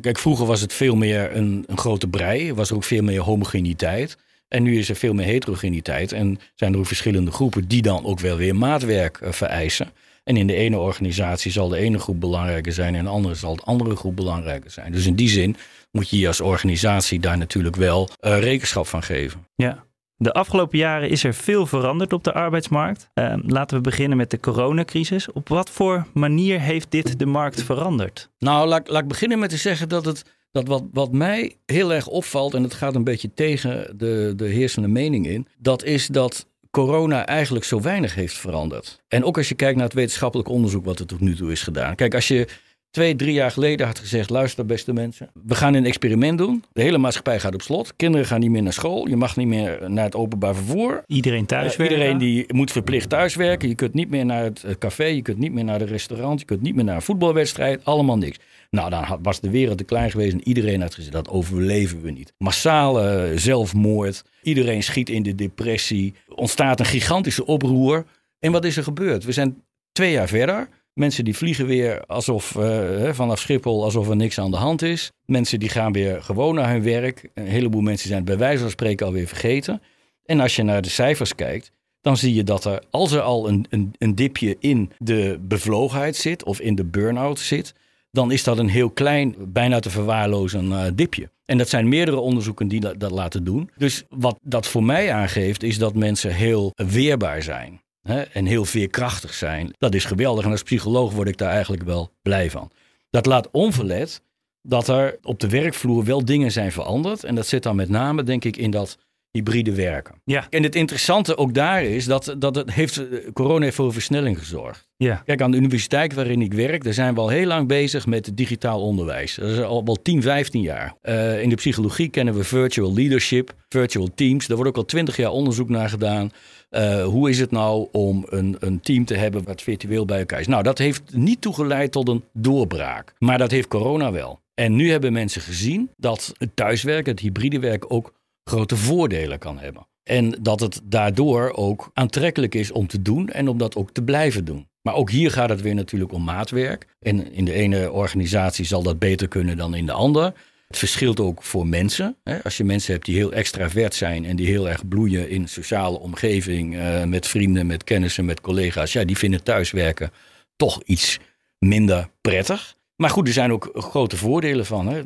kijk, 0.00 0.18
vroeger 0.18 0.46
was 0.46 0.60
het 0.60 0.72
veel 0.72 0.96
meer 0.96 1.35
een, 1.36 1.64
een 1.66 1.78
grote 1.78 2.08
brei. 2.08 2.54
Was 2.54 2.70
er 2.70 2.76
ook 2.76 2.84
veel 2.84 3.02
meer 3.02 3.20
homogeniteit. 3.20 4.16
En 4.48 4.62
nu 4.62 4.78
is 4.78 4.88
er 4.88 4.96
veel 4.96 5.14
meer 5.14 5.26
heterogeniteit. 5.26 6.12
En 6.12 6.38
zijn 6.54 6.72
er 6.72 6.78
ook 6.78 6.86
verschillende 6.86 7.30
groepen 7.30 7.68
die 7.68 7.82
dan 7.82 8.04
ook 8.04 8.20
wel 8.20 8.36
weer 8.36 8.56
maatwerk 8.56 9.16
eh, 9.16 9.32
vereisen. 9.32 9.90
En 10.24 10.36
in 10.36 10.46
de 10.46 10.54
ene 10.54 10.78
organisatie 10.78 11.52
zal 11.52 11.68
de 11.68 11.76
ene 11.76 11.98
groep 11.98 12.20
belangrijker 12.20 12.72
zijn 12.72 12.92
en 12.92 12.98
in 12.98 13.04
de 13.04 13.10
andere 13.10 13.34
zal 13.34 13.56
de 13.56 13.62
andere 13.62 13.96
groep 13.96 14.16
belangrijker 14.16 14.70
zijn. 14.70 14.92
Dus 14.92 15.06
in 15.06 15.14
die 15.14 15.28
zin 15.28 15.56
moet 15.90 16.08
je 16.08 16.18
je 16.18 16.26
als 16.26 16.40
organisatie 16.40 17.20
daar 17.20 17.38
natuurlijk 17.38 17.76
wel 17.76 18.08
eh, 18.20 18.38
rekenschap 18.40 18.86
van 18.86 19.02
geven. 19.02 19.46
Ja. 19.54 19.84
De 20.18 20.32
afgelopen 20.32 20.78
jaren 20.78 21.08
is 21.08 21.24
er 21.24 21.34
veel 21.34 21.66
veranderd 21.66 22.12
op 22.12 22.24
de 22.24 22.32
arbeidsmarkt. 22.32 23.10
Eh, 23.14 23.34
laten 23.46 23.76
we 23.76 23.82
beginnen 23.82 24.16
met 24.16 24.30
de 24.30 24.40
coronacrisis. 24.40 25.32
Op 25.32 25.48
wat 25.48 25.70
voor 25.70 26.06
manier 26.14 26.60
heeft 26.60 26.90
dit 26.90 27.18
de 27.18 27.26
markt 27.26 27.62
veranderd? 27.62 28.30
Nou, 28.38 28.68
laat, 28.68 28.88
laat 28.88 29.02
ik 29.02 29.08
beginnen 29.08 29.38
met 29.38 29.50
te 29.50 29.56
zeggen 29.56 29.88
dat 29.88 30.04
het 30.04 30.35
dat 30.50 30.66
wat, 30.66 30.84
wat 30.92 31.12
mij 31.12 31.56
heel 31.66 31.92
erg 31.92 32.06
opvalt, 32.06 32.54
en 32.54 32.62
het 32.62 32.74
gaat 32.74 32.94
een 32.94 33.04
beetje 33.04 33.34
tegen 33.34 33.98
de, 33.98 34.32
de 34.36 34.46
heersende 34.46 34.88
mening 34.88 35.26
in, 35.26 35.46
dat 35.58 35.84
is 35.84 36.06
dat 36.06 36.46
corona 36.70 37.26
eigenlijk 37.26 37.64
zo 37.64 37.80
weinig 37.80 38.14
heeft 38.14 38.36
veranderd. 38.36 39.02
En 39.08 39.24
ook 39.24 39.36
als 39.36 39.48
je 39.48 39.54
kijkt 39.54 39.76
naar 39.76 39.84
het 39.84 39.94
wetenschappelijk 39.94 40.48
onderzoek 40.48 40.84
wat 40.84 40.98
er 40.98 41.06
tot 41.06 41.20
nu 41.20 41.34
toe 41.36 41.50
is 41.50 41.62
gedaan. 41.62 41.94
Kijk, 41.94 42.14
als 42.14 42.28
je 42.28 42.48
twee, 42.96 43.16
drie 43.16 43.32
jaar 43.32 43.50
geleden 43.50 43.86
had 43.86 43.98
gezegd: 43.98 44.30
luister, 44.30 44.66
beste 44.66 44.92
mensen, 44.92 45.30
we 45.44 45.54
gaan 45.54 45.74
een 45.74 45.84
experiment 45.84 46.38
doen. 46.38 46.64
De 46.72 46.82
hele 46.82 46.98
maatschappij 46.98 47.40
gaat 47.40 47.54
op 47.54 47.62
slot. 47.62 47.96
Kinderen 47.96 48.26
gaan 48.26 48.40
niet 48.40 48.50
meer 48.50 48.62
naar 48.62 48.72
school. 48.72 49.08
Je 49.08 49.16
mag 49.16 49.36
niet 49.36 49.46
meer 49.46 49.90
naar 49.90 50.04
het 50.04 50.14
openbaar 50.14 50.54
vervoer. 50.54 51.02
Iedereen 51.06 51.46
thuiswerken? 51.46 51.96
Uh, 51.96 52.02
iedereen 52.02 52.18
die 52.18 52.54
moet 52.54 52.72
verplicht 52.72 53.08
thuiswerken. 53.08 53.68
Je 53.68 53.74
kunt 53.74 53.94
niet 53.94 54.10
meer 54.10 54.24
naar 54.24 54.44
het 54.44 54.78
café. 54.78 55.04
Je 55.04 55.22
kunt 55.22 55.38
niet 55.38 55.52
meer 55.52 55.64
naar 55.64 55.78
de 55.78 55.84
restaurant. 55.84 56.40
Je 56.40 56.46
kunt 56.46 56.60
niet 56.60 56.74
meer 56.74 56.84
naar 56.84 56.94
een 56.94 57.02
voetbalwedstrijd. 57.02 57.84
Allemaal 57.84 58.18
niks. 58.18 58.38
Nou, 58.70 58.90
dan 58.90 59.18
was 59.22 59.40
de 59.40 59.50
wereld 59.50 59.78
te 59.78 59.84
klein 59.84 60.10
geweest 60.10 60.32
en 60.32 60.48
iedereen 60.48 60.80
had 60.80 60.94
gezegd, 60.94 61.12
dat 61.12 61.28
overleven 61.28 62.02
we 62.02 62.10
niet. 62.10 62.32
Massale 62.38 63.32
zelfmoord, 63.34 64.24
iedereen 64.42 64.82
schiet 64.82 65.08
in 65.08 65.22
de 65.22 65.34
depressie, 65.34 66.14
ontstaat 66.28 66.80
een 66.80 66.86
gigantische 66.86 67.46
oproer. 67.46 68.04
En 68.38 68.52
wat 68.52 68.64
is 68.64 68.76
er 68.76 68.82
gebeurd? 68.82 69.24
We 69.24 69.32
zijn 69.32 69.62
twee 69.92 70.12
jaar 70.12 70.28
verder. 70.28 70.68
Mensen 70.98 71.24
die 71.24 71.36
vliegen 71.36 71.66
weer 71.66 72.04
alsof 72.06 72.54
uh, 72.54 73.12
vanaf 73.12 73.38
Schiphol 73.38 73.84
alsof 73.84 74.08
er 74.08 74.16
niks 74.16 74.38
aan 74.38 74.50
de 74.50 74.56
hand 74.56 74.82
is. 74.82 75.10
Mensen 75.24 75.58
die 75.58 75.68
gaan 75.68 75.92
weer 75.92 76.22
gewoon 76.22 76.54
naar 76.54 76.70
hun 76.70 76.82
werk. 76.82 77.30
Een 77.34 77.46
heleboel 77.46 77.80
mensen 77.80 78.08
zijn 78.08 78.20
het 78.20 78.28
bij 78.28 78.38
wijze 78.38 78.62
van 78.62 78.70
spreken 78.70 79.06
alweer 79.06 79.26
vergeten. 79.26 79.82
En 80.24 80.40
als 80.40 80.56
je 80.56 80.62
naar 80.62 80.82
de 80.82 80.88
cijfers 80.88 81.34
kijkt, 81.34 81.70
dan 82.00 82.16
zie 82.16 82.34
je 82.34 82.42
dat 82.42 82.64
er, 82.64 82.82
als 82.90 83.12
er 83.12 83.20
al 83.20 83.48
een, 83.48 83.66
een, 83.70 83.94
een 83.98 84.14
dipje 84.14 84.56
in 84.60 84.92
de 84.98 85.38
bevlogenheid 85.40 86.16
zit 86.16 86.44
of 86.44 86.60
in 86.60 86.74
de 86.74 86.84
burn-out 86.84 87.38
zit, 87.38 87.74
dan 88.10 88.32
is 88.32 88.44
dat 88.44 88.58
een 88.58 88.68
heel 88.68 88.90
klein, 88.90 89.34
bijna 89.38 89.80
te 89.80 89.90
verwaarlozen 89.90 90.64
uh, 90.64 90.84
dipje. 90.94 91.30
En 91.44 91.58
dat 91.58 91.68
zijn 91.68 91.88
meerdere 91.88 92.18
onderzoeken 92.18 92.68
die 92.68 92.80
dat 92.80 93.10
laten 93.10 93.44
doen. 93.44 93.70
Dus 93.76 94.04
wat 94.08 94.38
dat 94.42 94.66
voor 94.66 94.84
mij 94.84 95.12
aangeeft, 95.12 95.62
is 95.62 95.78
dat 95.78 95.94
mensen 95.94 96.34
heel 96.34 96.72
weerbaar 96.74 97.42
zijn. 97.42 97.80
Hè, 98.06 98.20
en 98.22 98.46
heel 98.46 98.64
veerkrachtig 98.64 99.34
zijn. 99.34 99.74
Dat 99.78 99.94
is 99.94 100.04
geweldig. 100.04 100.44
En 100.44 100.50
als 100.50 100.62
psycholoog 100.62 101.12
word 101.12 101.28
ik 101.28 101.36
daar 101.36 101.50
eigenlijk 101.50 101.82
wel 101.82 102.10
blij 102.22 102.50
van. 102.50 102.70
Dat 103.10 103.26
laat 103.26 103.50
onverlet 103.50 104.22
dat 104.62 104.88
er 104.88 105.18
op 105.22 105.40
de 105.40 105.48
werkvloer 105.48 106.04
wel 106.04 106.24
dingen 106.24 106.52
zijn 106.52 106.72
veranderd. 106.72 107.24
En 107.24 107.34
dat 107.34 107.46
zit 107.46 107.62
dan 107.62 107.76
met 107.76 107.88
name, 107.88 108.22
denk 108.22 108.44
ik, 108.44 108.56
in 108.56 108.70
dat 108.70 108.98
hybride 109.36 109.74
werken. 109.74 110.14
Ja. 110.24 110.46
En 110.50 110.62
het 110.62 110.74
interessante 110.74 111.36
ook 111.36 111.54
daar 111.54 111.84
is 111.84 112.04
dat, 112.04 112.34
dat 112.38 112.54
het 112.54 112.72
heeft, 112.72 113.02
corona 113.32 113.64
heeft 113.64 113.76
voor 113.76 113.92
versnelling 113.92 114.38
gezorgd. 114.38 114.88
Ja. 114.96 115.22
Kijk, 115.24 115.42
aan 115.42 115.50
de 115.50 115.56
universiteit 115.56 116.14
waarin 116.14 116.42
ik 116.42 116.54
werk, 116.54 116.84
daar 116.84 116.92
zijn 116.92 117.14
we 117.14 117.20
al 117.20 117.28
heel 117.28 117.46
lang 117.46 117.68
bezig 117.68 118.06
met 118.06 118.30
digitaal 118.34 118.80
onderwijs. 118.80 119.34
Dat 119.34 119.50
is 119.50 119.60
al 119.60 119.84
wel 119.84 120.02
10, 120.02 120.22
15 120.22 120.60
jaar. 120.60 120.94
Uh, 121.02 121.42
in 121.42 121.48
de 121.48 121.54
psychologie 121.54 122.08
kennen 122.08 122.34
we 122.34 122.44
virtual 122.44 122.94
leadership, 122.94 123.54
virtual 123.68 124.08
teams. 124.14 124.46
Daar 124.46 124.56
wordt 124.56 124.70
ook 124.72 124.76
al 124.76 124.84
20 124.84 125.16
jaar 125.16 125.30
onderzoek 125.30 125.68
naar 125.68 125.88
gedaan. 125.88 126.30
Uh, 126.70 127.04
hoe 127.04 127.30
is 127.30 127.38
het 127.38 127.50
nou 127.50 127.88
om 127.92 128.26
een, 128.28 128.56
een 128.58 128.80
team 128.80 129.04
te 129.04 129.14
hebben 129.14 129.44
wat 129.44 129.62
virtueel 129.62 130.04
bij 130.04 130.18
elkaar 130.18 130.40
is? 130.40 130.46
Nou, 130.46 130.62
dat 130.62 130.78
heeft 130.78 131.02
niet 131.12 131.40
toegeleid 131.40 131.92
tot 131.92 132.08
een 132.08 132.24
doorbraak. 132.32 133.14
Maar 133.18 133.38
dat 133.38 133.50
heeft 133.50 133.68
corona 133.68 134.12
wel. 134.12 134.40
En 134.54 134.76
nu 134.76 134.90
hebben 134.90 135.12
mensen 135.12 135.40
gezien 135.40 135.90
dat 135.96 136.32
het 136.38 136.56
thuiswerken, 136.56 137.12
het 137.12 137.20
hybride 137.20 137.58
werken 137.58 137.90
ook 137.90 138.12
grote 138.50 138.76
voordelen 138.76 139.38
kan 139.38 139.58
hebben. 139.58 139.86
En 140.02 140.38
dat 140.40 140.60
het 140.60 140.80
daardoor 140.84 141.52
ook 141.52 141.90
aantrekkelijk 141.94 142.54
is 142.54 142.72
om 142.72 142.86
te 142.86 143.02
doen 143.02 143.28
en 143.28 143.48
om 143.48 143.58
dat 143.58 143.76
ook 143.76 143.90
te 143.90 144.02
blijven 144.02 144.44
doen. 144.44 144.68
Maar 144.82 144.94
ook 144.94 145.10
hier 145.10 145.30
gaat 145.30 145.48
het 145.48 145.60
weer 145.60 145.74
natuurlijk 145.74 146.12
om 146.12 146.24
maatwerk. 146.24 146.86
En 147.00 147.32
in 147.32 147.44
de 147.44 147.52
ene 147.52 147.92
organisatie 147.92 148.64
zal 148.64 148.82
dat 148.82 148.98
beter 148.98 149.28
kunnen 149.28 149.56
dan 149.56 149.74
in 149.74 149.86
de 149.86 149.92
andere. 149.92 150.34
Het 150.66 150.78
verschilt 150.78 151.20
ook 151.20 151.42
voor 151.42 151.66
mensen. 151.66 152.16
Als 152.42 152.56
je 152.56 152.64
mensen 152.64 152.92
hebt 152.92 153.04
die 153.04 153.16
heel 153.16 153.32
extravert 153.32 153.94
zijn 153.94 154.24
en 154.24 154.36
die 154.36 154.46
heel 154.46 154.68
erg 154.68 154.88
bloeien 154.88 155.28
in 155.28 155.48
sociale 155.48 155.98
omgeving, 155.98 156.76
eh, 156.76 157.04
met 157.04 157.26
vrienden, 157.26 157.66
met 157.66 157.84
kennissen, 157.84 158.24
met 158.24 158.40
collega's, 158.40 158.92
ja, 158.92 159.04
die 159.04 159.18
vinden 159.18 159.42
thuiswerken 159.42 160.10
toch 160.56 160.82
iets 160.84 161.18
minder 161.58 162.08
prettig. 162.20 162.75
Maar 162.96 163.10
goed, 163.10 163.26
er 163.26 163.32
zijn 163.32 163.52
ook 163.52 163.70
grote 163.74 164.16
voordelen 164.16 164.66
van. 164.66 164.86
Hè. 164.86 165.02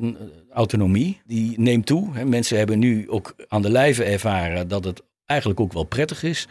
Autonomie, 0.52 1.20
die 1.26 1.60
neemt 1.60 1.86
toe. 1.86 2.14
Hè. 2.14 2.24
Mensen 2.24 2.58
hebben 2.58 2.78
nu 2.78 3.10
ook 3.10 3.34
aan 3.48 3.62
de 3.62 3.70
lijve 3.70 4.04
ervaren 4.04 4.68
dat 4.68 4.84
het 4.84 5.02
eigenlijk 5.26 5.60
ook 5.60 5.72
wel 5.72 5.84
prettig 5.84 6.22
is. 6.22 6.48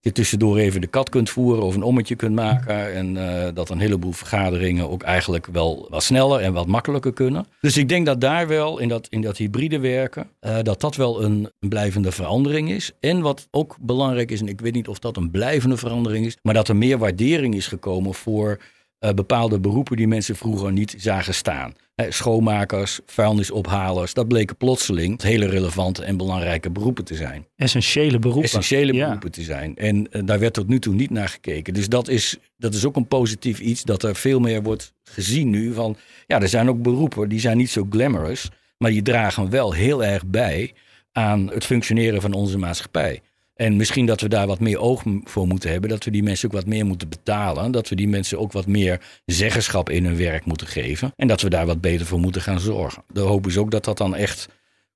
Je 0.00 0.12
tussendoor 0.12 0.56
even 0.56 0.80
de 0.80 0.86
kat 0.86 1.08
kunt 1.08 1.30
voeren 1.30 1.62
of 1.62 1.74
een 1.74 1.82
ommetje 1.82 2.16
kunt 2.16 2.34
maken. 2.34 2.94
En 2.94 3.14
uh, 3.14 3.48
dat 3.54 3.70
een 3.70 3.78
heleboel 3.78 4.12
vergaderingen 4.12 4.90
ook 4.90 5.02
eigenlijk 5.02 5.46
wel 5.46 5.86
wat 5.90 6.02
sneller 6.02 6.40
en 6.40 6.52
wat 6.52 6.66
makkelijker 6.66 7.12
kunnen. 7.12 7.46
Dus 7.60 7.76
ik 7.76 7.88
denk 7.88 8.06
dat 8.06 8.20
daar 8.20 8.48
wel, 8.48 8.78
in 8.78 8.88
dat, 8.88 9.06
in 9.08 9.20
dat 9.20 9.36
hybride 9.36 9.78
werken, 9.78 10.30
uh, 10.40 10.58
dat 10.62 10.80
dat 10.80 10.96
wel 10.96 11.24
een 11.24 11.50
blijvende 11.58 12.12
verandering 12.12 12.70
is. 12.70 12.92
En 13.00 13.20
wat 13.20 13.48
ook 13.50 13.76
belangrijk 13.80 14.30
is, 14.30 14.40
en 14.40 14.48
ik 14.48 14.60
weet 14.60 14.74
niet 14.74 14.88
of 14.88 14.98
dat 14.98 15.16
een 15.16 15.30
blijvende 15.30 15.76
verandering 15.76 16.26
is, 16.26 16.36
maar 16.42 16.54
dat 16.54 16.68
er 16.68 16.76
meer 16.76 16.98
waardering 16.98 17.54
is 17.54 17.66
gekomen 17.66 18.14
voor 18.14 18.58
uh, 19.06 19.12
bepaalde 19.14 19.60
beroepen 19.60 19.96
die 19.96 20.08
mensen 20.08 20.36
vroeger 20.36 20.72
niet 20.72 20.94
zagen 20.98 21.34
staan. 21.34 21.74
He, 21.94 22.10
schoonmakers, 22.10 23.00
vuilnisophalers, 23.06 24.14
dat 24.14 24.28
bleken 24.28 24.56
plotseling 24.56 25.22
hele 25.22 25.46
relevante 25.46 26.04
en 26.04 26.16
belangrijke 26.16 26.70
beroepen 26.70 27.04
te 27.04 27.14
zijn. 27.14 27.46
Essentiële 27.56 28.18
beroepen. 28.18 28.44
Essentiële 28.44 28.92
ja. 28.92 29.04
beroepen 29.04 29.30
te 29.30 29.42
zijn. 29.42 29.76
En 29.76 30.08
uh, 30.10 30.22
daar 30.24 30.38
werd 30.38 30.54
tot 30.54 30.68
nu 30.68 30.78
toe 30.78 30.94
niet 30.94 31.10
naar 31.10 31.28
gekeken. 31.28 31.74
Dus 31.74 31.88
dat 31.88 32.08
is, 32.08 32.36
dat 32.56 32.74
is 32.74 32.84
ook 32.84 32.96
een 32.96 33.08
positief 33.08 33.60
iets, 33.60 33.82
dat 33.82 34.02
er 34.02 34.16
veel 34.16 34.40
meer 34.40 34.62
wordt 34.62 34.92
gezien 35.04 35.50
nu 35.50 35.72
van, 35.72 35.96
ja, 36.26 36.40
er 36.40 36.48
zijn 36.48 36.68
ook 36.68 36.82
beroepen 36.82 37.28
die 37.28 37.40
zijn 37.40 37.56
niet 37.56 37.70
zo 37.70 37.86
glamorous, 37.90 38.48
maar 38.78 38.90
die 38.90 39.02
dragen 39.02 39.50
wel 39.50 39.72
heel 39.72 40.04
erg 40.04 40.26
bij 40.26 40.72
aan 41.12 41.50
het 41.50 41.64
functioneren 41.64 42.20
van 42.20 42.32
onze 42.32 42.58
maatschappij. 42.58 43.22
En 43.56 43.76
misschien 43.76 44.06
dat 44.06 44.20
we 44.20 44.28
daar 44.28 44.46
wat 44.46 44.60
meer 44.60 44.78
oog 44.78 45.02
voor 45.24 45.46
moeten 45.46 45.70
hebben. 45.70 45.90
Dat 45.90 46.04
we 46.04 46.10
die 46.10 46.22
mensen 46.22 46.48
ook 46.48 46.54
wat 46.54 46.66
meer 46.66 46.86
moeten 46.86 47.08
betalen. 47.08 47.72
Dat 47.72 47.88
we 47.88 47.94
die 47.94 48.08
mensen 48.08 48.38
ook 48.38 48.52
wat 48.52 48.66
meer 48.66 49.00
zeggenschap 49.24 49.90
in 49.90 50.04
hun 50.04 50.16
werk 50.16 50.44
moeten 50.44 50.66
geven. 50.66 51.12
En 51.16 51.26
dat 51.26 51.40
we 51.40 51.50
daar 51.50 51.66
wat 51.66 51.80
beter 51.80 52.06
voor 52.06 52.20
moeten 52.20 52.42
gaan 52.42 52.60
zorgen. 52.60 53.02
De 53.12 53.20
hoop 53.20 53.46
is 53.46 53.56
ook 53.56 53.70
dat 53.70 53.84
dat 53.84 53.98
dan 53.98 54.14
echt 54.14 54.48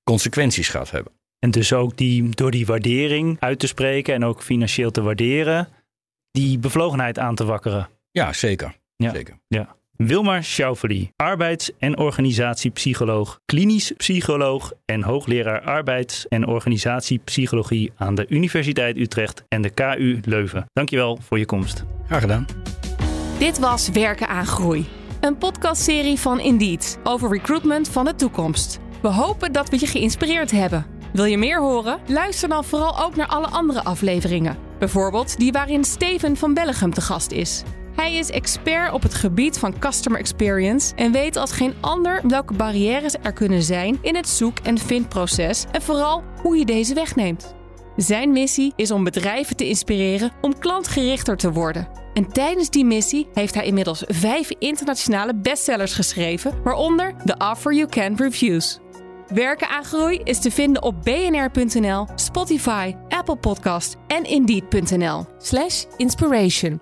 consequenties 0.03 0.69
gaat 0.69 0.91
hebben. 0.91 1.13
En 1.39 1.51
dus 1.51 1.73
ook 1.73 1.97
die, 1.97 2.29
door 2.29 2.51
die 2.51 2.65
waardering 2.65 3.37
uit 3.39 3.59
te 3.59 3.67
spreken 3.67 4.13
en 4.13 4.25
ook 4.25 4.43
financieel 4.43 4.91
te 4.91 5.01
waarderen, 5.01 5.67
die 6.31 6.59
bevlogenheid 6.59 7.19
aan 7.19 7.35
te 7.35 7.45
wakkeren. 7.45 7.89
Ja, 8.11 8.33
zeker. 8.33 8.79
Ja. 8.95 9.13
zeker. 9.13 9.39
Ja. 9.47 9.75
Wilmar 10.05 10.43
Schauffeli, 10.43 11.11
arbeids- 11.15 11.71
en 11.79 11.97
organisatiepsycholoog, 11.97 13.39
klinisch 13.45 13.91
psycholoog 13.97 14.71
en 14.85 15.03
hoogleraar 15.03 15.61
arbeids- 15.61 16.27
en 16.27 16.47
organisatiepsychologie 16.47 17.91
aan 17.95 18.15
de 18.15 18.25
Universiteit 18.29 18.97
Utrecht 18.97 19.43
en 19.47 19.61
de 19.61 19.69
KU 19.69 20.19
Leuven. 20.23 20.65
Dankjewel 20.73 21.19
voor 21.21 21.39
je 21.39 21.45
komst. 21.45 21.83
Graag 22.05 22.21
gedaan. 22.21 22.45
Dit 23.39 23.59
was 23.59 23.89
Werken 23.89 24.27
aan 24.27 24.45
Groei, 24.45 24.85
een 25.19 25.37
podcastserie 25.37 26.19
van 26.19 26.39
Indeed 26.39 26.99
over 27.03 27.29
recruitment 27.29 27.89
van 27.89 28.05
de 28.05 28.15
toekomst. 28.15 28.79
We 29.01 29.07
hopen 29.07 29.51
dat 29.51 29.69
we 29.69 29.79
je 29.79 29.87
geïnspireerd 29.87 30.51
hebben. 30.51 30.85
Wil 31.13 31.25
je 31.25 31.37
meer 31.37 31.59
horen? 31.59 31.99
Luister 32.07 32.49
dan 32.49 32.63
vooral 32.63 33.03
ook 33.03 33.15
naar 33.15 33.27
alle 33.27 33.47
andere 33.47 33.83
afleveringen. 33.83 34.57
Bijvoorbeeld 34.79 35.37
die 35.37 35.51
waarin 35.51 35.83
Steven 35.83 36.37
van 36.37 36.53
Bellegem 36.53 36.93
te 36.93 37.01
gast 37.01 37.31
is. 37.31 37.63
Hij 37.95 38.13
is 38.13 38.29
expert 38.29 38.93
op 38.93 39.01
het 39.01 39.13
gebied 39.13 39.59
van 39.59 39.79
customer 39.79 40.19
experience 40.19 40.95
en 40.95 41.11
weet 41.11 41.35
als 41.35 41.51
geen 41.51 41.73
ander 41.79 42.21
welke 42.27 42.53
barrières 42.53 43.15
er 43.21 43.33
kunnen 43.33 43.61
zijn 43.61 43.97
in 44.01 44.15
het 44.15 44.29
zoek- 44.29 44.59
en 44.59 44.77
vindproces 44.77 45.65
en 45.71 45.81
vooral 45.81 46.23
hoe 46.41 46.57
je 46.57 46.65
deze 46.65 46.93
wegneemt. 46.93 47.55
Zijn 47.95 48.31
missie 48.31 48.73
is 48.75 48.91
om 48.91 49.03
bedrijven 49.03 49.55
te 49.55 49.67
inspireren 49.67 50.31
om 50.41 50.59
klantgerichter 50.59 51.37
te 51.37 51.51
worden. 51.51 51.87
En 52.13 52.27
tijdens 52.27 52.69
die 52.69 52.85
missie 52.85 53.27
heeft 53.33 53.55
hij 53.55 53.65
inmiddels 53.65 54.03
vijf 54.07 54.49
internationale 54.59 55.35
bestsellers 55.35 55.93
geschreven, 55.93 56.63
waaronder 56.63 57.13
The 57.25 57.35
Offer 57.51 57.73
You 57.73 57.89
Can 57.89 58.15
Reviews. 58.15 58.79
Werken 59.27 59.67
aan 59.67 59.83
groei 59.83 60.21
is 60.23 60.39
te 60.39 60.51
vinden 60.51 60.83
op 60.83 61.03
bnr.nl, 61.03 62.07
Spotify, 62.15 62.95
Apple 63.09 63.37
Podcast 63.37 63.95
en 64.07 64.23
indeed.nl/inspiration. 64.23 66.81